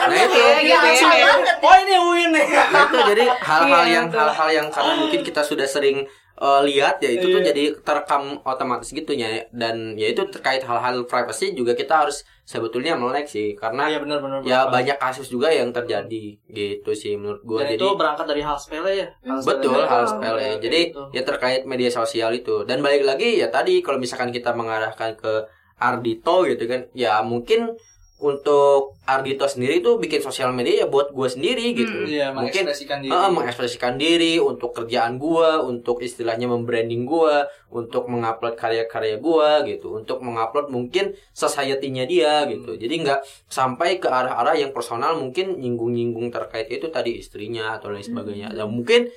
itu, 0.24 0.40
Iya, 0.62 0.78
gitu 0.86 1.06
ya. 1.06 1.28
Oh 1.58 1.74
ini 1.76 1.94
UIN 1.94 2.30
nih. 2.32 2.46
nah 2.48 2.82
itu 2.84 2.96
jadi 3.06 3.24
hal-hal 3.34 3.84
Iya, 3.84 3.92
yang 3.92 4.06
hal-hal 4.08 4.48
yang 4.50 4.66
karena 4.68 4.92
mungkin 4.96 5.20
kita 5.20 5.42
sudah 5.42 5.66
sering 5.66 6.08
eh, 6.38 6.60
lihat 6.64 6.98
ya 6.98 7.10
itu 7.10 7.26
tuh 7.26 7.40
Iya. 7.40 7.50
jadi 7.50 7.64
terekam 7.80 8.22
otomatis 8.42 8.88
gitunya 8.88 9.26
dan 9.50 9.94
ya 9.94 10.06
itu 10.06 10.22
terkait 10.26 10.62
hal-hal 10.62 11.02
privacy 11.04 11.50
juga 11.50 11.74
kita 11.74 12.06
harus 12.06 12.22
sebetulnya 12.44 12.94
melek 12.94 13.26
sih 13.26 13.52
karena 13.52 13.86
Iya 13.86 13.98
benar-benar. 13.98 14.40
ya 14.42 14.58
banyak 14.66 14.96
kasus 14.96 15.26
juga 15.26 15.50
yang 15.50 15.68
terjadi 15.68 16.38
gitu 16.48 16.90
sih 16.92 17.14
menurut 17.14 17.42
gua 17.42 17.60
Dan 17.62 17.74
jadi 17.74 17.82
itu 17.82 17.88
berangkat 17.92 18.26
dari 18.26 18.40
hal 18.40 18.56
sepele 18.56 18.92
ya. 18.94 19.08
Hal 19.20 19.38
Betul, 19.40 19.74
sepele. 19.74 19.84
hal 19.84 19.98
Betul. 19.98 20.08
sepele. 20.08 20.40
Kayak 20.40 20.58
Jadi 20.62 20.80
gitu. 20.86 21.02
ya 21.12 21.22
terkait 21.24 21.62
media 21.64 21.90
sosial 21.90 22.30
itu. 22.32 22.56
Dan 22.64 22.78
balik 22.80 23.02
lagi 23.02 23.36
ya 23.36 23.48
tadi 23.48 23.82
kalau 23.82 23.98
misalkan 23.98 24.30
kita 24.30 24.50
mengarahkan 24.52 25.12
ke 25.14 25.32
Ardito 25.76 26.42
gitu 26.44 26.64
kan, 26.64 26.90
ya 26.92 27.22
mungkin 27.22 27.74
untuk 28.18 28.98
Ardito 29.06 29.46
sendiri 29.46 29.78
tuh 29.78 29.96
bikin 29.96 30.18
sosial 30.20 30.50
media 30.50 30.84
ya 30.84 30.86
buat 30.90 31.14
gue 31.14 31.28
sendiri 31.30 31.70
gitu. 31.72 32.04
Iya, 32.04 32.34
mungkin 32.34 32.66
mengekspresikan 32.66 32.98
diri. 33.00 33.14
eh, 33.14 33.30
mengekspresikan 33.30 33.94
diri 33.96 34.32
untuk 34.42 34.74
kerjaan 34.74 35.16
gue, 35.22 35.50
untuk 35.62 36.02
istilahnya 36.02 36.50
membranding 36.50 37.06
gue, 37.06 37.46
untuk 37.70 38.10
mengupload 38.10 38.58
karya-karya 38.58 39.22
gue 39.22 39.50
gitu, 39.70 39.96
untuk 39.96 40.18
mengupload 40.20 40.68
mungkin 40.68 41.14
society-nya 41.30 42.04
dia 42.04 42.44
gitu. 42.50 42.74
Jadi 42.74 42.94
nggak 43.06 43.20
sampai 43.48 44.02
ke 44.02 44.10
arah-arah 44.10 44.58
yang 44.58 44.74
personal 44.74 45.14
mungkin 45.16 45.56
nyinggung-nyinggung 45.56 46.34
terkait 46.34 46.68
itu 46.68 46.90
tadi 46.90 47.22
istrinya 47.22 47.78
atau 47.78 47.94
lain 47.94 48.02
sebagainya. 48.04 48.50
Dan 48.50 48.66
mungkin 48.68 49.08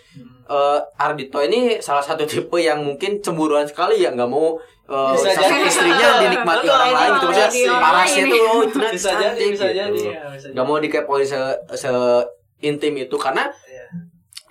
eh, 0.48 0.80
Ardito 1.02 1.42
ini 1.42 1.82
salah 1.82 2.06
satu 2.06 2.24
tipe 2.32 2.62
yang 2.62 2.86
mungkin 2.86 3.20
cemburuan 3.20 3.66
sekali 3.66 4.00
ya 4.06 4.14
nggak 4.14 4.30
mau 4.30 4.62
Bisa 4.92 5.30
sama 5.32 5.48
jadi. 5.56 5.68
istrinya 5.68 6.08
dinikmati 6.20 6.68
orang 6.68 6.92
lain 6.92 7.10
gitu 7.16 7.26
maksudnya 7.26 7.50
parasnya 7.80 8.24
tuh 8.28 8.40
oh, 8.44 8.60
itu 8.62 8.78
bisa 8.92 9.10
jadi, 9.10 9.22
cantik 9.24 9.48
bisa 9.56 9.66
gitu. 9.66 9.80
jadi. 9.80 10.02
ya, 10.04 10.22
bisa 10.36 10.46
nggak 10.52 10.66
mau 10.68 10.78
dikepoin 10.78 11.26
se, 11.26 11.40
se 11.74 11.92
intim 12.62 12.94
itu 12.96 13.16
karena 13.16 13.48
Iya. 13.66 13.86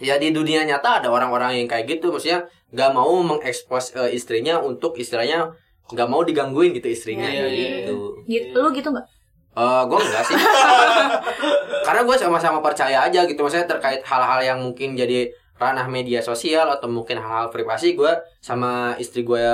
ya 0.00 0.14
di 0.16 0.32
dunia 0.32 0.64
nyata 0.64 1.04
ada 1.04 1.08
orang-orang 1.12 1.60
yang 1.60 1.68
kayak 1.68 1.84
gitu. 1.86 2.08
Maksudnya 2.08 2.48
nggak 2.72 2.90
mau 2.90 3.12
mengekspos 3.20 3.92
eh, 3.94 4.16
istrinya 4.16 4.56
untuk 4.58 4.96
istilahnya 4.96 5.52
nggak 5.92 6.08
mau 6.08 6.24
digangguin 6.24 6.72
gitu 6.72 6.88
istrinya 6.88 7.28
Iya, 7.28 7.46
iya, 7.50 7.68
gitu. 7.84 7.96
gitu. 8.24 8.56
Lu 8.56 8.72
gitu 8.72 8.88
nggak? 8.88 9.06
Eh 9.50 9.82
gue 9.84 9.98
enggak 10.00 10.24
sih. 10.24 10.36
Karena 11.86 12.00
gue 12.06 12.16
sama-sama 12.16 12.58
percaya 12.62 13.04
aja 13.04 13.26
gitu 13.26 13.40
maksudnya 13.42 13.66
terkait 13.66 14.00
hal-hal 14.06 14.40
yang 14.40 14.58
mungkin 14.62 14.94
jadi 14.96 15.28
ranah 15.60 15.84
media 15.92 16.24
sosial 16.24 16.72
atau 16.72 16.88
mungkin 16.88 17.20
hal-hal 17.20 17.52
privasi 17.52 17.92
gue 17.92 18.08
sama 18.40 18.96
istri 18.96 19.20
gue 19.20 19.44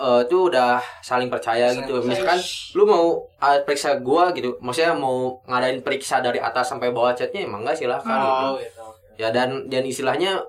eh 0.00 0.22
tuh 0.26 0.48
udah 0.48 0.80
saling 1.04 1.28
percaya 1.28 1.68
Saling 1.68 1.84
gitu. 1.84 2.00
percaya. 2.00 2.08
misalkan 2.08 2.38
lu 2.72 2.82
mau 2.88 3.04
eh, 3.36 3.60
periksa 3.60 4.00
gue 4.00 4.24
gitu 4.40 4.50
maksudnya 4.64 4.96
mau 4.96 5.36
ngadain 5.44 5.84
periksa 5.84 6.24
dari 6.24 6.40
atas 6.40 6.72
sampai 6.72 6.88
bawah 6.88 7.12
chatnya 7.12 7.44
emang 7.44 7.60
enggak 7.60 7.76
silahkan 7.76 8.16
gitu. 8.16 8.44
Oh, 8.48 8.56
gitu. 8.56 8.84
ya 9.20 9.28
dan 9.28 9.68
dan 9.68 9.84
istilahnya 9.84 10.40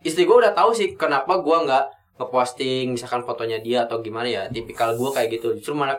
istri 0.00 0.22
gue 0.22 0.36
udah 0.38 0.54
tahu 0.54 0.70
sih 0.70 0.94
kenapa 0.94 1.42
gue 1.42 1.56
nggak 1.66 1.84
ngeposting 2.20 2.92
misalkan 2.92 3.24
fotonya 3.24 3.58
dia 3.58 3.88
atau 3.88 3.98
gimana 3.98 4.28
ya 4.28 4.42
tipikal 4.46 4.92
gue 4.92 5.10
kayak 5.10 5.40
gitu. 5.40 5.56
Justru 5.56 5.72
malah 5.72 5.96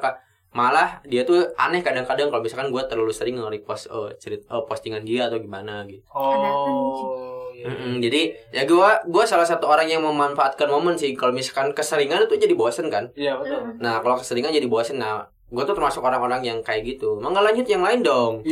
malah 0.54 1.00
dia 1.08 1.24
tuh 1.26 1.50
aneh 1.58 1.82
kadang-kadang 1.82 2.30
kalau 2.30 2.44
misalkan 2.44 2.70
gue 2.70 2.84
terlalu 2.86 3.10
sering 3.10 3.40
nge-repost 3.40 3.90
eh, 3.90 4.12
cerit- 4.22 4.46
eh, 4.46 4.64
postingan 4.70 5.02
dia 5.02 5.26
atau 5.26 5.42
gimana 5.42 5.82
gitu. 5.90 6.06
Oh, 6.14 7.41
iya. 7.54 7.66
Mm-mm, 7.68 8.00
jadi 8.02 8.22
ya 8.52 8.64
gue 8.66 8.90
gua 9.12 9.24
salah 9.28 9.48
satu 9.48 9.68
orang 9.68 9.88
yang 9.88 10.02
memanfaatkan 10.02 10.68
momen 10.68 10.98
sih. 10.98 11.14
Kalau 11.14 11.36
misalkan 11.36 11.72
keseringan 11.72 12.26
itu 12.26 12.36
jadi 12.40 12.56
bosen 12.56 12.88
kan? 12.88 13.12
Iya, 13.14 13.38
betul. 13.40 13.78
nah 13.78 14.00
kalau 14.00 14.18
keseringan 14.20 14.52
jadi 14.52 14.68
bosen 14.68 14.98
nah 15.00 15.28
gue 15.52 15.64
tuh 15.68 15.76
termasuk 15.76 16.00
orang-orang 16.00 16.42
yang 16.48 16.60
kayak 16.64 16.88
gitu. 16.88 17.20
Emang 17.20 17.36
nggak 17.36 17.46
lanjut 17.52 17.68
yang 17.68 17.84
lain 17.84 18.00
dong. 18.02 18.34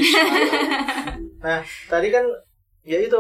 Nah, 1.39 1.63
tadi 1.87 2.11
kan 2.11 2.27
ya 2.83 2.99
itu 2.99 3.15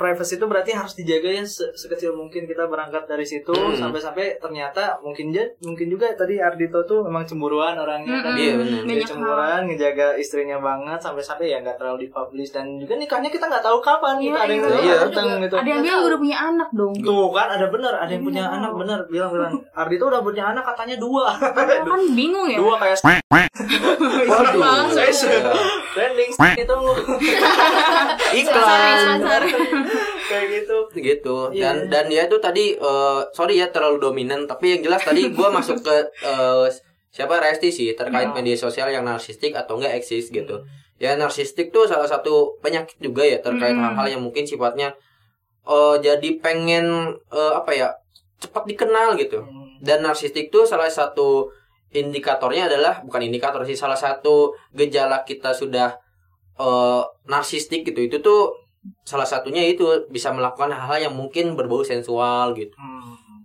privacy 0.00 0.34
itu 0.34 0.46
berarti 0.46 0.72
harus 0.72 0.94
dijaga 0.94 1.28
ya 1.30 1.44
se- 1.44 1.68
sekecil 1.74 2.12
mungkin 2.12 2.44
kita 2.44 2.64
berangkat 2.64 3.04
dari 3.04 3.22
situ 3.22 3.52
Hmm. 3.52 3.76
sampai-sampai 3.76 4.40
ternyata 4.40 4.96
mungkin 4.98 5.28
ja- 5.28 5.52
mungkin 5.60 5.86
juga 5.86 6.08
tadi 6.12 6.40
Ardito 6.40 6.80
tuh 6.82 7.04
memang 7.04 7.22
cemburuan 7.22 7.76
orangnya 7.76 8.24
kan. 8.24 8.32
Iya, 8.32 8.56
benar. 8.56 8.80
Dia 8.80 8.88
Banyak 8.96 9.06
cemburuan 9.06 9.60
ngejaga 9.66 10.06
istrinya 10.16 10.56
banget 10.58 10.98
sampai-sampai 10.98 11.46
ya 11.46 11.60
nggak 11.60 11.76
terlalu 11.76 11.98
dipublish 12.02 12.50
dan 12.50 12.64
juga 12.74 12.96
nikahnya 12.96 13.28
kita 13.28 13.44
nggak 13.44 13.60
tahu 13.60 13.78
kapan 13.78 14.16
Iya, 14.16 14.22
gitu 14.22 14.36
ada 14.38 14.48
yang 14.48 14.64
iya. 14.64 14.80
Iya. 14.80 14.94
datang 15.04 15.26
gitu. 15.38 15.54
ada 15.54 15.68
yang 15.68 15.82
bilang 15.82 16.00
udah 16.02 16.18
punya 16.18 16.38
anak 16.40 16.68
dong 16.72 16.94
Tuh 16.96 17.28
kan 17.30 17.48
ada 17.50 17.66
bener, 17.68 17.92
ada 17.92 18.08
yang 18.08 18.24
punya 18.24 18.42
Iya. 18.42 18.56
anak 18.56 18.72
bener 18.74 18.98
bilang-bilang 19.06 19.52
Ardito 19.72 20.04
udah 20.06 20.20
punya 20.20 20.44
anak 20.46 20.64
katanya 20.64 20.96
dua. 20.96 21.26
kan 21.82 22.00
bingung 22.10 22.46
ya 22.46 22.56
dua 22.56 22.74
kayak 22.78 22.96
waduh 24.30 24.88
Ya. 24.90 25.52
trending 25.90 26.30
itu 26.32 26.74
iklan 28.40 29.18
kayak 30.30 30.46
gitu. 30.54 30.76
gitu 30.94 31.36
Iya. 31.50 31.60
dan 31.60 31.76
dan 31.88 32.06
ya 32.08 32.22
itu 32.24 32.38
tadi 32.38 32.64
eh, 32.72 33.20
sorry 33.30 33.58
ya 33.58 33.66
terlalu 33.68 33.98
dominan 34.00 34.46
tapi 34.46 34.72
yang 34.72 34.82
jelas 34.82 35.02
tadi 35.02 35.26
gue 35.28 35.48
masuk 35.58 35.82
ke 35.82 35.94
eh, 36.22 36.66
siapa 37.10 37.36
Resti 37.36 37.68
sih 37.68 37.90
terkait 37.92 38.24
Hmm. 38.24 38.38
media 38.38 38.54
sosial 38.54 38.86
yang 38.88 39.02
narsistik 39.02 39.50
atau 39.52 39.74
enggak 39.74 39.98
eksis 39.98 40.30
gitu 40.30 40.62
ya 40.96 41.16
narsistik 41.16 41.68
tuh 41.68 41.84
salah 41.84 42.06
satu 42.06 42.54
penyakit 42.58 42.96
juga 42.98 43.22
ya 43.22 43.40
terkait 43.40 43.74
Hmm. 43.74 43.82
hal-hal 43.84 44.06
yang 44.08 44.22
mungkin 44.22 44.46
sifatnya 44.46 44.94
eh, 45.66 45.96
jadi 45.98 46.28
pengen 46.38 46.86
eh, 47.28 47.52
apa 47.52 47.70
ya 47.72 47.88
cepat 48.38 48.64
dikenal 48.64 49.18
gitu 49.18 49.42
dan 49.80 50.00
narsistik 50.00 50.48
tuh 50.48 50.64
salah 50.64 50.88
satu 50.88 51.50
indikatornya 51.90 52.64
adalah 52.64 53.02
bukan 53.02 53.22
indikator 53.22 53.60
sih 53.64 53.74
salah 53.74 53.96
satu 53.96 54.54
gejala 54.70 55.20
kita 55.22 55.50
sudah 55.52 55.98
eh, 56.56 57.02
narsistik 57.26 57.82
gitu 57.82 58.00
itu 58.00 58.16
tuh 58.20 58.54
salah 59.02 59.26
satunya 59.26 59.64
itu 59.64 59.84
bisa 60.08 60.30
melakukan 60.30 60.70
hal-hal 60.70 61.10
yang 61.10 61.14
mungkin 61.14 61.58
berbau 61.58 61.82
sensual 61.82 62.52
gitu. 62.54 62.72
Hmm. 62.76 62.98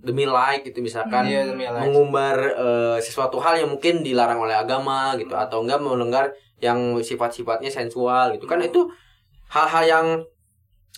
demi 0.06 0.22
like 0.22 0.62
gitu 0.62 0.86
misalkan 0.86 1.26
Iya, 1.26 1.50
demi 1.50 1.66
like. 1.66 1.82
mengumbar 1.82 2.38
eh, 2.38 2.98
sesuatu 3.02 3.42
hal 3.42 3.58
yang 3.58 3.74
mungkin 3.74 4.06
dilarang 4.06 4.38
oleh 4.38 4.54
agama 4.54 5.18
gitu 5.18 5.34
atau 5.34 5.66
enggak 5.66 5.82
melanggar 5.82 6.30
yang 6.62 6.78
sifat-sifatnya 7.02 7.74
sensual 7.74 8.38
gitu. 8.38 8.46
Kan 8.46 8.62
itu 8.62 8.86
hal-hal 9.50 9.82
yang 9.82 10.08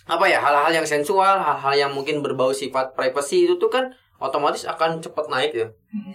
apa 0.04 0.24
ya 0.28 0.36
hal-hal 0.40 0.72
yang 0.72 0.84
sensual 0.84 1.40
hal-hal 1.40 1.72
yang 1.72 1.90
mungkin 1.96 2.20
berbau 2.20 2.52
sifat 2.52 2.92
privasi 2.92 3.48
itu 3.48 3.56
tuh 3.56 3.72
kan 3.72 3.88
otomatis 4.20 4.68
akan 4.68 5.00
cepet 5.00 5.24
naik 5.32 5.52
ya. 5.56 5.68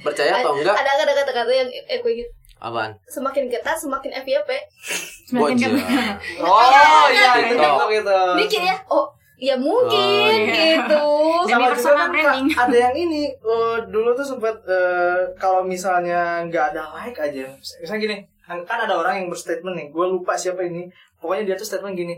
Percaya 0.06 0.46
atau 0.46 0.54
enggak? 0.54 0.78
ada 0.78 0.92
ada 0.94 1.14
kata-kata 1.18 1.50
yang 1.50 1.70
eh 1.74 1.98
gitu 1.98 2.30
apaan 2.64 2.96
semakin 3.06 3.46
ketat 3.46 3.76
semakin 3.76 4.12
FYP 4.18 4.50
Semakin 5.26 5.56
kan- 5.76 6.16
Oh 6.42 6.64
iya 7.10 7.32
itu 7.44 7.54
Gitu. 7.54 7.60
gitu 7.60 7.86
gitu. 7.92 8.18
mikir 8.36 8.62
ya 8.64 8.76
oh 8.88 9.06
ya 9.36 9.56
mungkin 9.56 10.00
Oh, 10.00 10.32
iya. 10.32 10.80
gitu 10.80 11.04
Sama 11.44 11.52
juga 11.60 11.68
personal 11.70 11.98
kan 12.00 12.10
branding. 12.10 12.48
Ada 12.62 12.78
yang 12.82 12.96
ini 12.98 13.24
eh, 13.30 13.78
dulu 13.86 14.10
tuh 14.14 14.24
sempat 14.26 14.56
eh, 14.64 15.20
kalau 15.36 15.62
misalnya 15.62 16.20
nggak 16.44 16.72
ada 16.72 16.88
like 16.94 17.18
aja 17.18 17.52
misalnya 17.76 18.00
gini 18.02 18.18
kan 18.42 18.60
kan 18.62 18.80
ada 18.82 18.94
orang 18.94 19.16
yang 19.18 19.28
berstatement 19.28 19.72
nih 19.74 19.88
gue 19.90 20.06
lupa 20.06 20.34
siapa 20.34 20.60
ini 20.62 20.88
pokoknya 21.18 21.44
dia 21.46 21.56
tuh 21.56 21.64
statement 21.66 21.94
gini 21.94 22.16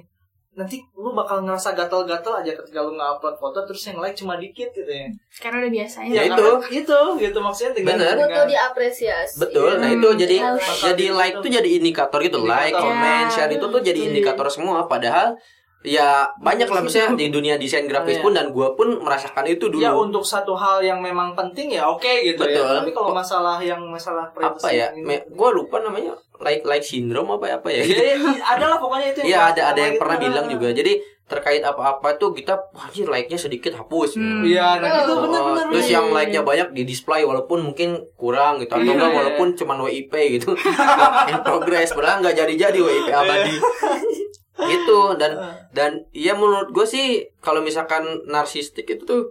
nanti 0.55 0.79
lu 0.95 1.11
bakal 1.11 1.43
ngerasa 1.43 1.71
gatal-gatal 1.73 2.39
aja 2.39 2.51
ketika 2.53 2.79
lu 2.79 2.95
nge-upload 2.95 3.35
foto 3.35 3.59
terus 3.63 3.83
yang 3.83 3.99
like 3.99 4.15
cuma 4.15 4.35
dikit 4.35 4.71
gitu 4.71 4.87
ya 4.87 5.11
Karena 5.35 5.61
udah 5.61 5.71
biasanya. 5.73 6.09
Ya, 6.09 6.21
karena 6.25 6.31
itu. 6.33 6.47
itu 6.79 6.99
gitu 7.21 7.37
maksudnya 7.37 7.71
dengan, 7.73 7.91
Bener. 7.93 8.15
butuh 8.15 8.23
dengan 8.25 8.47
diapresiasi 8.47 9.35
betul 9.37 9.69
nah 9.75 9.85
Hmm, 9.85 9.97
itu 9.97 10.09
jadi 10.17 10.35
harus. 10.41 10.63
jadi 10.81 11.05
like 11.11 11.35
tuh 11.37 11.51
jadi 11.51 11.69
indikator 11.75 12.19
gitu 12.19 12.39
like 12.41 12.71
comment 12.73 13.27
Ya. 13.27 13.33
share 13.35 13.51
itu 13.51 13.65
tuh 13.65 13.81
jadi 13.81 13.99
indikator 14.07 14.47
semua 14.47 14.83
padahal 14.85 15.35
ya 15.85 16.09
banyak 16.35 16.65
lah 16.65 16.81
misalnya 16.81 17.13
di 17.13 17.29
dunia 17.29 17.55
desain 17.55 17.85
grafis 17.85 18.17
Iya. 18.17 18.23
pun 18.23 18.33
dan 18.33 18.49
gue 18.49 18.67
pun 18.73 18.97
merasakan 18.97 19.45
itu 19.45 19.69
dulu 19.69 19.79
Ya 19.79 19.93
untuk 19.93 20.21
satu 20.21 20.53
hal 20.53 20.81
yang 20.81 20.99
memang 20.99 21.31
penting 21.31 21.71
ya 21.71 21.85
oke 21.85 22.09
gitu 22.21 22.41
Betul. 22.41 22.59
ya. 22.59 22.81
Tapi 22.81 22.91
kalau 22.91 23.13
masalah 23.13 23.57
yang 23.57 23.79
masalah 23.85 24.27
apa 24.31 24.67
ya 24.67 24.89
gue 25.21 25.49
lupa 25.51 25.79
namanya 25.79 26.17
like 26.37 26.61
like 26.61 26.81
syndrome 26.81 27.29
apa 27.31 27.55
apa 27.55 27.69
ya 27.69 27.81
Ya, 27.81 28.03
ya, 28.11 28.17
ada 28.43 28.65
lah 28.67 28.77
pokoknya 28.77 29.07
itu. 29.11 29.21
Iya 29.23 29.53
ada 29.53 29.61
ada 29.71 29.79
yang 29.79 29.95
pernah 29.95 30.17
bilang 30.17 30.45
juga. 30.47 30.69
Jadi 30.69 30.97
terkait 31.25 31.57
apa-apa 31.59 32.21
tuh 32.21 32.29
kita 32.31 32.53
anjir 32.71 33.09
like-nya 33.09 33.33
sedikit 33.35 33.73
hapus. 33.73 34.13
Hmm. 34.13 34.45
Iya, 34.45 34.77
nah 34.77 35.01
gitu 35.01 35.09
Oh, 35.09 35.25
benar-benar. 35.25 35.73
terus 35.73 35.89
yang 35.89 36.13
like-nya 36.13 36.45
banyak 36.45 36.69
di 36.69 36.85
display 36.85 37.25
walaupun 37.25 37.65
mungkin 37.65 37.97
kurang 38.13 38.61
gitu 38.61 38.69
atau 38.71 38.85
enggak 38.85 39.09
walaupun 39.09 39.57
cuma 39.57 39.73
WIP 39.79 40.13
gitu. 40.37 40.53
In 41.33 41.41
progress 41.41 41.97
padahal 41.97 42.21
nggak 42.21 42.37
jadi-jadi 42.37 42.77
WIP 42.77 43.09
abadi. 43.09 43.57
Gitu 44.57 45.19
dan 45.19 45.35
dan 45.69 45.91
ya 46.09 46.31
menurut 46.31 46.71
gue 46.71 46.83
sih 46.83 47.07
kalau 47.39 47.59
misalkan 47.59 48.01
narsistik 48.25 48.87
itu 48.87 49.03
tuh 49.03 49.21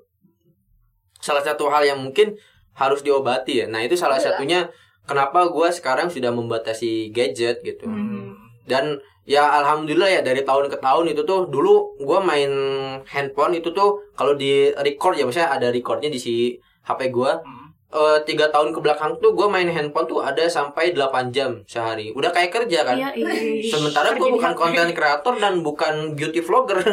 salah 1.16 1.40
satu 1.40 1.72
hal 1.72 1.82
yang 1.82 1.96
mungkin 1.96 2.36
harus 2.74 3.00
diobati 3.00 3.64
ya. 3.64 3.66
Nah, 3.70 3.80
itu 3.80 3.94
salah 3.94 4.18
Iya. 4.18 4.36
satunya 4.36 4.60
kenapa 5.06 5.48
gue 5.48 5.68
sekarang 5.70 6.10
sudah 6.10 6.28
membatasi 6.28 7.08
gadget 7.08 7.62
gitu 7.62 7.86
Hmm. 7.86 8.36
dan 8.64 8.98
ya 9.24 9.40
alhamdulillah 9.60 10.10
ya 10.10 10.20
dari 10.20 10.44
tahun 10.44 10.68
ke 10.68 10.76
tahun 10.76 11.16
itu 11.16 11.24
tuh 11.24 11.48
dulu 11.48 11.96
gua 12.00 12.20
main 12.20 12.52
handphone 13.08 13.56
itu 13.56 13.72
tuh 13.72 13.96
kalau 14.12 14.36
di 14.36 14.68
record 14.76 15.16
ya 15.16 15.24
misalnya 15.24 15.56
ada 15.56 15.68
recordnya 15.72 16.08
di 16.08 16.20
si 16.20 16.34
HP 16.84 17.08
gua 17.08 17.40
eh, 17.40 17.63
tiga 18.20 18.46
tahun 18.48 18.70
ke 18.70 18.80
belakang 18.80 19.14
tuh 19.18 19.30
gua 19.30 19.46
main 19.46 19.66
handphone 19.66 20.04
tuh 20.04 20.18
ada 20.18 20.42
sampai 20.44 20.90
8 20.90 21.30
jam 21.30 21.62
sehari 21.64 22.10
udah 22.10 22.28
kayak 22.28 22.50
kerja 22.52 22.82
kan 22.82 22.96
Iya, 22.96 23.10
iya. 23.14 23.22
sementara 23.64 24.12
gua 24.12 24.28
bukan 24.30 24.52
konten 24.52 24.90
kreator 24.90 25.34
dan 25.36 25.60
bukan 25.60 26.12
beauty 26.12 26.40
vlogger 26.40 26.82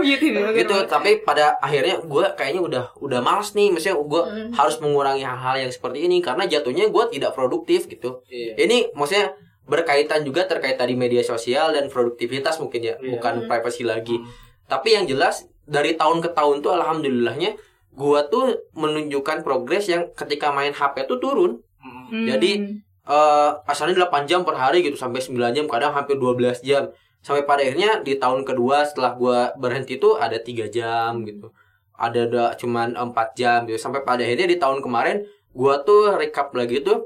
Beauty 0.00 0.28
gitu 0.32 0.76
tapi 0.86 1.20
pada 1.20 1.56
akhirnya 1.58 2.00
gua 2.02 2.32
kayaknya 2.32 2.60
udah 2.60 2.84
udah 2.96 3.20
males 3.20 3.52
nih 3.52 3.70
misalnya 3.70 4.00
gua 4.02 4.22
Hmm. 4.22 4.52
harus 4.52 4.76
mengurangi 4.78 5.24
hal-hal 5.24 5.56
yang 5.58 5.72
seperti 5.72 6.04
ini 6.04 6.20
karena 6.20 6.44
jatuhnya 6.44 6.86
gua 6.88 7.08
tidak 7.08 7.32
produktif 7.32 7.88
gitu 7.88 8.20
Iya. 8.26 8.54
ini 8.60 8.92
maksudnya 8.92 9.32
berkaitan 9.64 10.22
juga 10.22 10.44
terkait 10.44 10.76
tadi 10.76 10.92
media 10.92 11.22
sosial 11.22 11.70
dan 11.70 11.86
produktivitas 11.86 12.58
mungkin 12.58 12.82
ya, 12.82 12.94
Iya. 12.96 13.16
bukan 13.16 13.34
Hmm. 13.36 13.46
privacy 13.46 13.82
lagi. 13.82 14.18
Tapi 14.66 14.92
yang 14.92 15.06
jelas 15.06 15.46
dari 15.62 15.94
tahun 15.94 16.18
ke 16.20 16.30
tahun 16.30 16.58
tuh 16.60 16.74
alhamdulillahnya 16.74 17.54
gua 17.94 18.26
tuh 18.30 18.70
menunjukkan 18.78 19.42
progres 19.42 19.90
yang 19.90 20.10
ketika 20.14 20.54
main 20.54 20.70
HP 20.70 21.06
tuh 21.10 21.18
turun. 21.18 21.60
Hmm. 21.80 22.26
Jadi 22.26 22.82
eh 23.10 23.50
asalnya 23.66 24.06
8 24.06 24.28
jam 24.30 24.46
per 24.46 24.54
hari 24.54 24.86
gitu 24.86 24.94
sampai 24.94 25.18
9 25.18 25.56
jam, 25.56 25.66
kadang 25.66 25.92
hampir 25.94 26.16
12 26.16 26.62
jam. 26.62 26.90
Sampai 27.20 27.44
pada 27.44 27.60
akhirnya 27.60 28.00
di 28.00 28.16
tahun 28.16 28.48
kedua 28.48 28.86
setelah 28.86 29.12
gua 29.18 29.38
berhenti 29.58 30.00
tuh 30.00 30.16
ada 30.16 30.38
tiga 30.40 30.70
jam 30.70 31.20
gitu. 31.26 31.52
Ada 32.00 32.20
ada 32.30 32.44
cuman 32.56 32.96
4 32.96 33.36
jam 33.36 33.58
gitu. 33.68 33.76
Sampai 33.76 34.06
pada 34.06 34.22
akhirnya 34.24 34.48
di 34.48 34.56
tahun 34.56 34.80
kemarin 34.80 35.26
gua 35.52 35.82
tuh 35.82 36.16
recap 36.16 36.54
lagi 36.54 36.80
tuh 36.80 37.04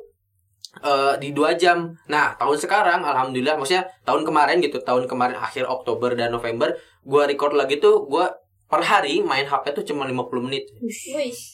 eh, 0.85 1.15
di 1.19 1.33
dua 1.35 1.57
jam. 1.59 1.97
Nah, 2.07 2.37
tahun 2.39 2.57
sekarang 2.61 3.01
alhamdulillah 3.03 3.57
maksudnya 3.59 3.89
tahun 4.07 4.23
kemarin 4.29 4.61
gitu, 4.63 4.79
tahun 4.85 5.09
kemarin 5.11 5.35
akhir 5.41 5.67
Oktober 5.67 6.15
dan 6.15 6.31
November 6.31 6.77
gua 7.03 7.27
record 7.27 7.55
lagi 7.57 7.79
tuh 7.81 8.07
gua 8.07 8.44
per 8.75 8.83
hari 8.83 9.23
main 9.23 9.47
HP 9.47 9.71
tuh 9.71 9.87
cuma 9.87 10.03
50 10.03 10.43
menit. 10.43 10.67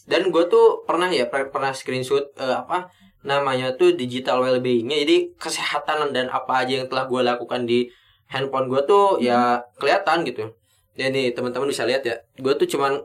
Dan 0.09 0.33
gue 0.33 0.49
tuh 0.49 0.89
pernah 0.89 1.13
ya 1.13 1.29
per- 1.29 1.53
pernah 1.53 1.77
screenshot 1.77 2.33
eh, 2.35 2.57
apa 2.57 2.89
namanya 3.21 3.77
tuh 3.77 3.93
digital 3.93 4.41
well-beingnya. 4.41 5.05
Jadi 5.05 5.37
kesehatan 5.37 6.17
dan 6.17 6.33
apa 6.33 6.65
aja 6.65 6.81
yang 6.81 6.89
telah 6.89 7.05
gue 7.05 7.21
lakukan 7.21 7.69
di 7.69 7.93
handphone 8.33 8.73
gue 8.73 8.81
tuh 8.89 9.21
ya 9.21 9.61
kelihatan 9.77 10.25
gitu. 10.25 10.49
Ya 10.97 11.13
nih 11.13 11.37
teman-teman 11.37 11.69
bisa 11.69 11.85
lihat 11.85 12.09
ya. 12.09 12.17
Gue 12.41 12.57
tuh 12.57 12.65
cuman 12.65 13.05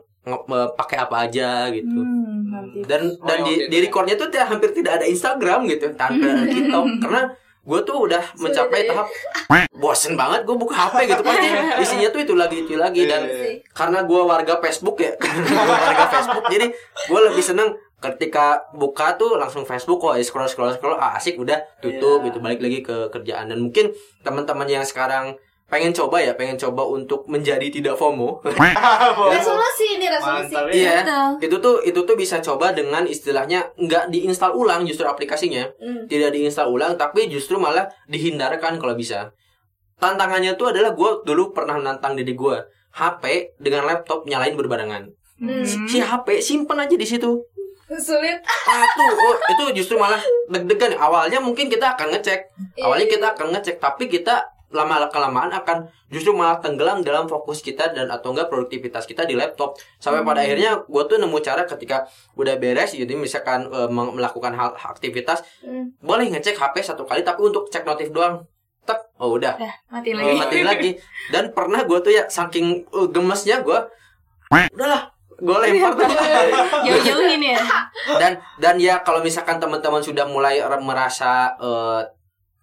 pakai 0.74 0.96
apa 0.96 1.28
aja 1.28 1.68
gitu. 1.70 2.00
Hmm, 2.00 2.48
nanti. 2.48 2.82
Dan 2.88 3.12
Oh, 3.14 3.26
dan 3.28 3.44
yang 3.44 3.46
di, 3.46 3.54
di 3.68 3.78
recordnya 3.84 4.16
tuh 4.16 4.32
hampir 4.32 4.72
tidak 4.72 4.98
ada 4.98 5.06
Instagram 5.06 5.68
gitu 5.68 5.92
tanpa 5.92 6.24
TikTok 6.56 6.86
karena 7.04 7.22
gue 7.66 7.80
tuh 7.82 8.06
udah 8.06 8.22
mencapai 8.38 8.86
deh. 8.86 8.94
tahap 8.94 9.10
bosen 9.82 10.14
banget 10.14 10.46
gue 10.46 10.54
buka 10.54 10.72
HP 10.72 11.10
gitu 11.10 11.22
pasti 11.26 11.48
isinya 11.82 12.08
tuh 12.08 12.20
itu 12.22 12.34
lagi 12.38 12.62
itu 12.62 12.78
lagi 12.78 13.02
dan 13.04 13.26
sih. 13.26 13.58
karena 13.74 14.06
gue 14.06 14.20
warga 14.22 14.54
Facebook 14.62 14.96
ya 15.02 15.12
Gua 15.66 15.74
warga 15.74 16.04
Facebook 16.08 16.44
jadi 16.46 16.66
gue 17.10 17.20
lebih 17.26 17.42
seneng 17.42 17.74
ketika 17.96 18.60
buka 18.70 19.16
tuh 19.16 19.34
langsung 19.34 19.66
Facebook 19.66 19.98
kok 19.98 20.14
scroll 20.22 20.46
scroll 20.46 20.70
scroll 20.72 20.94
ah, 20.94 21.16
asik 21.16 21.40
udah 21.40 21.58
tutup 21.80 22.22
Iya. 22.22 22.26
gitu 22.30 22.38
balik 22.38 22.60
lagi 22.62 22.78
ke 22.80 23.10
kerjaan 23.10 23.50
dan 23.50 23.58
mungkin 23.58 23.90
teman-teman 24.22 24.68
yang 24.68 24.84
sekarang 24.84 25.34
pengen 25.66 25.90
coba 25.90 26.22
ya 26.22 26.38
pengen 26.38 26.54
coba 26.54 26.86
untuk 26.86 27.26
menjadi 27.26 27.66
tidak 27.74 27.98
FOMO. 27.98 28.38
Resolusi 29.34 29.98
ini 29.98 30.06
resolusi. 30.06 30.54
Mantap 30.54 30.70
ya. 30.70 31.02
iya. 31.02 31.34
Itu 31.42 31.58
tuh 31.58 31.82
itu 31.82 32.00
tuh 32.06 32.14
bisa 32.14 32.38
coba 32.38 32.70
dengan 32.70 33.02
istilahnya 33.02 33.74
nggak 33.74 34.14
diinstal 34.14 34.54
ulang 34.54 34.86
justru 34.86 35.04
aplikasinya. 35.06 35.66
Hmm. 35.82 36.06
tidak 36.06 36.30
diinstal 36.38 36.70
ulang 36.70 36.94
tapi 36.94 37.26
justru 37.26 37.58
malah 37.58 37.90
dihindarkan 38.06 38.78
kalau 38.78 38.94
bisa. 38.94 39.34
Tantangannya 39.98 40.54
tuh 40.54 40.70
adalah 40.70 40.94
gue 40.94 41.10
dulu 41.26 41.50
pernah 41.50 41.80
nantang 41.82 42.14
diri 42.14 42.36
gue 42.36 42.56
HP 42.94 43.56
dengan 43.58 43.90
laptop 43.90 44.22
nyalain 44.30 44.54
berbarengan. 44.54 45.10
Hmm. 45.36 45.66
si 45.66 46.00
HP 46.00 46.40
simpen 46.40 46.78
aja 46.78 46.94
di 46.94 47.04
situ. 47.04 47.42
Sulit. 47.86 48.38
Ah 48.66 48.86
tuh 48.98 49.10
oh, 49.14 49.36
itu 49.50 49.82
justru 49.82 49.98
malah 49.98 50.18
deg-degan. 50.46 50.94
Awalnya 50.94 51.42
mungkin 51.42 51.66
kita 51.66 51.98
akan 51.98 52.14
ngecek. 52.14 52.54
Awalnya 52.82 53.06
kita 53.10 53.26
akan 53.34 53.46
ngecek 53.54 53.82
tapi 53.82 54.06
kita 54.06 54.55
lama 54.66 55.06
kelamaan 55.06 55.54
akan 55.54 55.86
justru 56.06 56.30
malah 56.30 56.58
tenggelam 56.58 56.98
dalam 57.00 57.24
fokus 57.24 57.60
kita 57.60 57.90
dan 57.90 58.08
atau 58.08 58.30
enggak 58.30 58.46
produktivitas 58.46 59.04
kita 59.04 59.22
di 59.22 59.32
laptop. 59.32 59.78
Sampai 59.96 60.20
pada 60.20 60.42
akhirnya 60.42 60.82
gue 60.82 61.02
tuh 61.04 61.16
nemu 61.16 61.38
cara 61.38 61.62
ketika 61.62 62.04
udah 62.34 62.54
beres 62.56 62.90
jadi 62.90 63.08
misalkan 63.12 63.66
e, 63.66 63.78
melakukan 63.88 64.52
hal 64.52 64.74
aktivitas 64.74 65.46
Hmm. 65.60 65.94
boleh 65.98 66.26
ngecek 66.28 66.54
HP 66.54 66.82
satu 66.82 67.02
kali 67.02 67.22
tapi 67.22 67.42
untuk 67.42 67.66
cek 67.68 67.82
notif 67.82 68.10
doang. 68.10 68.42
Tek 68.82 68.98
oh 69.18 69.34
udah. 69.34 69.54
Dah, 69.54 69.74
mati 69.88 70.10
Oh, 70.10 70.18
lagi. 70.18 70.38
matiin 70.38 70.66
lagi. 70.66 70.90
Dan 71.34 71.50
pernah 71.50 71.82
gue 71.82 71.98
tuh 71.98 72.10
ya 72.10 72.26
saking 72.26 72.86
uh, 72.90 73.06
gemesnya 73.06 73.62
gue 73.62 73.78
udahlah 74.72 75.10
gue 75.36 75.52
lempar 75.60 75.92
tuh 75.92 76.08
Jauh-jauhin 76.86 77.42
ya. 77.44 77.60
dan 78.16 78.40
dan 78.56 78.80
ya 78.80 79.04
kalau 79.04 79.20
misalkan 79.20 79.60
teman-teman 79.60 80.00
sudah 80.00 80.24
mulai 80.24 80.62
merasa 80.80 81.52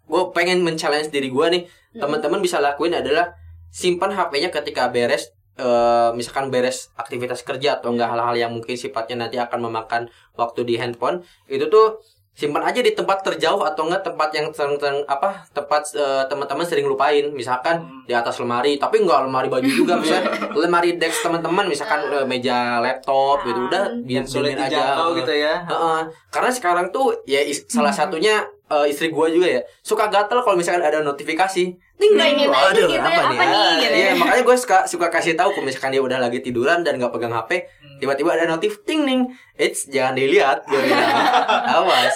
gue 0.04 0.22
pengen 0.32 0.60
men-challenge 0.60 1.10
diri 1.10 1.28
gue 1.28 1.48
nih. 1.50 1.64
Teman-teman 1.96 2.40
bisa 2.40 2.58
lakuin 2.58 2.92
adalah 2.92 3.34
simpan 3.70 4.10
HP-nya 4.10 4.50
ketika 4.50 4.88
beres 4.88 5.30
eh, 5.56 6.10
misalkan 6.12 6.50
beres 6.50 6.90
aktivitas 6.96 7.42
kerja 7.42 7.78
atau 7.78 7.90
enggak 7.90 8.10
hal-hal 8.10 8.36
yang 8.36 8.52
mungkin 8.52 8.74
sifatnya 8.74 9.16
nanti 9.20 9.38
akan 9.38 9.60
memakan 9.64 10.02
waktu 10.34 10.64
di 10.64 10.76
handphone 10.76 11.22
itu 11.48 11.66
tuh 11.68 12.02
simpan 12.34 12.66
aja 12.66 12.82
di 12.82 12.90
tempat 12.90 13.22
terjauh 13.24 13.62
atau 13.62 13.86
enggak 13.86 14.02
tempat 14.04 14.34
yang 14.34 14.50
sering, 14.50 14.74
sering- 14.76 15.06
apa 15.06 15.46
tempat 15.52 15.86
eh, 15.94 16.26
teman-teman 16.26 16.66
sering 16.66 16.86
lupain. 16.86 17.30
Misalkan 17.30 17.86
di 18.04 18.12
atas 18.12 18.38
lemari 18.38 18.76
tapi 18.76 18.98
enggak 19.00 19.22
lemari 19.24 19.48
baju 19.48 19.70
juga 19.70 19.94
misalnya 20.02 20.26
lemari 20.52 20.98
desk 20.98 21.22
teman-teman 21.22 21.66
misalkan 21.66 22.02
eh, 22.10 22.26
meja 22.26 22.78
laptop 22.80 23.42
gitu 23.44 23.60
udah 23.64 23.94
Yang 23.96 24.04
biar 24.04 24.24
sulit 24.26 24.58
Eh, 24.58 24.70
gitu 25.16 25.34
ya. 25.36 25.56
Heeh. 25.64 26.00
karena 26.30 26.50
sekarang 26.50 26.90
tuh 26.90 27.14
ya 27.24 27.38
is- 27.40 27.66
salah 27.68 27.94
satunya 27.94 28.42
eh, 28.82 28.92
istri 28.92 29.08
gua 29.14 29.30
juga 29.30 29.48
ya 29.48 29.62
suka 29.86 30.10
gatel 30.10 30.40
kalau 30.42 30.56
misalkan 30.58 30.84
ada 30.84 31.00
notifikasi 31.06 31.64
ting 32.04 32.14
Pengen 32.14 32.52
aja 32.52 32.60
Waduh, 32.68 32.84
gitu 32.84 33.00
ya, 33.00 33.02
apa, 33.02 33.22
apa 33.24 33.32
nih? 33.32 33.48
nih, 33.48 33.72
gitu 33.80 33.96
Iya, 33.96 34.04
ya. 34.04 34.14
makanya 34.20 34.44
gue 34.44 34.58
suka 34.58 34.78
suka 34.84 35.08
kasih 35.08 35.34
tahu 35.34 35.50
kalau 35.52 35.64
misalkan 35.64 35.90
dia 35.90 36.02
udah 36.02 36.20
lagi 36.20 36.40
tiduran 36.40 36.84
dan 36.84 37.00
nggak 37.00 37.10
pegang 37.10 37.32
HP, 37.32 37.52
tiba-tiba 37.98 38.30
ada 38.30 38.46
notif 38.46 38.84
ting 38.84 39.02
ning. 39.02 39.24
It's 39.54 39.86
jangan 39.86 40.14
dilihat, 40.14 40.66
gue 40.66 40.76
bilang. 40.76 41.14
Awas. 41.78 42.16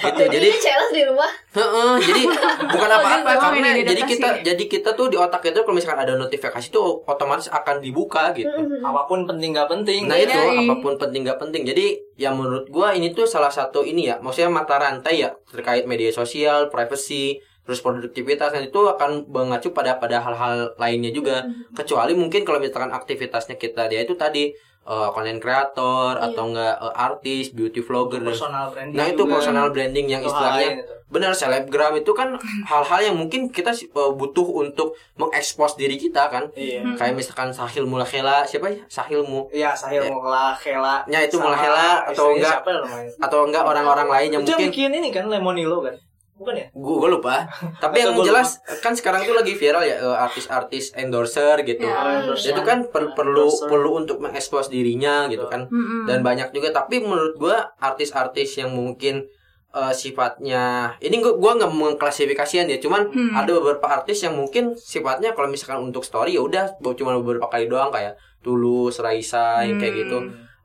Gitu. 0.00 0.22
Jadi 0.30 0.48
challenge 0.56 0.92
di 0.94 1.02
rumah. 1.04 1.26
Heeh, 1.50 1.92
jadi 2.00 2.22
bukan 2.72 2.90
apa-apa 2.92 3.30
karena 3.36 3.68
ini 3.74 3.82
jadi 3.84 4.02
kita 4.04 4.28
ya? 4.30 4.42
jadi 4.48 4.64
kita 4.64 4.90
tuh 4.94 5.10
di 5.10 5.18
otak 5.18 5.42
itu 5.44 5.58
kalau 5.58 5.74
misalkan 5.74 6.00
ada 6.00 6.14
notifikasi 6.14 6.70
tuh 6.70 7.02
otomatis 7.04 7.50
akan 7.50 7.82
dibuka 7.82 8.30
gitu. 8.32 8.48
apa 8.78 9.04
pun 9.04 9.26
penting 9.26 9.52
gak 9.52 9.66
penting 9.66 10.06
Nah 10.06 10.14
itu 10.16 10.30
Iya, 10.30 10.54
iya. 10.54 10.60
apa 10.62 10.74
pun 10.78 10.94
penting 10.94 11.26
gak 11.26 11.38
penting. 11.38 11.66
Jadi 11.66 11.86
ya 12.14 12.30
menurut 12.30 12.70
gua 12.70 12.94
ini 12.94 13.10
tuh 13.10 13.26
salah 13.26 13.50
satu 13.50 13.82
ini 13.82 14.06
ya, 14.06 14.22
maksudnya 14.22 14.48
mata 14.48 14.78
rantai 14.78 15.18
ya 15.18 15.34
terkait 15.50 15.82
media 15.82 16.08
sosial, 16.08 16.70
privacy, 16.70 17.42
terus 17.68 17.84
produktivitas 17.84 18.48
dan 18.48 18.64
itu 18.64 18.80
akan 18.80 19.28
mengacu 19.28 19.76
pada 19.76 20.00
pada 20.00 20.24
hal-hal 20.24 20.72
lainnya 20.80 21.12
juga. 21.12 21.44
Kecuali 21.76 22.16
mungkin 22.16 22.40
kalau 22.48 22.56
misalkan 22.56 22.88
aktivitasnya 22.88 23.60
kita 23.60 23.92
dia 23.92 24.08
itu 24.08 24.16
tadi 24.16 24.56
eh, 24.88 25.08
konten 25.12 25.36
kreator 25.36 26.16
atau 26.16 26.48
enggak 26.48 26.80
eh, 26.80 26.94
artis, 26.96 27.52
beauty 27.52 27.84
vlogger 27.84 28.24
personal 28.24 28.72
branding 28.72 28.96
Nah 28.96 29.04
itu 29.12 29.20
juga. 29.20 29.36
personal 29.36 29.68
branding 29.68 30.08
yang 30.08 30.24
istilahnya 30.24 30.80
benar 31.08 31.32
selebgram 31.32 31.96
itu 31.96 32.12
kan 32.12 32.36
hal-hal 32.68 33.00
yang 33.00 33.16
mungkin 33.16 33.48
kita 33.48 33.72
uh, 33.96 34.12
butuh 34.12 34.44
untuk 34.44 34.92
mengekspos 35.16 35.76
diri 35.76 35.96
kita 35.96 36.28
kan. 36.28 36.52
iya 36.52 36.84
Kayak 37.00 37.16
misalkan 37.16 37.48
Sahil 37.48 37.88
Mulahela, 37.88 38.44
siapa 38.44 38.68
ya? 38.68 38.84
Sahilmu. 38.92 39.48
Iya, 39.48 39.72
Sahil 39.72 40.04
Ya. 40.04 40.12
Mula, 40.12 40.52
Khela. 40.52 41.08
Ya, 41.08 41.24
itu 41.24 41.40
sama 41.40 41.56
Mula 41.56 41.58
Khela 41.64 41.88
atau 42.12 42.26
enggak? 42.36 42.60
Siapa 42.60 42.70
namanya? 42.76 43.10
Atau 43.24 43.38
enggak 43.48 43.64
orang-orang 43.64 44.08
lain 44.12 44.28
yang 44.36 44.42
itu 44.44 44.52
yang 44.52 44.60
mungkin 44.60 44.72
bikin 44.72 44.90
ini 45.00 45.08
kan 45.08 45.24
Lemonilo 45.32 45.80
kan? 45.80 45.96
Bukan 46.38 46.54
ya? 46.54 46.66
gue 46.70 47.08
lupa. 47.10 47.50
Tapi 47.76 47.98
yang 47.98 48.14
jelas 48.22 48.48
kan 48.78 48.94
sekarang 48.94 49.22
tuh 49.22 49.34
lagi 49.34 49.52
viral 49.52 49.82
ya 49.82 49.98
uh, 50.00 50.16
artis-artis 50.20 50.94
endorser 50.94 51.58
gitu. 51.62 51.82
Ya. 51.82 52.22
endorser. 52.22 52.54
Itu 52.54 52.62
kan 52.62 52.86
per- 52.86 53.10
perlu 53.12 53.44
Endorser. 53.44 53.66
perlu 53.66 53.90
untuk 53.98 54.16
mengekspos 54.18 54.66
dirinya 54.68 55.26
gitu 55.26 55.44
kan. 55.44 55.66
Mm-mm. 55.66 56.06
dan 56.06 56.22
banyak 56.22 56.48
juga 56.50 56.70
tapi 56.70 56.98
menurut 57.00 57.34
gua 57.34 57.74
artis-artis 57.76 58.54
yang 58.56 58.70
mungkin 58.70 59.26
eh, 59.68 59.92
sifatnya 59.92 60.94
ini 60.98 61.18
gua 61.18 61.34
gua 61.34 61.52
nggak 61.54 61.72
mengklasifikasikan 61.72 62.66
ya 62.66 62.78
cuman 62.78 63.08
Hmm. 63.08 63.34
ada 63.34 63.50
beberapa 63.52 63.84
artis 63.84 64.22
yang 64.22 64.32
mungkin 64.32 64.72
sifatnya 64.74 65.32
kalau 65.32 65.46
misalkan 65.46 65.82
untuk 65.82 66.00
story 66.00 66.32
ya 66.32 66.40
udah 66.40 66.64
cuma 66.94 67.12
beberapa 67.16 67.46
kali 67.46 67.66
doang 67.66 67.90
kayak 67.90 68.14
Tulus, 68.38 68.96
Raisa 68.98 69.60
yang 69.60 69.76
kayak 69.76 70.06
gitu 70.06 70.18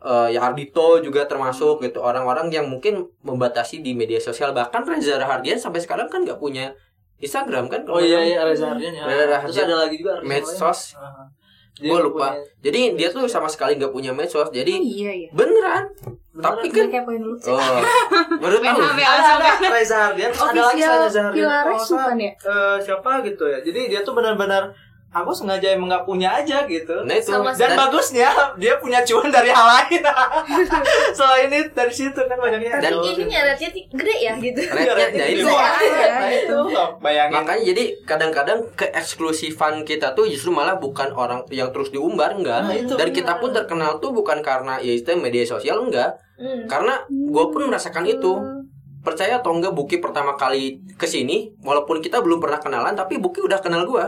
Eh, 0.03 0.35
ya 0.35 0.43
Ardito 0.43 0.99
juga 0.99 1.23
termasuk 1.23 1.79
gitu. 1.79 2.03
Orang-orang 2.03 2.51
yang 2.51 2.67
mungkin 2.67 3.07
membatasi 3.23 3.79
di 3.79 3.95
media 3.95 4.19
sosial. 4.19 4.51
Bahkan 4.51 4.83
Reza 4.83 5.15
Rahardian 5.15 5.55
sampai 5.55 5.79
sekarang 5.79 6.11
kan 6.11 6.27
nggak 6.27 6.43
punya 6.43 6.75
Instagram 7.23 7.71
kan 7.71 7.87
Oh 7.87 8.03
iya 8.03 8.19
iya 8.19 8.43
Reza 8.43 8.75
Hardian 8.75 8.91
ya. 8.91 9.07
Reza 9.07 9.39
Terus 9.47 9.63
ada 9.63 9.87
lagi 9.87 9.95
juga 9.95 10.19
Medsos. 10.19 10.99
Dia 11.73 11.89
gue 11.89 11.99
lupa. 12.05 12.35
punya- 12.35 12.45
jadi 12.61 12.79
dia 12.93 13.07
tuh 13.09 13.25
sama 13.25 13.49
sekali 13.49 13.79
nggak 13.79 13.89
punya 13.89 14.13
medsos. 14.13 14.45
Oh, 14.45 14.53
jadi 14.53 14.77
iya 14.77 15.25
iya. 15.25 15.29
beneran. 15.33 15.89
Tapi 16.35 16.69
kan 16.69 16.85
oh. 17.49 17.57
Baru 18.43 18.57
tahu. 18.61 18.79
Ada 18.83 19.69
Reza 19.73 19.97
Hardian 20.11 20.31
ada 20.35 20.61
lagi 20.69 20.81
Reza 20.83 21.21
Hardian 21.31 21.49
bukan 21.79 22.17
ya? 22.19 22.31
eh, 22.35 22.77
siapa 22.77 23.11
gitu 23.25 23.43
ya? 23.49 23.57
Jadi 23.63 23.81
dia 23.89 23.99
tuh 24.05 24.13
benar-benar 24.13 24.69
aku 25.13 25.29
sengaja 25.29 25.77
emang 25.77 25.93
nggak 25.93 26.05
punya 26.09 26.41
aja 26.41 26.65
gitu. 26.65 27.05
Nah 27.05 27.13
itu. 27.13 27.29
Sama 27.29 27.53
dan 27.53 27.77
bagusnya 27.77 28.33
dia 28.57 28.73
punya 28.81 29.05
cuan 29.05 29.29
dari 29.29 29.53
hal 29.53 29.61
lain. 29.63 30.01
Selain 31.17 31.49
itu 31.53 31.69
dari 31.71 31.93
situ 31.93 32.17
kan 32.17 32.37
banyaknya. 32.41 32.81
Dan 32.81 32.97
rate-nya 32.97 33.69
ti- 33.69 33.87
gede 33.93 34.15
ya 34.17 34.33
gitu. 34.41 34.59
Rate-nya, 34.73 35.23
nah 35.23 35.27
itu. 35.29 35.45
Iya, 35.45 35.69
Iya, 35.79 36.07
nah 36.09 36.31
itu. 36.33 36.57
Bayangin. 36.99 37.33
Makanya 37.37 37.63
jadi 37.69 37.83
kadang-kadang 38.03 38.59
keeksklusifan 38.73 39.85
kita 39.85 40.17
tuh 40.17 40.25
justru 40.25 40.49
malah 40.49 40.81
bukan 40.81 41.13
orang 41.13 41.45
yang 41.53 41.69
terus 41.69 41.93
diumbar 41.93 42.33
enggak. 42.33 42.65
Nah, 42.65 42.73
itu. 42.73 42.93
Dan 42.97 43.13
kita 43.13 43.37
pun 43.37 43.53
terkenal 43.53 44.01
tuh 44.01 44.09
bukan 44.09 44.41
karena 44.41 44.81
ya 44.81 44.93
itu 44.97 45.13
media 45.15 45.45
sosial 45.45 45.85
enggak. 45.85 46.17
Hmm. 46.33 46.65
karena 46.65 47.05
gue 47.07 47.45
pun 47.53 47.69
merasakan 47.69 48.09
itu. 48.09 48.41
Percaya 49.03 49.43
atau 49.43 49.51
enggak 49.51 49.75
Buki 49.75 49.99
pertama 49.99 50.33
kali 50.33 50.79
ke 50.95 51.03
sini 51.03 51.51
walaupun 51.59 51.99
kita 51.99 52.23
belum 52.23 52.39
pernah 52.39 52.57
kenalan 52.57 52.95
tapi 52.95 53.19
Buki 53.19 53.43
udah 53.43 53.59
kenal 53.59 53.83
gue 53.83 53.99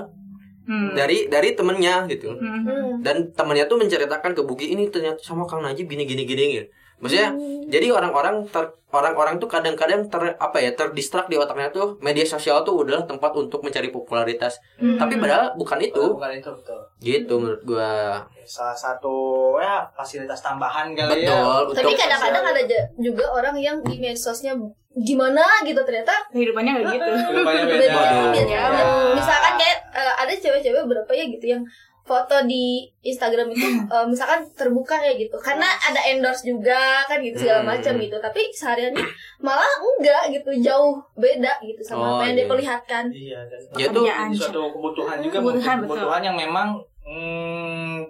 Hmm. 0.65 0.97
dari 0.97 1.29
dari 1.29 1.53
temennya 1.53 2.09
gitu 2.09 2.33
Hmm. 2.33 2.65
Hmm. 2.65 3.05
dan 3.05 3.29
temennya 3.31 3.69
tuh 3.69 3.77
menceritakan 3.77 4.33
ke 4.33 4.41
Buki 4.41 4.73
ini 4.73 4.89
ternyata 4.89 5.21
sama 5.21 5.45
Kang 5.45 5.61
Najib 5.61 5.85
gini 5.85 6.09
gini 6.09 6.25
gini 6.25 6.45
gitu 6.57 6.67
maksudnya 6.99 7.35
jadi 7.67 7.91
orang-orang 7.91 8.45
ter 8.47 8.71
orang-orang 8.95 9.35
tuh 9.41 9.51
kadang-kadang 9.51 10.07
ter 10.07 10.39
apa 10.39 10.57
ya 10.63 10.71
terdistrak 10.71 11.27
di 11.27 11.35
otaknya 11.35 11.67
tuh 11.67 11.99
media 11.99 12.23
sosial 12.23 12.63
tuh 12.63 12.87
adalah 12.87 13.03
tempat 13.03 13.35
untuk 13.35 13.59
mencari 13.59 13.91
popularitas. 13.91 14.57
Hmm. 14.79 14.95
tapi 14.95 15.19
padahal 15.19 15.51
bukan 15.59 15.79
itu. 15.83 16.15
Bukan 16.15 16.31
itu 16.31 16.49
betul. 16.55 16.79
Gitu 17.03 17.33
menurut 17.35 17.61
gua. 17.67 18.23
Salah 18.47 18.77
satu 18.77 19.15
ya 19.59 19.83
fasilitas 19.97 20.39
tambahan 20.39 20.95
kali 20.95 21.27
ya. 21.27 21.35
Betul 21.67 21.75
Tapi 21.75 21.93
kadang-kadang 21.97 22.45
ada 22.55 22.61
juga 22.95 23.25
orang 23.35 23.55
yang 23.59 23.77
di 23.83 23.99
medsosnya 23.99 24.55
gimana 24.95 25.43
gitu 25.67 25.81
ternyata. 25.83 26.15
Kehidupannya 26.31 26.71
kayak 26.79 26.87
gitu. 26.95 27.11
Kehidupannya 27.11 27.63
beda. 27.67 27.75
beda. 27.83 28.19
Beda. 28.31 28.47
Ya. 28.47 28.63
Misalkan 29.11 29.53
kayak 29.59 29.77
eh, 29.91 30.13
ada 30.23 30.33
cewek-cewek 30.39 30.83
berapa 30.87 31.11
ya 31.11 31.25
gitu 31.27 31.45
yang 31.51 31.63
foto 32.05 32.37
di 32.45 32.85
Instagram 33.01 33.49
itu 33.49 33.65
eh, 33.65 34.05
misalkan 34.05 34.45
terbuka 34.53 34.93
ya 34.95 35.13
gitu 35.13 35.33
karena 35.37 35.65
ada 35.65 35.97
endorse 36.05 36.45
juga 36.45 37.01
kan 37.03 37.17
gitu 37.17 37.41
segala 37.41 37.65
Hmm. 37.65 37.69
macam 37.73 37.93
gitu 37.97 38.17
tapi 38.17 38.41
sehariannya 38.49 39.01
malah 39.39 39.65
enggak 39.81 40.29
gitu 40.31 40.49
jauh 40.61 41.01
beda 41.15 41.57
gitu 41.61 41.81
sama 41.81 41.97
Oh, 41.97 42.09
apa 42.15 42.29
yang 42.29 42.37
iya. 42.37 42.41
diperlihatkan 42.45 43.03
iya 43.09 43.39
dan 43.49 43.61
ya 44.05 44.15
ini 44.23 44.37
suatu 44.37 44.69
kebutuhan 44.69 45.17
juga 45.19 45.35
Kebutuhan, 45.41 45.75
betul. 45.81 45.89
kebutuhan 45.97 46.21
yang 46.23 46.37
memang 46.37 46.67
hmm, 47.01 48.05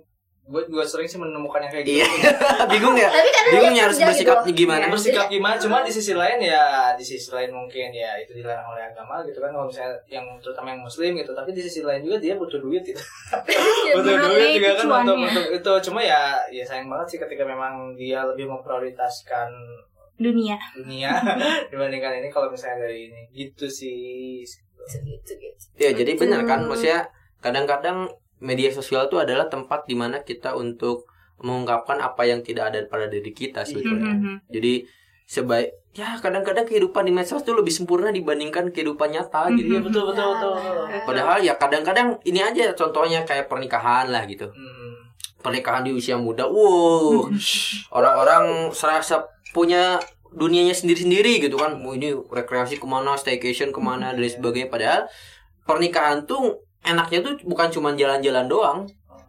gue 0.46 0.62
juga 0.70 0.86
sering 0.86 1.10
sih 1.10 1.18
menemukan 1.18 1.58
yang 1.58 1.74
kayak 1.74 1.86
iya. 1.90 2.06
gitu. 2.06 2.30
Bingung 2.78 2.94
ya? 2.94 3.10
Tapi 3.10 3.30
bingung 3.50 3.74
ya 3.74 3.90
harus 3.90 3.98
kerja 3.98 4.14
bersikapnya 4.14 4.54
gitu. 4.54 4.62
gimana? 4.62 4.86
Iya. 4.86 4.94
bersikap 4.94 5.26
gimana? 5.26 5.56
Cuma 5.58 5.78
di 5.82 5.90
sisi 5.90 6.14
lain 6.14 6.38
ya 6.38 6.94
di 6.94 7.02
sisi 7.02 7.34
lain 7.34 7.50
mungkin 7.50 7.90
ya 7.90 8.14
itu 8.22 8.38
dilarang 8.38 8.70
oleh 8.70 8.86
agama 8.86 9.26
gitu 9.26 9.42
kan. 9.42 9.50
Kalau 9.50 9.66
misalnya 9.66 9.98
yang 10.06 10.26
terutama 10.38 10.78
yang 10.78 10.86
muslim 10.86 11.18
gitu 11.18 11.34
tapi 11.34 11.50
di 11.50 11.62
sisi 11.66 11.82
lain 11.82 12.06
juga 12.06 12.22
dia 12.22 12.38
butuh 12.38 12.62
duit 12.62 12.86
gitu. 12.86 13.02
Iya, 13.86 13.94
butuh 13.98 14.16
duit 14.22 14.50
juga 14.62 14.72
kan 14.78 14.86
untuk, 15.02 15.18
untuk 15.26 15.48
itu. 15.50 15.74
Cuma 15.90 16.00
ya 16.06 16.38
ya 16.54 16.62
sayang 16.62 16.94
banget 16.94 17.08
sih 17.10 17.20
ketika 17.26 17.42
memang 17.42 17.98
dia 17.98 18.22
lebih 18.22 18.46
memprioritaskan 18.46 19.50
Dunia. 20.16 20.56
dunia 20.78 21.12
dibandingkan 21.74 22.22
ini. 22.22 22.30
Kalau 22.30 22.54
misalnya 22.54 22.86
dari 22.86 23.10
ini 23.10 23.22
gitu 23.34 23.66
sih. 23.66 24.46
Gitu, 24.86 25.34
gitu. 25.42 25.66
ya 25.82 25.90
jadi 25.90 26.14
benar 26.14 26.46
kan? 26.46 26.70
Maksudnya 26.70 27.10
kadang-kadang 27.42 28.06
media 28.46 28.70
sosial 28.70 29.10
tuh 29.10 29.18
adalah 29.18 29.50
tempat 29.50 29.90
di 29.90 29.98
mana 29.98 30.22
kita 30.22 30.54
untuk 30.54 31.10
mengungkapkan 31.36 31.98
apa 32.00 32.24
yang 32.24 32.40
tidak 32.40 32.72
ada 32.72 32.80
pada 32.86 33.10
diri 33.10 33.34
kita 33.34 33.66
sebetulnya 33.66 34.14
Mhm. 34.14 34.36
jadi 34.48 34.74
sebaik 35.26 35.70
ya 35.92 36.22
kadang-kadang 36.22 36.64
kehidupan 36.64 37.02
di 37.02 37.12
medsos 37.12 37.42
tuh 37.42 37.58
lebih 37.58 37.74
sempurna 37.74 38.14
dibandingkan 38.14 38.70
kehidupan 38.70 39.10
nyata 39.10 39.50
gitu 39.58 39.74
iya 39.74 39.82
betul 39.82 40.14
betul 40.14 40.38
betul, 40.38 40.52
betul. 40.54 40.86
Padahal 41.04 41.42
ya 41.42 41.58
kadang-kadang 41.58 42.22
ini 42.24 42.40
aja 42.40 42.72
contohnya 42.72 43.26
kayak 43.26 43.50
pernikahan 43.50 44.14
lah 44.14 44.22
gitu. 44.30 44.46
Hmm. 44.48 45.10
Pernikahan 45.42 45.82
di 45.82 45.94
usia 45.94 46.18
muda, 46.18 46.46
wow, 46.46 47.26
orang-orang 47.98 48.70
serasa 48.70 49.26
punya 49.50 49.98
dunianya 50.30 50.74
sendiri-sendiri 50.74 51.42
gitu 51.42 51.56
kan. 51.56 51.74
Mau 51.80 51.94
ini 51.94 52.12
rekreasi 52.12 52.78
ke 52.78 52.86
mana, 52.86 53.16
staycation 53.16 53.72
ke 53.72 53.82
mana 53.82 54.14
dan 54.14 54.22
lain 54.22 54.30
sebagainya. 54.30 54.70
Padahal 54.70 55.02
pernikahan 55.64 56.26
tuh 56.28 56.65
enaknya 56.86 57.20
tuh 57.26 57.34
bukan 57.44 57.68
cuma 57.74 57.90
jalan-jalan 57.98 58.46
doang 58.46 58.80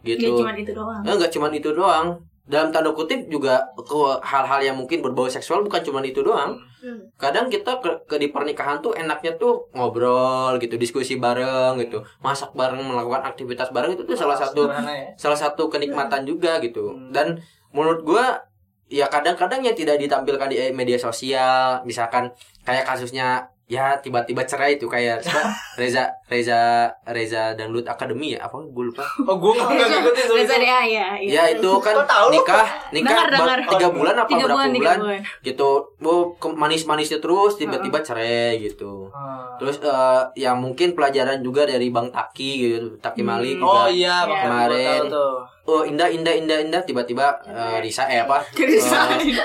Ya 0.06 0.14
gitu. 0.14 0.38
cuma 0.38 0.54
itu 0.54 0.70
doang. 0.70 1.02
Eh, 1.02 1.12
Enggak 1.12 1.30
cuma 1.34 1.46
itu 1.50 1.70
doang. 1.74 2.08
Dalam 2.46 2.70
tanda 2.70 2.94
kutip 2.94 3.26
juga 3.26 3.58
ke 3.74 3.98
hal-hal 4.22 4.62
yang 4.62 4.76
mungkin 4.78 5.02
berbau 5.02 5.26
seksual 5.26 5.66
bukan 5.66 5.82
cuma 5.82 5.98
itu 6.06 6.22
doang. 6.22 6.54
Hmm. 6.78 7.02
Kadang 7.18 7.50
kita 7.50 7.82
ke, 7.82 7.90
ke 8.06 8.22
di 8.22 8.30
pernikahan 8.30 8.78
tuh 8.78 8.94
enaknya 8.94 9.34
tuh 9.34 9.66
ngobrol 9.74 10.54
gitu, 10.62 10.78
diskusi 10.78 11.18
bareng 11.18 11.74
gitu, 11.82 12.06
masak 12.22 12.54
bareng, 12.54 12.78
melakukan 12.86 13.26
aktivitas 13.26 13.74
bareng 13.74 13.98
itu 13.98 14.06
tuh 14.06 14.14
salah 14.14 14.38
satu 14.38 14.70
ya. 14.70 15.10
salah 15.18 15.34
satu 15.34 15.66
kenikmatan 15.66 16.22
juga 16.22 16.62
gitu. 16.62 16.94
Hmm. 16.94 17.10
Dan 17.10 17.42
menurut 17.74 18.06
gua 18.06 18.38
ya 18.86 19.10
kadang-kadang 19.10 19.66
ya 19.66 19.74
tidak 19.74 19.98
ditampilkan 19.98 20.46
di 20.46 20.70
media 20.70 21.02
sosial, 21.02 21.82
misalkan 21.82 22.30
kayak 22.62 22.86
kasusnya 22.86 23.50
ya 23.66 23.98
tiba-tiba 23.98 24.42
cerai 24.42 24.74
itu 24.74 24.86
kayak 24.86 25.18
siapa? 25.18 25.50
Reza 25.80 26.06
Reza 26.24 26.60
Reza 27.04 27.50
Dangdut 27.52 27.82
Academy 27.84 28.32
ya 28.32 28.46
apa 28.46 28.62
gue 28.62 28.84
lupa 28.86 29.02
oh 29.20 29.36
gue 29.36 29.52
nggak 29.52 29.68
ngikutin 29.68 30.26
Reza. 30.32 30.54
DA 30.54 30.62
ya. 30.62 30.78
iya. 30.86 31.06
ya 31.18 31.42
itu 31.50 31.70
kan 31.76 31.98
nikah 32.28 32.62
nikah 32.90 33.26
Dengar, 33.26 33.58
tiga 33.66 33.88
bulan 33.90 34.14
apa 34.14 34.28
Tiga 34.28 34.44
berapa 34.44 34.54
bulan, 34.54 34.70
bulan, 34.72 34.98
bulan. 35.02 35.20
gitu 35.42 35.68
mau 35.98 36.18
manis-manisnya 36.52 37.18
terus 37.18 37.54
tiba-tiba 37.54 37.98
cerai 38.00 38.54
gitu 38.60 39.08
Ah. 39.08 39.50
terus 39.56 39.78
eh, 39.78 40.22
ya 40.38 40.54
mungkin 40.54 40.92
pelajaran 40.92 41.40
juga 41.40 41.64
dari 41.64 41.90
Bang 41.90 42.08
Taki 42.08 42.50
gitu 42.60 42.88
Taki 42.96 43.18
Hmm. 43.18 43.28
Malik 43.28 43.56
oh 43.58 43.66
juga 43.66 43.90
iya 43.90 44.16
Iya. 44.22 44.40
Kemarin. 44.40 45.00
tahu 45.00 45.10
tuh 45.10 45.34
oh 45.66 45.82
indah 45.82 46.06
indah 46.06 46.32
indah 46.32 46.56
indah 46.60 46.80
tiba-tiba 46.80 47.40
eh, 47.44 47.76
Risa 47.80 48.04
eh 48.06 48.20
apa 48.20 48.44
Risa. 48.56 49.00
Eh, 49.12 49.34
eh, 49.34 49.40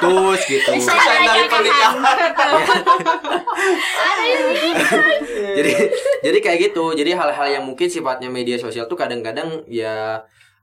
putus 0.00 0.40
gitu 0.46 0.70
Saya 0.78 1.22
dari 1.22 1.44
aja 1.44 1.70
kan. 1.70 1.92
jadi 5.56 5.70
jadi 6.22 6.38
kayak 6.40 6.58
gitu 6.66 6.84
jadi 6.92 7.10
hal-hal 7.14 7.46
yang 7.50 7.62
mungkin 7.64 7.86
sifatnya 7.86 8.28
media 8.28 8.56
sosial 8.56 8.84
tuh 8.84 8.94
kadang-kadang 8.94 9.62
ya 9.66 10.20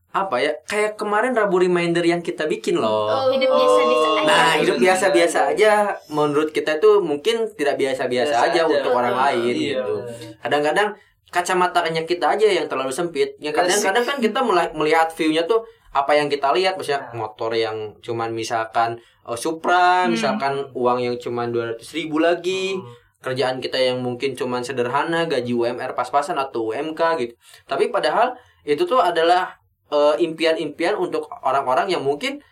apa 0.09 0.35
ya 0.37 0.51
kayak 0.63 0.93
kemarin 0.93 1.33
Rabu 1.33 1.57
reminder 1.57 2.01
yang 2.01 2.21
kita 2.21 2.45
bikin 2.45 2.77
loh 2.77 3.09
hidup 3.33 3.49
biasa-biasa 3.49 4.07
aja. 4.13 4.23
Nah, 4.23 4.49
hidup 4.55 4.75
biasa-biasa 4.77 5.37
aja 5.49 5.71
menurut 6.07 6.49
kita 6.49 6.77
itu 6.77 7.01
mungkin 7.01 7.49
tidak 7.51 7.75
biasa-biasa 7.77 8.31
Biasa 8.31 8.45
aja 8.45 8.59
aja. 8.61 8.69
untuk 8.69 8.91
orang 8.93 9.15
lain 9.15 9.41
Iya. 9.49 9.57
gitu. 9.73 9.93
Kadang-kadang 10.37 10.87
kacamatanya 11.33 12.05
kita 12.05 12.37
aja 12.37 12.45
yang 12.45 12.69
terlalu 12.69 12.93
sempit. 12.93 13.33
Ya 13.41 13.49
kadang-kadang 13.49 14.05
kan 14.05 14.17
kita 14.21 14.39
melihat 14.77 15.09
view-nya 15.17 15.49
tuh 15.49 15.65
apa 15.93 16.13
yang 16.13 16.29
kita 16.29 16.53
lihat 16.53 16.77
misalnya 16.77 17.09
motor 17.13 17.53
yang 17.53 17.97
cuman 18.05 18.29
misalkan 18.33 19.01
eh, 19.25 19.37
Supra, 19.37 20.05
misalkan 20.05 20.69
uang 20.77 21.01
yang 21.01 21.15
cuman 21.17 21.49
200 21.49 21.81
ribu 21.97 22.21
lagi. 22.21 22.77
Kerjaan 23.23 23.63
kita 23.63 23.79
yang 23.79 24.03
mungkin 24.03 24.35
cuman 24.35 24.67
sederhana, 24.67 25.23
gaji 25.31 25.55
UMR 25.55 25.95
pas-pasan 25.95 26.35
atau 26.35 26.75
UMK 26.75 27.01
gitu. 27.23 27.33
Tapi 27.65 27.87
padahal 27.87 28.35
itu 28.67 28.83
tuh 28.85 29.01
adalah 29.01 29.57
eh, 29.89 30.15
impian-impian 30.21 30.93
untuk 30.99 31.31
orang-orang 31.41 31.89
yang 31.89 32.03
mungkin 32.05 32.43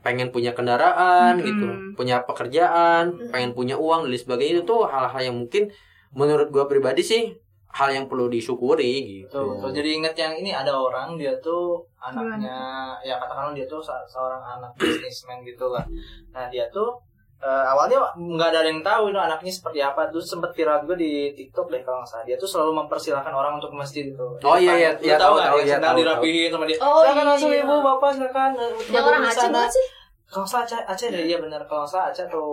pengen 0.00 0.32
punya 0.32 0.56
kendaraan 0.56 1.36
Mm-mm. 1.36 1.44
gitu, 1.44 1.66
punya 1.92 2.24
pekerjaan, 2.24 3.20
pengen 3.28 3.52
punya 3.52 3.76
uang 3.76 4.08
dan 4.08 4.16
sebagainya 4.16 4.52
itu 4.60 4.64
tuh 4.64 4.88
hal-hal 4.88 5.20
yang 5.20 5.36
mungkin 5.36 5.68
menurut 6.16 6.48
gua 6.48 6.64
pribadi 6.64 7.04
sih 7.04 7.36
hal 7.70 7.88
yang 7.88 8.06
perlu 8.06 8.26
disyukuri 8.26 9.22
gitu. 9.22 9.30
Tuh, 9.30 9.62
tuh, 9.62 9.70
jadi 9.70 10.02
inget 10.02 10.14
yang 10.14 10.34
ini 10.34 10.50
ada 10.50 10.74
orang 10.74 11.14
dia 11.14 11.30
tuh 11.38 11.78
anaknya 11.96 12.58
ya 13.00 13.14
katakanlah 13.16 13.54
dia 13.54 13.64
tuh 13.64 13.78
se- 13.78 14.06
seorang 14.06 14.42
anak 14.42 14.74
bisnismen 14.74 15.40
gitu 15.42 15.70
lah. 15.70 15.86
Nah 16.30 16.50
dia 16.50 16.66
tuh 16.68 16.98
eh, 17.40 17.64
awalnya 17.64 18.02
nggak 18.12 18.48
ada 18.52 18.66
yang 18.66 18.82
tahu 18.82 19.08
itu 19.08 19.16
anaknya 19.16 19.48
seperti 19.48 19.78
apa. 19.78 20.10
Terus 20.10 20.26
sempet 20.26 20.50
viral 20.50 20.82
juga 20.82 20.98
di 20.98 21.30
TikTok 21.30 21.70
deh 21.70 21.80
kalau 21.80 22.02
nggak 22.02 22.10
salah. 22.10 22.24
Dia 22.26 22.36
tuh 22.36 22.44
selalu 22.44 22.84
mempersilahkan 22.84 23.32
orang 23.32 23.56
untuk 23.56 23.70
ke 23.70 23.78
masjid 23.78 24.04
gitu. 24.10 24.26
Oh, 24.42 24.58
iya, 24.58 24.74
iya, 24.76 24.90
iya, 25.00 25.14
tahu 25.16 25.38
tahu, 25.38 25.46
tahu, 25.46 25.58
iya, 25.62 25.74
sedang 25.78 25.94
tahu, 25.94 26.00
dirapihin 26.02 26.48
sama 26.50 26.64
dia. 26.66 26.78
Oh, 26.82 27.00
silakan 27.00 27.16
iya. 27.16 27.30
langsung 27.30 27.52
ibu 27.54 27.74
bapak 27.80 28.10
silakan. 28.12 28.50
eh, 28.58 28.70
Yang 28.90 28.90
tempat 28.90 29.02
orang 29.06 29.22
Aceh 29.24 29.38
sana." 29.38 29.54
bukan 29.56 29.70
sih? 29.72 29.86
Kalau 30.30 30.46
salah 30.46 30.62
Aceh, 30.62 30.78
Aceh 30.86 31.08
deh, 31.10 31.26
iya 31.26 31.36
benar. 31.36 31.58
Kalau 31.66 31.82
salah 31.82 32.08
Aceh 32.08 32.22
atau 32.24 32.46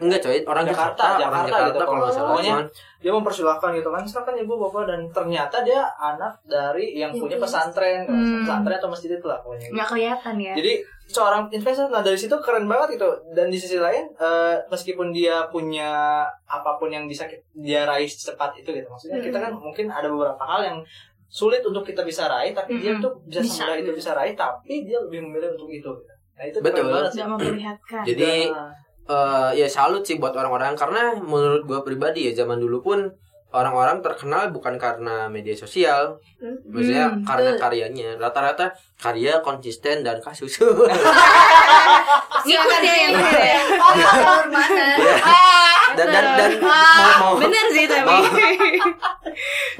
Enggak 0.00 0.20
coy, 0.20 0.40
orang 0.42 0.64
Jakarta, 0.64 1.04
Jakarta, 1.12 1.28
orang 1.28 1.44
Jakarta 1.44 1.52
Jakarta 1.52 1.68
gitu. 1.68 1.84
kalau 1.84 2.00
nggak 2.00 2.14
salah. 2.14 2.28
Pokoknya 2.30 2.54
Cuman, 2.54 2.66
dia 2.98 3.12
mempersilahkan 3.12 3.70
gitu 3.74 3.88
kan 3.88 4.02
silakan 4.02 4.34
ibu 4.38 4.52
bapak 4.58 4.82
dan 4.84 5.00
ternyata 5.08 5.56
dia 5.60 5.80
anak 5.94 6.32
dari 6.44 6.86
yang 6.94 7.12
punya 7.12 7.36
pesantren 7.36 8.02
Hmm. 8.02 8.42
pesantren 8.42 8.74
atau 8.74 8.88
masjid 8.88 9.10
itu 9.12 9.22
lah 9.22 9.38
pokoknya 9.38 9.68
Nggak 9.70 9.88
kelihatan 9.88 10.34
ya. 10.36 10.52
jadi 10.52 10.72
seorang 11.06 11.42
investor 11.48 11.86
nah 11.86 12.00
dari 12.00 12.18
situ 12.18 12.34
keren 12.38 12.66
banget 12.66 12.98
gitu 12.98 13.06
dan 13.30 13.46
di 13.46 13.54
sisi 13.54 13.78
lain 13.78 14.10
eh, 14.12 14.56
meskipun 14.66 15.08
dia 15.08 15.46
punya 15.46 16.24
apa 16.44 16.74
pun 16.74 16.88
yang 16.88 17.06
bisa 17.06 17.22
dia 17.54 17.84
raih 17.84 18.04
secepat 18.04 18.56
itu 18.56 18.72
gitu 18.72 18.88
maksudnya 18.88 19.22
kita 19.22 19.38
kan 19.38 19.52
mungkin 19.52 19.86
ada 19.88 20.06
beberapa 20.06 20.42
hal 20.42 20.60
yang 20.64 20.78
sulit 21.24 21.60
untuk 21.60 21.80
kita 21.82 22.02
bisa 22.02 22.26
raih 22.26 22.50
tapi 22.50 22.76
dia 22.76 22.92
Mm-mm. 22.92 23.04
tuh 23.04 23.12
bisa, 23.22 23.40
Bisa. 23.40 23.62
semudah 23.62 23.76
itu 23.78 23.92
bisa 23.92 24.10
raih 24.12 24.34
tapi 24.34 24.82
dia 24.82 24.98
lebih 24.98 25.22
memilih 25.22 25.54
untuk 25.54 25.68
itu 25.68 25.86
gitu. 25.86 26.12
Nah 26.38 26.44
itu 26.44 26.58
Betul. 26.58 26.86
keren 26.86 26.94
banget 26.94 27.10
sih 27.10 27.18
Nggak 27.18 27.30
memperlihatkan. 27.34 28.02
Jadi 28.04 28.32
Nah, 28.48 28.70
eh, 29.08 29.50
ya 29.56 29.66
salut 29.66 30.02
sih 30.02 30.16
buat 30.16 30.32
orang-orang 30.32 30.72
karena 30.72 31.02
menurut 31.14 31.64
gua 31.64 31.80
pribadi 31.82 32.26
ya 32.26 32.36
zaman 32.36 32.56
dulu 32.56 32.78
pun 32.80 33.00
orang-orang 33.48 33.98
terkenal 33.98 34.52
bukan 34.52 34.76
karena 34.76 35.24
media 35.26 35.56
sosial, 35.56 36.20
maksudnya 36.68 37.08
Hmm, 37.08 37.24
karena 37.24 37.50
betul. 37.50 37.60
karyanya. 37.64 38.08
Rata-rata 38.14 38.68
karya 38.94 39.40
konsisten 39.40 40.04
dan 40.04 40.20
kasus. 40.20 40.52
Ngikut 42.44 42.80
ya 42.80 42.94
yang 42.94 43.12
bener 43.16 43.34
ya. 43.40 43.56
Oh, 43.74 43.92
umur 43.96 44.44
mana? 44.52 44.88
dan 45.96 46.06
dan 46.06 46.26
dan 46.36 46.50
mau 46.60 47.12
mau 47.18 47.32
Bener 47.40 47.66
sih 47.72 47.84
tapi. 47.88 48.04
Mau 48.04 48.20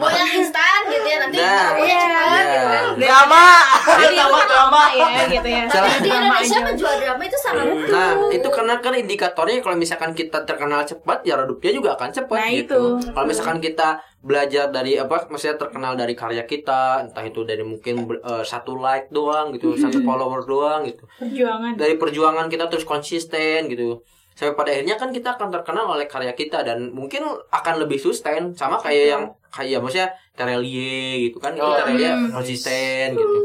yang 0.06 0.30
instan 0.30 0.78
gitu 0.86 1.06
ya 1.06 1.16
nanti 1.18 1.36
Nah, 1.36 1.58
tamunya 1.66 1.86
iya. 1.88 1.98
cepat 1.98 2.30
gitu 2.38 2.58
kan. 2.62 2.84
drama 2.94 3.42
tambah 3.82 4.44
drama 4.46 4.82
ya 4.94 5.06
gitu 5.26 5.48
ya. 5.48 5.62
Salah. 5.66 5.88
Tapi 5.88 5.98
di 5.98 6.08
Drama 6.08 6.24
Indonesia 6.30 6.60
menjual 6.62 6.94
drama 6.98 7.22
itu 7.24 7.38
sangat 7.38 7.64
betul. 7.66 7.90
Nah, 7.90 8.10
itu 8.30 8.48
karena 8.48 8.74
kan 8.78 8.92
indikatornya 8.94 9.56
kalau 9.58 9.76
misalkan 9.76 10.10
kita 10.12 10.38
terkenal 10.44 10.80
cepat, 10.84 11.18
ya 11.22 11.34
redupnya 11.34 11.72
juga 11.72 11.88
akan 11.96 12.08
cepat 12.12 12.38
Nah, 12.38 12.48
gitu. 12.52 12.80
itu. 13.00 13.10
Kalau 13.10 13.26
misalkan 13.26 13.58
kita 13.58 13.88
belajar 14.18 14.64
dari 14.68 14.92
apa, 14.94 15.26
maksudnya 15.26 15.56
terkenal 15.56 15.92
dari 15.94 16.14
karya 16.14 16.44
kita, 16.44 17.06
entah 17.06 17.24
itu 17.24 17.40
dari 17.42 17.62
mungkin 17.62 17.94
eh, 18.12 18.44
satu 18.44 18.76
like 18.76 19.10
doang 19.10 19.50
gitu, 19.50 19.74
satu 19.74 19.98
follower 20.06 20.44
doang 20.44 20.86
gitu. 20.86 21.02
Perjuangan. 21.18 21.74
Dari 21.74 21.94
perjuangan 21.96 22.46
kita 22.46 22.70
terus 22.70 22.86
konsisten 22.86 23.66
gitu. 23.66 24.02
Sampai 24.38 24.54
pada 24.54 24.70
akhirnya 24.70 24.94
kan 24.94 25.10
kita 25.10 25.34
akan 25.34 25.50
terkenal 25.50 25.98
oleh 25.98 26.06
karya 26.06 26.30
kita 26.30 26.62
dan 26.62 26.94
mungkin 26.94 27.26
akan 27.50 27.74
lebih 27.82 27.98
sustain 27.98 28.54
sama 28.54 28.78
kayak 28.78 29.18
yang 29.18 29.22
kayak 29.50 29.82
maksudnya 29.82 30.14
Terelie 30.38 31.26
gitu 31.26 31.42
kan 31.42 31.58
itu 31.58 31.66
Oh, 31.66 31.74
Terelie 31.74 32.06
hmm. 32.06 32.30
konsisten 32.30 33.18
gitu. 33.18 33.38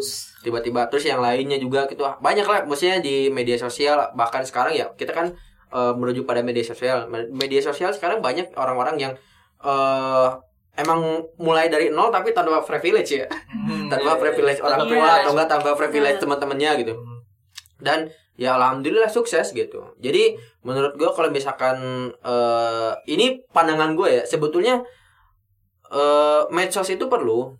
Tiba-tiba 0.46 0.86
terus 0.94 1.10
yang 1.10 1.18
lainnya 1.18 1.58
juga 1.58 1.90
gitu. 1.90 2.06
Banyak 2.06 2.46
lah 2.46 2.60
maksudnya 2.70 3.02
di 3.02 3.34
media 3.34 3.58
sosial 3.58 4.14
bahkan 4.14 4.46
sekarang 4.46 4.78
ya 4.78 4.86
kita 4.94 5.18
kan 5.18 5.34
eh, 5.74 5.94
menuju 5.98 6.30
pada 6.30 6.46
media 6.46 6.62
sosial. 6.62 7.10
Media 7.10 7.66
sosial 7.66 7.90
sekarang 7.90 8.22
banyak 8.22 8.54
orang-orang 8.54 9.02
yang 9.02 9.14
eh 9.66 10.30
emang 10.78 11.26
mulai 11.42 11.74
dari 11.74 11.90
nol 11.90 12.14
tapi 12.14 12.38
tanpa 12.38 12.62
privilege 12.62 13.18
ya. 13.18 13.26
Hmm, 13.50 13.90
tanpa 13.90 14.14
iya, 14.14 14.22
privilege 14.22 14.62
iya. 14.62 14.66
orang 14.70 14.80
Tanpa 14.86 14.92
tua 14.94 14.98
privilege. 15.02 15.18
atau 15.26 15.32
enggak 15.34 15.50
tanpa 15.50 15.70
privilege 15.74 16.18
teman-temannya 16.22 16.72
gitu. 16.86 16.94
Hmm. 16.94 17.20
dan 17.84 18.00
ya 18.34 18.58
alhamdulillah 18.58 19.10
sukses 19.10 19.54
gitu. 19.54 19.94
Jadi 20.02 20.38
menurut 20.66 20.98
gue 20.98 21.10
kalau 21.14 21.30
misalkan 21.30 22.10
eh 22.26 22.92
ini 23.06 23.46
pandangan 23.54 23.94
gue 23.94 24.22
ya 24.22 24.24
sebetulnya 24.26 24.82
eh 25.94 26.44
medsos 26.50 26.90
itu 26.90 27.06
perlu 27.06 27.54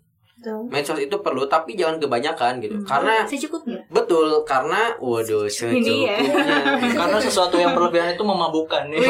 Betul. 0.44 0.68
medsos 0.68 0.98
itu 0.98 1.16
perlu 1.18 1.42
tapi 1.46 1.72
jangan 1.72 1.96
kebanyakan 1.96 2.60
gitu 2.60 2.76
Hmm. 2.76 2.84
karena 2.84 3.24
secukupnya. 3.24 3.80
betul 3.88 4.44
karena 4.44 4.92
waduh 4.98 5.48
Ini 5.48 5.96
ya. 6.04 6.16
secukupnya 6.20 6.58
karena 6.92 7.16
sesuatu 7.18 7.56
yang 7.56 7.72
berlebihan 7.72 8.12
itu 8.12 8.20
memabukkan 8.22 8.82
nih 8.86 9.00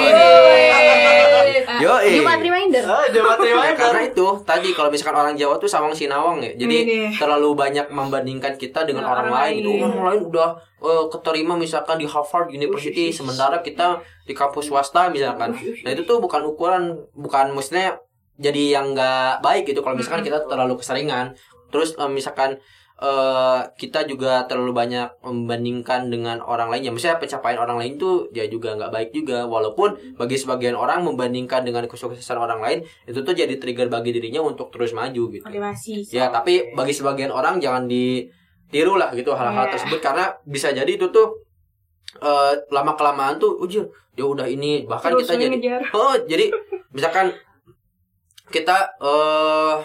Yo, 1.75 1.91
eh. 1.99 2.15
Jumat 2.17 2.39
reminder. 2.39 2.85
Ah, 2.85 3.03
Jawa 3.09 3.35
terima 3.35 3.65
Ya, 3.65 3.75
karena 3.75 4.01
itu 4.05 4.27
tadi 4.45 4.71
kalau 4.71 4.89
misalkan 4.89 5.17
orang 5.17 5.35
Jawa 5.35 5.59
tuh 5.59 5.67
sawang 5.67 5.91
sinawang 5.91 6.39
ya. 6.39 6.55
Jadi 6.55 6.77
Ini. 6.81 6.99
terlalu 7.13 7.51
banyak 7.53 7.91
membandingkan 7.91 8.55
kita 8.55 8.85
dengan 8.85 9.03
orang, 9.03 9.27
orang 9.27 9.51
lain. 9.51 9.55
gitu. 9.59 9.71
lain. 9.73 9.83
Orang 9.91 10.07
lain 10.07 10.23
udah 10.25 10.49
eh, 10.81 11.05
keterima 11.09 11.55
misalkan 11.57 11.97
di 11.97 12.07
Harvard 12.07 12.49
University 12.49 13.11
sementara 13.11 13.59
kita 13.59 13.99
di 14.23 14.33
kampus 14.33 14.69
swasta 14.69 15.09
misalkan. 15.09 15.51
Nah, 15.57 15.91
itu 15.91 16.03
tuh 16.05 16.19
bukan 16.19 16.45
ukuran 16.45 16.83
bukan 17.13 17.51
maksudnya 17.51 17.99
jadi 18.37 18.77
yang 18.77 18.93
nggak 18.93 19.41
baik 19.41 19.65
gitu 19.65 19.81
kalau 19.81 19.95
misalkan 19.95 20.23
kita 20.23 20.43
terlalu 20.45 20.75
keseringan. 20.77 21.35
Terus 21.69 21.95
eh, 21.95 22.09
misalkan 22.09 22.59
eh 22.95 23.61
kita 23.75 24.07
juga 24.07 24.47
terlalu 24.47 24.71
banyak 24.71 25.19
membandingkan 25.21 26.07
dengan 26.07 26.39
orang 26.39 26.71
lain 26.71 26.87
ya 26.87 26.93
misalnya 26.95 27.19
pencapaian 27.19 27.59
orang 27.59 27.75
lain 27.75 27.99
tuh 27.99 28.31
ya 28.31 28.47
juga 28.47 28.79
nggak 28.79 28.87
baik 28.89 29.11
juga 29.11 29.51
walaupun 29.51 29.99
bagi 30.15 30.39
sebagian 30.39 30.79
orang 30.79 31.03
membandingkan 31.03 31.67
dengan 31.67 31.91
kesuksesan 31.91 32.39
orang 32.39 32.63
lain 32.63 32.79
itu 33.03 33.19
tuh 33.19 33.35
jadi 33.35 33.51
trigger 33.59 33.91
bagi 33.91 34.15
dirinya 34.15 34.39
untuk 34.41 34.71
terus 34.71 34.95
maju 34.95 35.27
gitu 35.27 35.43
Motivasi. 35.43 36.07
ya 36.07 36.31
tapi 36.31 36.71
bagi 36.71 36.95
sebagian 36.95 37.35
orang 37.35 37.59
jangan 37.59 37.91
ditiru 37.91 38.95
lah 38.95 39.11
gitu 39.11 39.35
hal-hal 39.35 39.67
Iya. 39.67 39.73
tersebut 39.75 39.99
karena 39.99 40.25
bisa 40.47 40.71
jadi 40.71 40.89
itu 40.89 41.11
tuh 41.11 41.35
eh, 42.23 42.53
lama 42.71 42.95
kelamaan 42.95 43.43
tuh 43.43 43.59
ujur 43.59 43.91
ya 44.15 44.23
udah 44.23 44.47
ini 44.47 44.87
bahkan 44.87 45.19
Terus 45.19 45.27
kita 45.27 45.35
jadi 45.35 45.51
ngejar. 45.51 45.81
Oh, 45.91 46.15
jadi 46.31 46.47
misalkan 46.95 47.35
kita 48.47 48.97
eh 48.99 49.77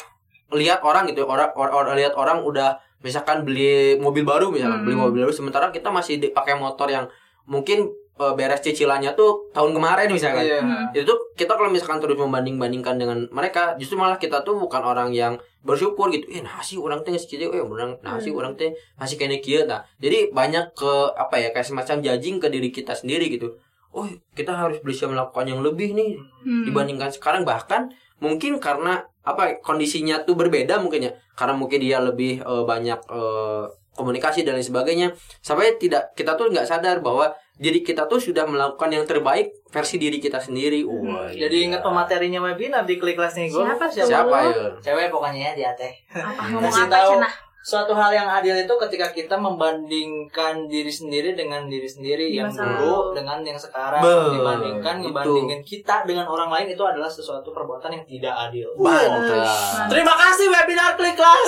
lihat 0.52 0.82
orang 0.82 1.06
gitu, 1.06 1.24
orang 1.24 1.54
or, 1.54 1.70
or- 1.70 1.94
lihat 1.94 2.14
orang 2.14 2.42
udah 2.42 2.76
misalkan 3.00 3.46
beli 3.46 3.96
mobil 3.96 4.26
baru 4.26 4.50
misalkan, 4.50 4.82
Hmm. 4.82 4.86
beli 4.86 4.98
mobil 4.98 5.20
baru 5.24 5.32
sementara 5.32 5.70
kita 5.70 5.88
masih 5.88 6.18
di- 6.18 6.34
pakai 6.34 6.58
motor 6.58 6.90
yang 6.90 7.06
mungkin 7.46 7.88
eh, 8.20 8.34
beres 8.36 8.60
cicilannya 8.60 9.16
tuh 9.16 9.48
tahun 9.56 9.72
kemarin 9.72 10.12
misalkan. 10.12 10.44
Iya. 10.44 10.60
Hmm. 10.60 10.92
Itu 10.92 11.08
tuh 11.08 11.20
kita 11.40 11.56
kalau 11.56 11.72
misalkan 11.72 12.04
terus 12.04 12.20
membanding-bandingkan 12.20 13.00
dengan 13.00 13.24
mereka, 13.32 13.80
justru 13.80 13.96
malah 13.96 14.20
kita 14.20 14.44
tuh 14.44 14.60
bukan 14.60 14.84
orang 14.84 15.16
yang 15.16 15.40
bersyukur 15.64 16.12
gitu. 16.12 16.28
Eh, 16.28 16.44
nasi 16.44 16.76
orang 16.76 17.00
teh 17.00 17.16
sekieu 17.16 17.48
eh 17.48 17.64
orang 17.64 17.96
nasi 18.02 18.28
orang 18.30 18.60
teh 18.60 18.76
masih 19.00 19.16
kene 19.16 19.40
kieu 19.40 19.64
nah. 19.64 19.88
Jadi 19.98 20.32
banyak 20.32 20.76
ke 20.76 20.92
apa 21.16 21.40
ya 21.40 21.56
kayak 21.56 21.64
semacam 21.64 22.04
judging 22.04 22.44
ke 22.44 22.48
diri 22.50 22.70
kita 22.70 22.92
sendiri 22.92 23.32
gitu. 23.32 23.56
Oh, 23.90 24.04
kita 24.36 24.52
harus 24.52 24.84
bisa 24.84 25.08
melakukan 25.08 25.48
yang 25.48 25.64
lebih 25.64 25.96
nih 25.96 26.20
Hmm. 26.44 26.68
dibandingkan 26.68 27.10
sekarang 27.10 27.48
bahkan 27.48 27.88
mungkin 28.20 28.60
karena 28.60 29.04
apa 29.24 29.60
kondisinya 29.60 30.24
tuh 30.24 30.36
berbeda 30.36 30.80
mungkin 30.80 31.08
ya 31.08 31.12
karena 31.36 31.56
mungkin 31.56 31.80
dia 31.80 32.00
lebih 32.00 32.40
eh, 32.40 32.64
banyak 32.68 33.00
eh, 33.10 33.64
komunikasi 33.96 34.48
dan 34.48 34.56
lain 34.56 34.64
sebagainya 34.64 35.08
sampai 35.44 35.76
tidak 35.76 36.16
kita 36.16 36.40
tuh 36.40 36.48
nggak 36.48 36.64
sadar 36.64 37.04
bahwa 37.04 37.36
diri 37.60 37.84
kita 37.84 38.08
tuh 38.08 38.16
sudah 38.24 38.48
melakukan 38.48 38.88
yang 38.88 39.04
terbaik 39.04 39.52
versi 39.68 40.00
diri 40.00 40.24
kita 40.24 40.40
sendiri 40.40 40.88
Wah, 40.88 41.28
Jadi 41.28 41.56
iya. 41.60 41.68
ingat 41.68 41.82
pematerinya 41.84 42.40
webinar 42.40 42.88
di 42.88 42.96
klik 42.96 43.20
kelas 43.20 43.36
nih 43.36 43.52
gue 43.52 43.60
Siapa 43.60 43.86
tuh? 43.92 44.08
siapa 44.08 44.38
ya 44.48 44.52
Cewek 44.80 45.12
pokoknya 45.12 45.52
ya 45.52 45.54
dia 45.60 45.72
teh. 45.76 45.92
Apa 46.16 46.56
ngomong 46.56 46.72
apa 46.72 46.88
tahu 46.88 47.12
cenah? 47.20 47.34
Suatu 47.62 47.92
hal 47.92 48.10
yang 48.10 48.26
adil 48.26 48.56
itu 48.56 48.72
ketika 48.80 49.08
kita 49.10 49.36
membandingkan 49.36 50.66
diri 50.66 50.88
sendiri 50.88 51.34
dengan 51.34 51.66
diri 51.66 51.86
sendiri 51.86 52.26
Di 52.26 52.38
yang 52.38 52.50
dulu 52.50 52.64
lalu. 53.12 53.16
dengan 53.16 53.38
yang 53.42 53.56
sekarang 53.56 54.00
Be- 54.00 54.32
dibandingkan 54.34 54.96
itu. 54.96 55.04
ngebandingin 55.06 55.62
kita 55.62 55.96
dengan 56.04 56.26
orang 56.26 56.50
lain 56.50 56.68
itu 56.70 56.80
adalah 56.82 57.06
sesuatu 57.06 57.50
perbuatan 57.50 57.92
yang 57.92 58.06
tidak 58.06 58.34
adil. 58.42 58.72
Mantap. 58.76 59.88
Terima 59.88 60.16
kasih 60.16 60.48
webinar 60.48 60.96
klik 60.96 61.14
kelas. 61.14 61.48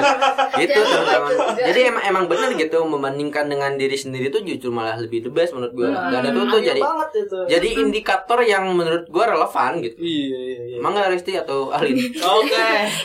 gitu 0.60 0.80
teman-teman 0.80 1.30
itu 1.30 1.62
jadi 1.62 1.80
emang 1.88 2.04
emang 2.04 2.24
benar 2.26 2.50
gitu 2.52 2.78
membandingkan 2.82 3.46
dengan 3.46 3.72
diri 3.74 3.94
sendiri 3.94 4.28
tuh 4.28 4.42
justru 4.42 4.68
malah 4.68 4.96
lebih 4.96 5.20
the 5.20 5.30
best 5.30 5.52
menurut 5.52 5.72
gue 5.72 5.88
dan 5.88 6.22
itu 6.22 6.40
tuh 6.42 6.60
jadi 6.60 6.80
banget 6.80 7.10
itu. 7.18 7.38
jadi 7.46 7.68
indikator 7.78 8.38
yang 8.42 8.64
menurut 8.70 9.04
gue 9.06 9.24
relevan 9.26 9.72
gitu 9.78 9.96
Iya 9.96 10.38
iya 10.38 10.60
iya. 10.66 10.76
emang 10.78 10.92
nggak 10.92 11.08
Resti 11.10 11.32
atau 11.36 11.70
Alin 11.70 11.96
Oke. 12.10 12.50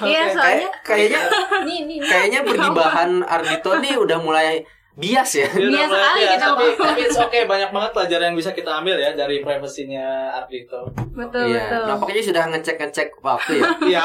Iya, 0.01 0.21
soalnya 0.29 0.35
kayak 0.37 0.71
kayaknya 0.81 1.21
nih 1.63 1.79
nih 1.81 1.97
nih. 1.97 2.07
kayaknya 2.07 2.39
pergibahan 2.57 3.09
Ardito 3.21 3.71
nih 3.77 3.95
udah 3.95 4.17
mulai 4.17 4.63
bias 4.95 5.27
ya 5.35 5.51
bias, 5.51 5.91
kita 5.91 6.39
tapi, 6.49 6.71
tapi 6.73 7.01
it's 7.03 7.19
okay 7.19 7.43
banyak 7.43 7.67
banget 7.67 7.91
pelajaran 7.91 8.31
yang 8.31 8.37
bisa 8.37 8.49
kita 8.49 8.71
ambil 8.73 8.95
ya 8.95 9.11
dari 9.11 9.43
privasinya 9.43 10.07
Ardito. 10.33 10.87
betul 11.11 11.45
iya 11.45 11.67
betul 11.67 11.83
nampaknya 11.85 12.23
sudah 12.23 12.43
ngecek 12.47 12.75
ngecek 12.77 13.07
waktu 13.19 13.59
ya 13.59 13.67
Iya. 13.91 14.03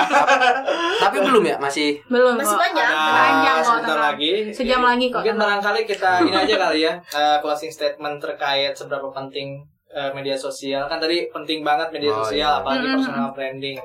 tapi 0.98 1.16
belum 1.20 1.44
ya 1.44 1.57
masih 1.57 1.94
belum 2.05 2.34
Masih 2.34 2.51
kok. 2.51 2.61
banyak. 2.61 2.90
Panjang 2.90 3.55
kok, 3.55 3.64
sebentar 3.64 3.86
tenang. 3.88 4.07
lagi. 4.09 4.30
Sejam 4.51 4.80
lagi 4.80 5.07
kok, 5.07 5.16
Mungkin 5.16 5.30
tenang. 5.32 5.42
barangkali 5.62 5.80
kita 5.86 6.11
ini 6.20 6.32
aja 6.36 6.55
kali 6.59 6.78
ya 6.80 6.92
eh, 6.98 7.36
closing 7.38 7.70
statement 7.70 8.16
terkait 8.18 8.74
seberapa 8.74 9.09
penting 9.11 9.62
eh, 9.88 10.11
media 10.11 10.34
sosial. 10.34 10.86
Kan 10.86 10.98
tadi 10.98 11.30
penting 11.30 11.62
banget 11.62 11.90
media 11.90 12.11
Oh, 12.11 12.18
sosial 12.20 12.51
iya. 12.51 12.59
apalagi 12.61 12.86
personal 12.92 13.30
branding. 13.30 13.78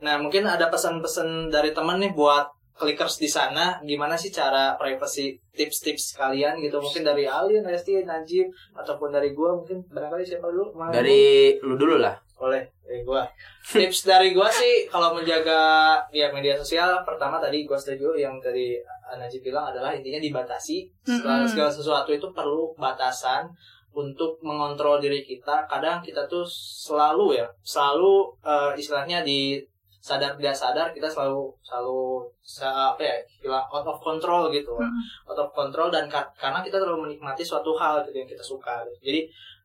Nah, 0.00 0.16
mungkin 0.16 0.44
ada 0.44 0.68
pesan-pesan 0.68 1.48
dari 1.48 1.72
temen 1.72 1.96
nih 1.98 2.12
buat 2.12 2.48
clickers 2.80 3.20
di 3.20 3.28
sana 3.28 3.76
gimana 3.84 4.16
sih 4.16 4.32
cara 4.32 4.80
privacy 4.80 5.36
tips-tips 5.52 6.16
kalian 6.16 6.56
gitu? 6.64 6.80
Mungkin 6.80 7.04
dari 7.04 7.28
Alin, 7.28 7.60
Resti, 7.60 8.00
Najib 8.00 8.48
ataupun 8.72 9.12
dari 9.12 9.36
gua 9.36 9.52
mungkin 9.52 9.84
barangkali 9.92 10.24
siapa 10.24 10.48
dulu? 10.48 10.72
Mau? 10.72 10.88
dari 10.88 11.60
lu 11.60 11.76
dulu 11.76 12.00
lah. 12.00 12.16
Boleh 12.40 12.64
dari 12.80 13.04
gua. 13.04 13.28
Tips 13.68 14.08
dari 14.08 14.32
gua 14.32 14.48
sih 14.48 14.88
kalau 14.88 15.12
menjaga 15.12 16.00
ya 16.08 16.32
media 16.32 16.56
sosial 16.56 17.04
pertama 17.04 17.36
tadi 17.36 17.68
gua 17.68 17.76
setuju 17.76 18.16
yang 18.16 18.40
tadi 18.40 18.80
Najib 19.20 19.44
bilang 19.44 19.68
adalah 19.68 19.92
intinya 19.92 20.16
dibatasi. 20.16 20.88
Segala, 21.04 21.44
segala 21.44 21.68
sesuatu 21.68 22.08
itu 22.16 22.32
perlu 22.32 22.72
batasan 22.80 23.52
untuk 23.92 24.38
mengontrol 24.40 25.02
diri 25.02 25.20
kita. 25.20 25.66
Kadang 25.66 26.00
kita 26.00 26.24
tuh 26.30 26.46
selalu 26.48 27.42
ya 27.42 27.46
selalu 27.60 28.32
eh, 28.40 28.72
istilahnya 28.78 29.20
di 29.20 29.58
sadar 30.00 30.32
tidak 30.34 30.56
sadar 30.56 30.86
kita 30.96 31.04
selalu 31.04 31.52
selalu 31.60 32.24
sa- 32.40 32.96
apa 32.96 33.04
ya 33.04 33.16
bilang 33.44 33.64
out 33.68 33.84
of 33.84 34.00
control 34.00 34.48
gitu. 34.48 34.72
Mm. 34.80 35.00
out 35.28 35.36
of 35.36 35.52
control 35.52 35.92
dan 35.92 36.08
ka- 36.08 36.32
karena 36.40 36.64
kita 36.64 36.80
terlalu 36.80 37.12
menikmati 37.12 37.44
suatu 37.44 37.76
hal 37.76 38.00
gitu 38.08 38.16
yang 38.16 38.28
kita 38.28 38.40
suka 38.40 38.80
gitu. 38.88 39.12
jadi 39.12 39.20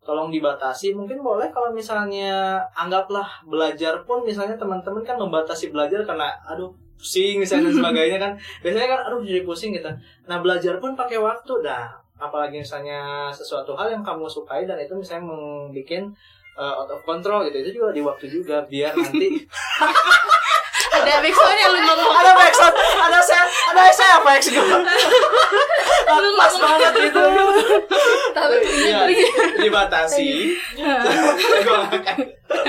tolong 0.05 0.29
dibatasi. 0.29 0.93
Mungkin 0.93 1.19
boleh 1.25 1.49
kalau 1.49 1.73
misalnya 1.73 2.61
anggaplah 2.77 3.25
belajar 3.49 4.05
pun 4.05 4.21
misalnya 4.21 4.53
teman-teman 4.53 5.01
kan 5.01 5.17
membatasi 5.17 5.73
belajar 5.73 6.05
karena 6.05 6.29
aduh 6.45 6.69
pusing 6.95 7.41
misalnya 7.41 7.73
dan 7.73 7.75
sebagainya 7.81 8.17
kan. 8.21 8.31
Biasanya 8.61 8.87
kan 8.93 8.99
aduh 9.09 9.25
jadi 9.25 9.41
pusing 9.41 9.73
gitu. 9.73 9.89
Nah 10.29 10.37
belajar 10.45 10.77
pun 10.77 10.93
pakai 10.93 11.17
waktu. 11.17 11.65
Dah 11.65 11.89
apalagi 12.15 12.63
misalnya 12.63 13.27
sesuatu 13.33 13.75
hal 13.75 13.91
yang 13.91 14.03
kamu 14.05 14.23
sukai 14.29 14.63
dan 14.63 14.79
itu 14.79 14.93
misalnya 14.95 15.27
membuat 15.27 16.13
uh, 16.55 16.73
out 16.79 16.89
of 16.89 17.01
control 17.01 17.43
gitu. 17.43 17.57
Itu 17.59 17.71
juga 17.75 17.91
di 17.91 18.01
waktu 18.01 18.25
juga 18.27 18.63
biar 18.63 18.93
nanti 18.93 19.29
ada 20.95 21.19
backsound 21.19 21.57
yang 21.57 21.71
lu 21.71 21.79
ngomong. 21.81 22.11
Ada 22.15 22.31
backsound 22.33 22.73
ada 22.73 23.19
saya 23.19 23.43
ada 23.69 23.81
saya 23.89 24.13
apa 24.17 24.29
X 24.35 24.43
gue 24.47 24.63
pas 26.35 26.53
banget 26.55 26.93
gitu. 27.01 27.23
Tapi 28.31 28.55
Iya, 28.85 28.99
dibatasi. 29.59 30.29
Gua 31.61 31.77
ngakak. 31.83 32.17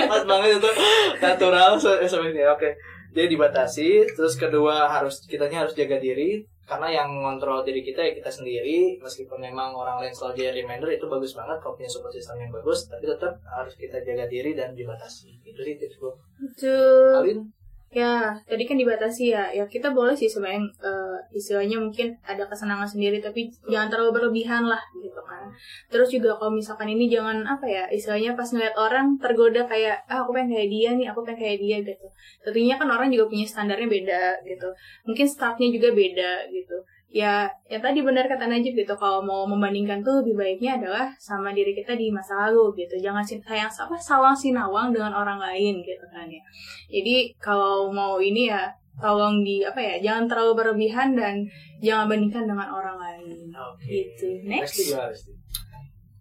pas 0.07 0.23
banget 0.23 0.49
itu. 0.57 0.69
Natural 1.17 1.71
se- 1.77 2.01
seperti 2.03 2.31
ini. 2.33 2.43
oke. 2.45 2.69
Jadi 3.13 3.27
dibatasi 3.29 3.87
terus 4.11 4.35
kedua 4.35 4.85
harus 4.87 5.23
kitanya 5.23 5.65
harus 5.65 5.73
jaga 5.73 5.97
diri 5.97 6.43
karena 6.67 6.87
yang 6.91 7.09
ngontrol 7.23 7.63
diri 7.63 7.79
kita 7.79 8.03
ya 8.03 8.11
kita 8.11 8.27
sendiri 8.27 8.99
meskipun 8.99 9.39
memang 9.39 9.71
orang 9.71 10.03
lain 10.03 10.11
selalu 10.11 10.43
jadi 10.43 10.51
reminder 10.61 10.91
itu 10.91 11.07
bagus 11.07 11.31
banget 11.31 11.63
kalau 11.63 11.79
punya 11.79 11.87
support 11.87 12.11
system 12.11 12.43
yang 12.43 12.51
bagus 12.51 12.91
tapi 12.91 13.07
tetap 13.07 13.39
harus 13.47 13.73
kita 13.79 14.03
jaga 14.03 14.27
diri 14.27 14.51
dan 14.51 14.75
dibatasi. 14.75 15.39
Itu 15.47 15.63
sih 15.63 15.79
tips 15.79 15.95
gue 15.95 16.13
Betul. 16.43 17.11
Alin 17.23 17.39
Ya, 17.87 18.35
tadi 18.43 18.67
kan 18.67 18.75
dibatasi 18.75 19.31
ya. 19.31 19.47
Ya 19.55 19.63
kita 19.63 19.95
boleh 19.95 20.11
sih 20.11 20.27
sebenarnya 20.27 20.59
eh, 20.83 21.17
istilahnya 21.31 21.79
mungkin 21.79 22.19
ada 22.27 22.43
kesenangan 22.43 22.83
sendiri 22.83 23.23
tapi 23.23 23.47
jangan 23.71 23.87
terlalu 23.87 24.11
berlebihan 24.19 24.67
lah 24.67 24.81
gitu 24.99 25.15
kan. 25.23 25.47
Terus 25.87 26.11
juga 26.11 26.35
kalau 26.35 26.51
misalkan 26.51 26.91
ini 26.91 27.07
jangan 27.07 27.47
apa 27.47 27.63
ya, 27.63 27.83
istilahnya 27.87 28.35
pas 28.35 28.51
ngeliat 28.51 28.75
orang 28.75 29.15
tergoda 29.23 29.63
kayak 29.63 30.03
ah 30.11 30.27
aku 30.27 30.35
pengen 30.35 30.59
kayak 30.59 30.69
dia 30.69 30.89
nih, 30.99 31.07
aku 31.07 31.19
pengen 31.23 31.39
kayak 31.39 31.57
dia 31.63 31.77
gitu. 31.87 32.07
Tentunya 32.43 32.75
kan 32.75 32.87
orang 32.91 33.07
juga 33.07 33.25
punya 33.31 33.45
standarnya 33.47 33.87
beda 33.87 34.23
gitu. 34.43 34.69
Mungkin 35.07 35.25
startnya 35.25 35.67
juga 35.71 35.89
beda 35.95 36.31
gitu. 36.51 36.77
Ya, 37.07 37.47
yang 37.71 37.79
tadi 37.79 38.03
benar 38.03 38.27
kata 38.27 38.51
Najib 38.51 38.75
gitu, 38.75 38.91
kalau 38.99 39.23
mau 39.23 39.47
membandingkan 39.47 40.03
tuh 40.03 40.19
lebih 40.19 40.35
baiknya 40.35 40.75
adalah 40.75 41.07
sama 41.15 41.55
diri 41.55 41.71
kita 41.71 41.95
di 41.95 42.11
masa 42.11 42.35
lalu 42.47 42.83
gitu. 42.83 42.99
Jangan 42.99 43.23
sayang 43.23 43.71
apa 43.71 43.95
sawang 43.95 44.35
sinawang 44.35 44.91
dengan 44.91 45.15
orang 45.15 45.39
lain 45.39 45.79
gitu 45.87 46.03
kan 46.11 46.27
ya. 46.27 46.43
Jadi 46.91 47.31
kalau 47.39 47.87
mau 47.95 48.19
ini 48.19 48.51
ya 48.51 48.67
tolong 48.99 49.39
di 49.45 49.63
apa 49.63 49.79
ya 49.79 49.95
jangan 50.03 50.25
terlalu 50.27 50.51
berlebihan 50.57 51.15
dan 51.15 51.47
jangan 51.79 52.11
bandingkan 52.11 52.43
dengan 52.43 52.67
orang 52.67 52.97
lain. 52.99 53.55
oke 53.55 53.87
Gitu. 53.87 54.43
Next. 54.43 54.75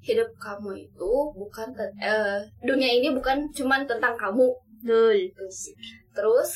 Hidup 0.07 0.31
kamu 0.39 0.87
itu 0.87 1.13
bukan 1.35 1.67
te- 1.75 1.99
eh, 1.99 2.39
dunia 2.63 2.87
ini 2.95 3.11
bukan 3.11 3.43
cuman 3.51 3.83
tentang 3.91 4.15
kamu 4.15 4.55
Betul. 4.87 5.35
terus 6.15 6.55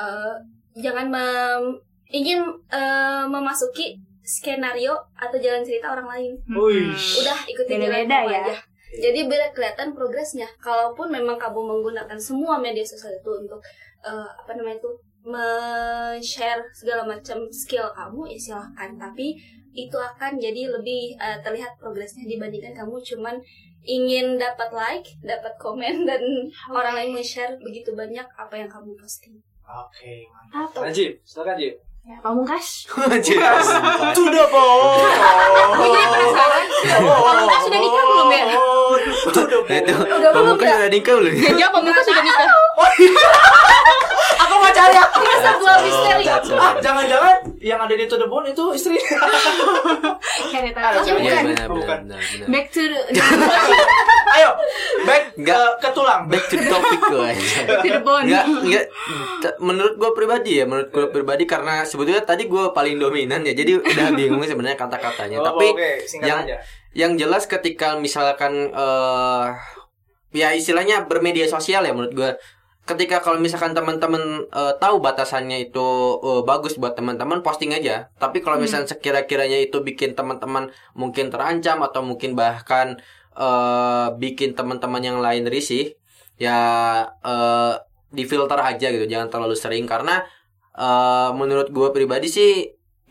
eh, 0.00 0.32
jangan 0.80 1.12
mem- 1.12 1.80
ingin 2.10 2.42
eh, 2.70 3.24
memasuki 3.26 3.98
skenario 4.20 4.94
atau 5.16 5.38
jalan 5.38 5.62
cerita 5.66 5.90
orang 5.90 6.06
lain 6.06 6.32
Wih. 6.50 6.94
udah 6.94 7.38
ikutin 7.46 7.82
Beda-beda 7.82 8.16
kamu 8.22 8.30
ya. 8.30 8.40
aja 8.44 8.54
jadi 8.90 9.20
biar 9.30 9.54
kelihatan 9.54 9.94
progresnya 9.94 10.50
kalaupun 10.58 11.14
memang 11.14 11.38
kamu 11.38 11.62
menggunakan 11.62 12.18
semua 12.18 12.58
media 12.58 12.82
sosial 12.82 13.14
itu 13.14 13.30
untuk 13.30 13.62
eh, 14.02 14.30
apa 14.30 14.50
namanya 14.58 14.82
itu 14.82 14.90
men-share 15.20 16.64
segala 16.74 17.06
macam 17.06 17.46
skill 17.52 17.86
kamu 17.94 18.34
ya 18.34 18.38
silahkan 18.38 18.90
tapi 18.98 19.36
itu 19.70 19.94
akan 19.94 20.42
jadi 20.42 20.74
lebih 20.74 21.14
eh, 21.14 21.38
terlihat 21.46 21.78
progresnya 21.78 22.26
dibandingkan 22.26 22.74
kamu 22.74 22.98
cuman 22.98 23.38
ingin 23.86 24.36
dapat 24.36 24.68
like, 24.74 25.08
dapat 25.24 25.54
komen 25.56 26.02
dan 26.08 26.20
orang 26.68 26.94
lain 26.98 27.10
men-share 27.16 27.56
begitu 27.62 27.94
banyak 27.96 28.26
apa 28.36 28.54
yang 28.58 28.68
kamu 28.68 28.92
posting. 28.98 29.40
Oke, 29.70 30.26
mantap. 30.28 30.74
Atau 30.74 30.82
Najib, 30.82 31.22
silakan 31.22 31.54
Najib. 31.56 31.74
Ya, 32.02 32.16
pamungkas. 32.20 32.86
Anjir. 33.12 33.38
Sudah, 34.12 34.44
Po. 34.48 34.62
Gue 35.76 35.88
jadi 35.88 36.06
penasaran. 36.08 36.64
Pamungkas 36.98 37.60
sudah 37.62 37.78
nikah 37.78 38.04
belum 38.04 38.28
ya? 38.28 38.44
Sudah, 39.22 39.44
Po. 39.46 39.58
itu 39.68 39.92
Udah 39.94 40.18
belum 40.18 40.32
pamungkas 40.34 40.66
ya? 40.66 40.76
udah 40.76 40.90
nikah 40.90 41.14
belum 41.16 41.32
Ya, 41.54 41.66
pamungkas 41.70 42.04
sudah 42.04 42.22
nikah. 42.22 42.48
Aku 44.40 44.54
mau 44.56 44.70
cari 44.70 44.96
aku. 44.96 45.18
Ini 45.20 45.36
sebuah 45.38 45.76
misteri. 45.80 46.24
Ah, 46.52 46.72
jangan-jangan 46.78 47.34
yang 47.60 47.78
ada 47.78 47.92
di 47.92 48.04
To 48.04 48.16
The 48.16 48.26
Bone 48.26 48.48
itu 48.48 48.64
istri. 48.72 48.96
Kayak 50.50 50.72
Ada 50.72 51.04
tahu. 51.04 51.20
Iya 51.20 51.36
Bukan. 51.44 51.68
Bukan. 51.70 51.98
benar. 52.08 52.20
Back 52.48 52.66
to 52.72 52.82
the, 52.82 53.00
Ayo, 54.30 54.50
back 55.02 55.34
Enggak. 55.34 55.58
ke, 55.76 55.82
ke 55.82 55.88
tulang. 55.90 56.22
Back 56.26 56.44
to 56.46 56.56
topic 56.62 57.00
gue 57.02 57.18
aja. 57.20 57.46
enggak. 58.22 58.84
T- 59.42 59.58
Menurut 59.58 59.98
gue 59.98 60.10
pribadi 60.14 60.58
ya, 60.58 60.64
menurut 60.64 60.88
gue 60.88 61.06
pribadi 61.10 61.44
karena 61.44 61.82
sebetulnya 61.82 62.22
tadi 62.22 62.46
gue 62.46 62.64
paling 62.70 62.94
dominan 62.94 63.42
ya, 63.42 63.52
jadi 63.52 63.82
udah 63.82 64.06
bingung 64.18 64.38
sebenarnya 64.40 64.78
kata-katanya. 64.78 65.42
Oh, 65.42 65.46
Tapi 65.50 65.66
singkat 66.06 66.26
yang 66.26 66.40
aja. 66.46 66.56
yang 66.92 67.12
jelas 67.14 67.44
ketika 67.44 67.94
misalkan 67.94 68.70
eh 68.70 69.46
ya 70.30 70.54
istilahnya 70.54 71.06
bermedia 71.06 71.46
sosial 71.46 71.82
ya 71.82 71.90
menurut 71.90 72.14
gue 72.14 72.30
ketika 72.86 73.18
kalau 73.18 73.38
misalkan 73.38 73.70
teman-teman 73.70 74.46
eh, 74.46 74.74
tahu 74.78 74.98
batasannya 74.98 75.58
itu 75.60 75.86
eh, 76.18 76.42
bagus 76.42 76.74
buat 76.74 76.94
teman-teman 76.94 77.42
posting 77.42 77.70
aja 77.70 78.10
tapi 78.14 78.38
kalau 78.38 78.58
misalnya 78.58 78.86
sekira-kiranya 78.86 79.58
itu 79.58 79.78
bikin 79.80 80.14
teman-teman 80.14 80.70
mungkin 80.94 81.30
terancam 81.30 81.82
atau 81.82 82.02
mungkin 82.02 82.34
bahkan 82.34 82.98
eh 83.40 84.06
bikin 84.20 84.52
teman-teman 84.58 85.00
yang 85.00 85.18
lain 85.24 85.48
risih 85.48 85.96
ya 86.36 86.58
eh 87.24 87.74
difilter 88.10 88.58
aja 88.58 88.86
gitu 88.92 89.06
jangan 89.08 89.28
terlalu 89.32 89.56
sering. 89.56 89.84
Karena 89.88 90.20
eh 90.76 91.30
menurut 91.32 91.68
gue 91.72 91.88
pribadi 91.96 92.28
sih 92.28 92.50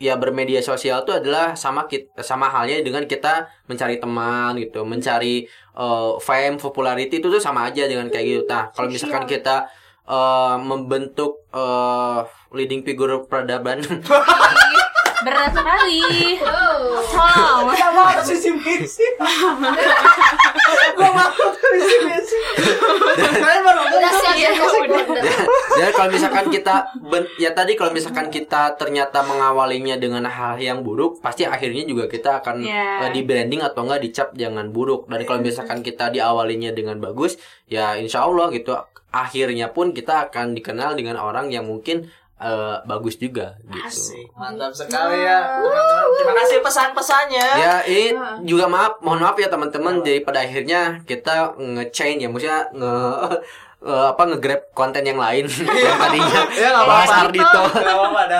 ya 0.00 0.16
bermedia 0.16 0.64
sosial 0.64 1.04
itu 1.04 1.12
adalah 1.12 1.52
sama 1.52 1.84
kita 1.84 2.24
sama 2.24 2.48
halnya 2.48 2.80
dengan 2.80 3.04
kita 3.04 3.52
mencari 3.68 4.00
teman 4.00 4.56
gitu 4.56 4.80
mencari 4.88 5.44
eh, 5.76 6.12
fame 6.24 6.56
popularity 6.56 7.20
itu 7.20 7.28
tuh 7.28 7.42
sama 7.42 7.68
aja 7.68 7.84
dengan 7.84 8.08
kayak 8.08 8.26
gitu. 8.26 8.42
Nah 8.48 8.72
kalau 8.72 8.88
misalkan 8.88 9.28
kita 9.28 9.68
eh, 10.08 10.56
membentuk 10.56 11.44
eh, 11.52 12.20
leading 12.56 12.80
figure 12.86 13.28
peradaban. 13.28 13.84
Berat 15.20 15.52
sekali. 15.52 16.00
Wow. 16.40 16.80
Wow. 17.10 17.58
Sama 17.72 18.00
harus 18.08 18.26
visi 18.28 18.50
misi. 18.50 19.06
Gua 20.96 21.10
mau 21.10 21.28
visi 21.70 21.96
misi. 22.02 22.38
Kalian 23.20 23.62
baru 23.62 23.80
Udah 23.90 24.12
siap 24.14 24.34
udah. 24.36 25.02
Udah. 25.02 25.24
ya 25.76 25.86
kalau 25.92 26.10
misalkan 26.10 26.46
kita 26.48 26.74
ben- 27.02 27.30
ya 27.36 27.50
tadi 27.50 27.72
kalau 27.74 27.90
misalkan 27.90 28.28
kita 28.28 28.74
ternyata 28.74 29.20
mengawalinya 29.22 29.96
dengan 29.96 30.24
hal 30.24 30.56
yang 30.56 30.80
buruk 30.80 31.20
pasti 31.20 31.44
akhirnya 31.44 31.84
juga 31.84 32.06
kita 32.06 32.40
akan 32.40 32.62
Ya. 32.62 33.04
eh, 33.04 33.10
di 33.10 33.22
branding 33.22 33.60
atau 33.60 33.84
enggak 33.84 34.02
dicap 34.02 34.28
jangan 34.34 34.68
buruk 34.68 35.06
dan 35.06 35.24
kalau 35.24 35.40
misalkan 35.40 35.80
kita 35.80 36.08
diawalinya 36.08 36.70
dengan 36.70 36.98
bagus 36.98 37.36
ya 37.66 37.96
insya 37.96 38.24
Allah 38.24 38.48
gitu 38.50 38.76
akhirnya 39.10 39.66
pun 39.68 39.90
kita 39.90 40.28
akan 40.28 40.54
dikenal 40.54 40.94
dengan 40.94 41.18
orang 41.18 41.50
yang 41.50 41.66
mungkin 41.66 42.06
eh, 42.40 42.76
bagus 42.84 43.14
juga 43.14 43.54
gitu 43.68 43.84
Asik, 43.86 44.26
mantap 44.34 44.72
sekali 44.72 45.20
ya. 45.20 45.60
teman-teman. 45.60 46.08
Terima 46.16 46.34
kasih 46.40 46.58
pesan-pesannya. 46.64 47.46
ya 47.60 47.74
ini 47.84 48.16
juga 48.42 48.64
maaf 48.66 48.98
mohon 49.04 49.20
maaf 49.20 49.36
ya 49.36 49.46
teman-teman 49.46 50.00
jadi 50.00 50.24
pada 50.24 50.40
akhirnya 50.40 51.04
kita 51.04 51.54
nge-chain 51.54 52.16
ya 52.18 52.28
maksudnya 52.32 52.72
nge 52.72 52.92
eh, 53.80 54.06
apa 54.12 54.22
nge-grab 54.28 54.60
konten 54.72 55.02
yang 55.02 55.16
lain. 55.16 55.44
Yang 55.84 55.96
tadinya 55.98 56.40
Ya, 56.52 56.70
bahas 56.84 57.08
apa-apa. 57.08 57.24
Ardito 57.26 57.62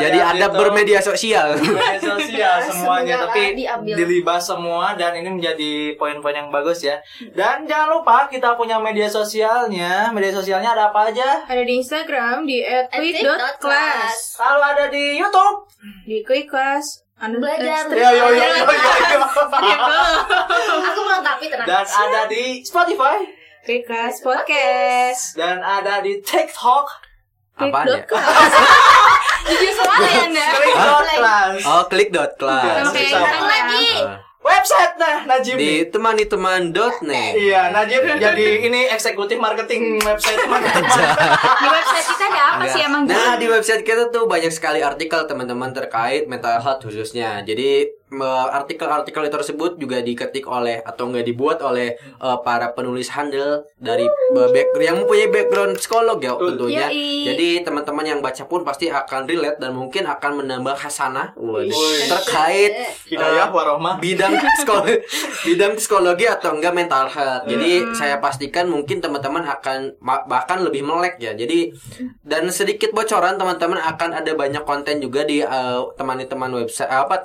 jadi 0.01 0.18
ada 0.20 0.47
bermedia 0.49 1.01
sosial. 1.01 1.57
Media 1.61 1.97
sosial 1.97 2.57
semuanya 2.62 3.26
tapi 3.26 3.57
diambil. 3.57 3.95
dilibas 3.97 4.43
semua 4.45 4.93
dan 4.95 5.16
ini 5.16 5.30
menjadi 5.30 5.97
poin-poin 5.97 6.36
yang 6.36 6.49
bagus 6.49 6.84
ya. 6.84 7.01
Dan 7.32 7.64
jangan 7.64 7.88
lupa 7.91 8.28
kita 8.28 8.55
punya 8.55 8.76
media 8.78 9.09
sosialnya. 9.09 10.12
Media 10.12 10.32
sosialnya 10.32 10.72
ada 10.72 10.93
apa 10.93 11.09
aja? 11.09 11.45
Ada 11.49 11.62
di 11.64 11.74
Instagram 11.76 12.45
di 12.45 12.61
@quick.class, 12.91 14.36
lalu 14.38 14.61
ada 14.62 14.84
di 14.88 15.05
YouTube. 15.16 15.57
Di 16.05 16.20
quickclass. 16.20 17.05
Anu- 17.20 17.36
Belajar. 17.36 17.84
eh, 17.84 18.01
yo 18.01 18.09
yo 18.16 18.26
yo 18.32 18.45
yo, 18.49 18.64
yo. 18.64 19.20
Aku 20.88 21.01
melengkapi 21.05 21.53
tenang. 21.53 21.68
dan 21.68 21.84
ada 21.84 22.24
di 22.24 22.64
Spotify 22.64 23.39
Quickclass 23.61 24.25
podcast. 24.25 25.37
dan 25.37 25.61
ada 25.61 26.01
di 26.01 26.17
TikTok 26.19 26.87
apa 27.55 27.79
ya. 27.89 28.01
Jujur 29.43 29.73
sekali 29.75 30.09
Anda. 30.19 30.47
Klik.class. 30.51 31.55
oh 31.63 31.83
klik 31.87 32.09
dot 32.09 32.33
class 32.35 32.89
Sama. 32.89 32.97
Instagram. 32.97 33.45
lagi. 33.45 33.89
website 34.41 34.97
nah 34.97 35.17
Najib 35.27 35.55
di 35.55 35.85
temani 35.85 36.25
teman.net 36.25 37.37
Iya, 37.37 37.69
Najib 37.71 38.01
jadi 38.17 38.47
ini 38.65 38.89
eksekutif 38.89 39.37
marketing 39.37 40.01
website 40.01 40.41
teman-teman. 40.41 40.81
Di 41.61 41.69
website 41.69 42.07
kita 42.09 42.25
ada 42.27 42.43
apa 42.51 42.65
sih 42.67 42.81
emang? 42.81 43.05
Nah 43.05 43.37
di 43.37 43.47
website 43.47 43.85
kita 43.85 44.09
tuh 44.09 44.25
banyak 44.25 44.49
sekali 44.49 44.81
artikel 44.81 45.29
teman-teman 45.29 45.69
terkait 45.71 46.25
mental 46.25 46.57
health 46.57 46.81
khususnya. 46.81 47.45
Jadi 47.45 47.93
artikel-artikel 48.51 49.31
tersebut 49.31 49.79
juga 49.79 50.03
diketik 50.03 50.43
oleh 50.51 50.83
atau 50.83 51.07
enggak 51.07 51.27
dibuat 51.31 51.63
oleh 51.63 51.95
eh, 51.95 52.39
para 52.43 52.75
penulis 52.75 53.07
handle 53.15 53.63
dari 53.79 54.07
eh, 54.11 54.49
back, 54.51 54.75
yang 54.83 55.07
mempunyai 55.07 55.31
background 55.31 55.79
psikolog 55.79 56.19
ya 56.19 56.35
tentunya. 56.35 56.91
Yoi. 56.91 57.31
Jadi 57.31 57.49
teman-teman 57.63 58.05
yang 58.07 58.19
baca 58.19 58.43
pun 58.51 58.67
pasti 58.67 58.91
akan 58.91 59.31
relate 59.31 59.63
dan 59.63 59.73
mungkin 59.79 60.11
akan 60.11 60.43
menambah 60.43 60.75
hasanah 60.75 61.39
terkait 62.11 62.73
Hidayah 63.07 63.55
warohmah. 63.55 64.03
bidang 64.03 64.35
psikologi 64.59 65.07
bidang 65.47 65.73
psikologi 65.79 66.27
atau 66.27 66.59
enggak 66.59 66.75
mental 66.75 67.07
health. 67.07 67.47
Jadi 67.47 67.95
saya 67.95 68.19
pastikan 68.19 68.67
mungkin 68.67 68.99
teman-teman 68.99 69.47
akan 69.47 70.03
bahkan 70.03 70.59
lebih 70.67 70.83
melek 70.83 71.23
ya. 71.23 71.39
Jadi 71.39 71.71
dan 72.27 72.51
sedikit 72.51 72.91
bocoran 72.91 73.39
teman-teman 73.39 73.79
akan 73.79 74.19
ada 74.19 74.33
banyak 74.35 74.67
konten 74.67 74.99
juga 74.99 75.23
di 75.23 75.47
eh, 75.47 75.81
teman-teman 75.95 76.67
website 76.67 76.91
apa 76.91 77.23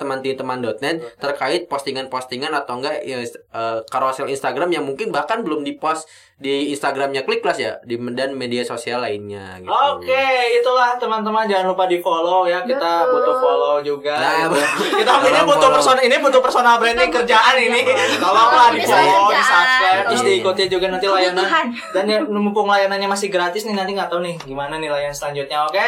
terkait 1.20 1.68
postingan-postingan 1.70 2.52
atau 2.54 2.80
enggak 2.80 3.02
ya, 3.06 3.22
eh, 3.22 3.80
carousel 3.88 4.28
Instagram 4.30 4.72
yang 4.74 4.84
mungkin 4.84 5.10
bahkan 5.10 5.42
belum 5.42 5.64
dipost 5.64 6.08
di 6.36 6.68
Instagramnya 6.68 7.24
Klik 7.24 7.40
Kelas 7.40 7.56
ya 7.56 7.80
di 7.80 7.96
dan 8.12 8.36
media 8.36 8.60
sosial 8.62 9.00
lainnya 9.00 9.56
gitu. 9.56 9.72
Oke, 9.72 10.28
itulah 10.52 11.00
teman-teman 11.00 11.48
jangan 11.48 11.72
lupa 11.72 11.88
di 11.88 12.04
follow 12.04 12.44
ya. 12.44 12.60
Kita 12.60 13.08
Betul. 13.08 13.14
butuh 13.16 13.36
follow 13.40 13.76
juga. 13.80 14.20
Nah, 14.20 14.34
gitu. 14.44 14.60
Kita 15.00 15.12
ini 15.24 15.40
butuh 15.42 15.56
follow. 15.64 15.76
personal 15.80 16.02
ini 16.04 16.16
butuh 16.20 16.42
personal 16.44 16.76
branding 16.76 17.08
kerjaan 17.08 17.56
ini. 17.56 17.82
Tolonglah 18.20 18.68
di 18.76 18.84
follow, 18.84 19.32
di 19.32 19.40
subscribe, 19.40 20.04
terus 20.06 20.22
diikuti 20.22 20.64
juga 20.68 20.86
nanti 20.92 21.08
layanan. 21.08 21.48
Dan 21.96 22.04
ya, 22.04 22.20
mumpung 22.22 22.68
layanannya 22.68 23.08
masih 23.08 23.32
gratis 23.32 23.64
nih 23.64 23.72
nanti 23.72 23.96
nggak 23.96 24.12
tahu 24.12 24.20
nih 24.20 24.36
gimana 24.44 24.76
nih 24.76 24.92
layanan 24.92 25.16
selanjutnya. 25.16 25.64
Oke, 25.64 25.86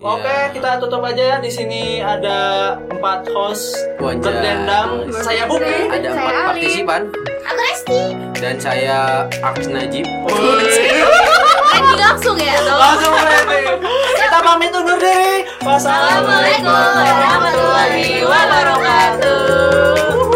oke 0.00 0.24
Iya. 0.24 0.48
kita 0.56 0.80
tutup 0.80 1.04
aja. 1.04 1.36
Di 1.38 1.52
sini 1.52 2.00
ada 2.00 2.72
empat 2.88 3.28
host 3.28 3.76
Wajah. 4.00 4.16
berdendang. 4.16 4.88
Saya 5.12 5.44
Buki. 5.44 5.92
Ada 5.92 6.08
empat 6.08 6.34
partisipan 6.48 7.02
Aku 7.42 7.60
Resti. 7.60 8.00
dan 8.36 8.56
saya 8.56 9.28
Aks 9.42 9.66
Najib. 9.90 10.06
Landing 10.06 11.98
langsung 12.06 12.38
ya 12.38 12.62
atau? 12.62 12.78
Langsung 12.78 13.10
landing. 13.10 13.82
Kita 14.14 14.38
pamit 14.38 14.70
undur 14.70 15.02
diri. 15.02 15.42
Wassalamualaikum 15.66 16.70
Assalamualaikum 16.70 17.10
warahmatullahi 17.10 18.22
wabarakatuh. 18.22 20.29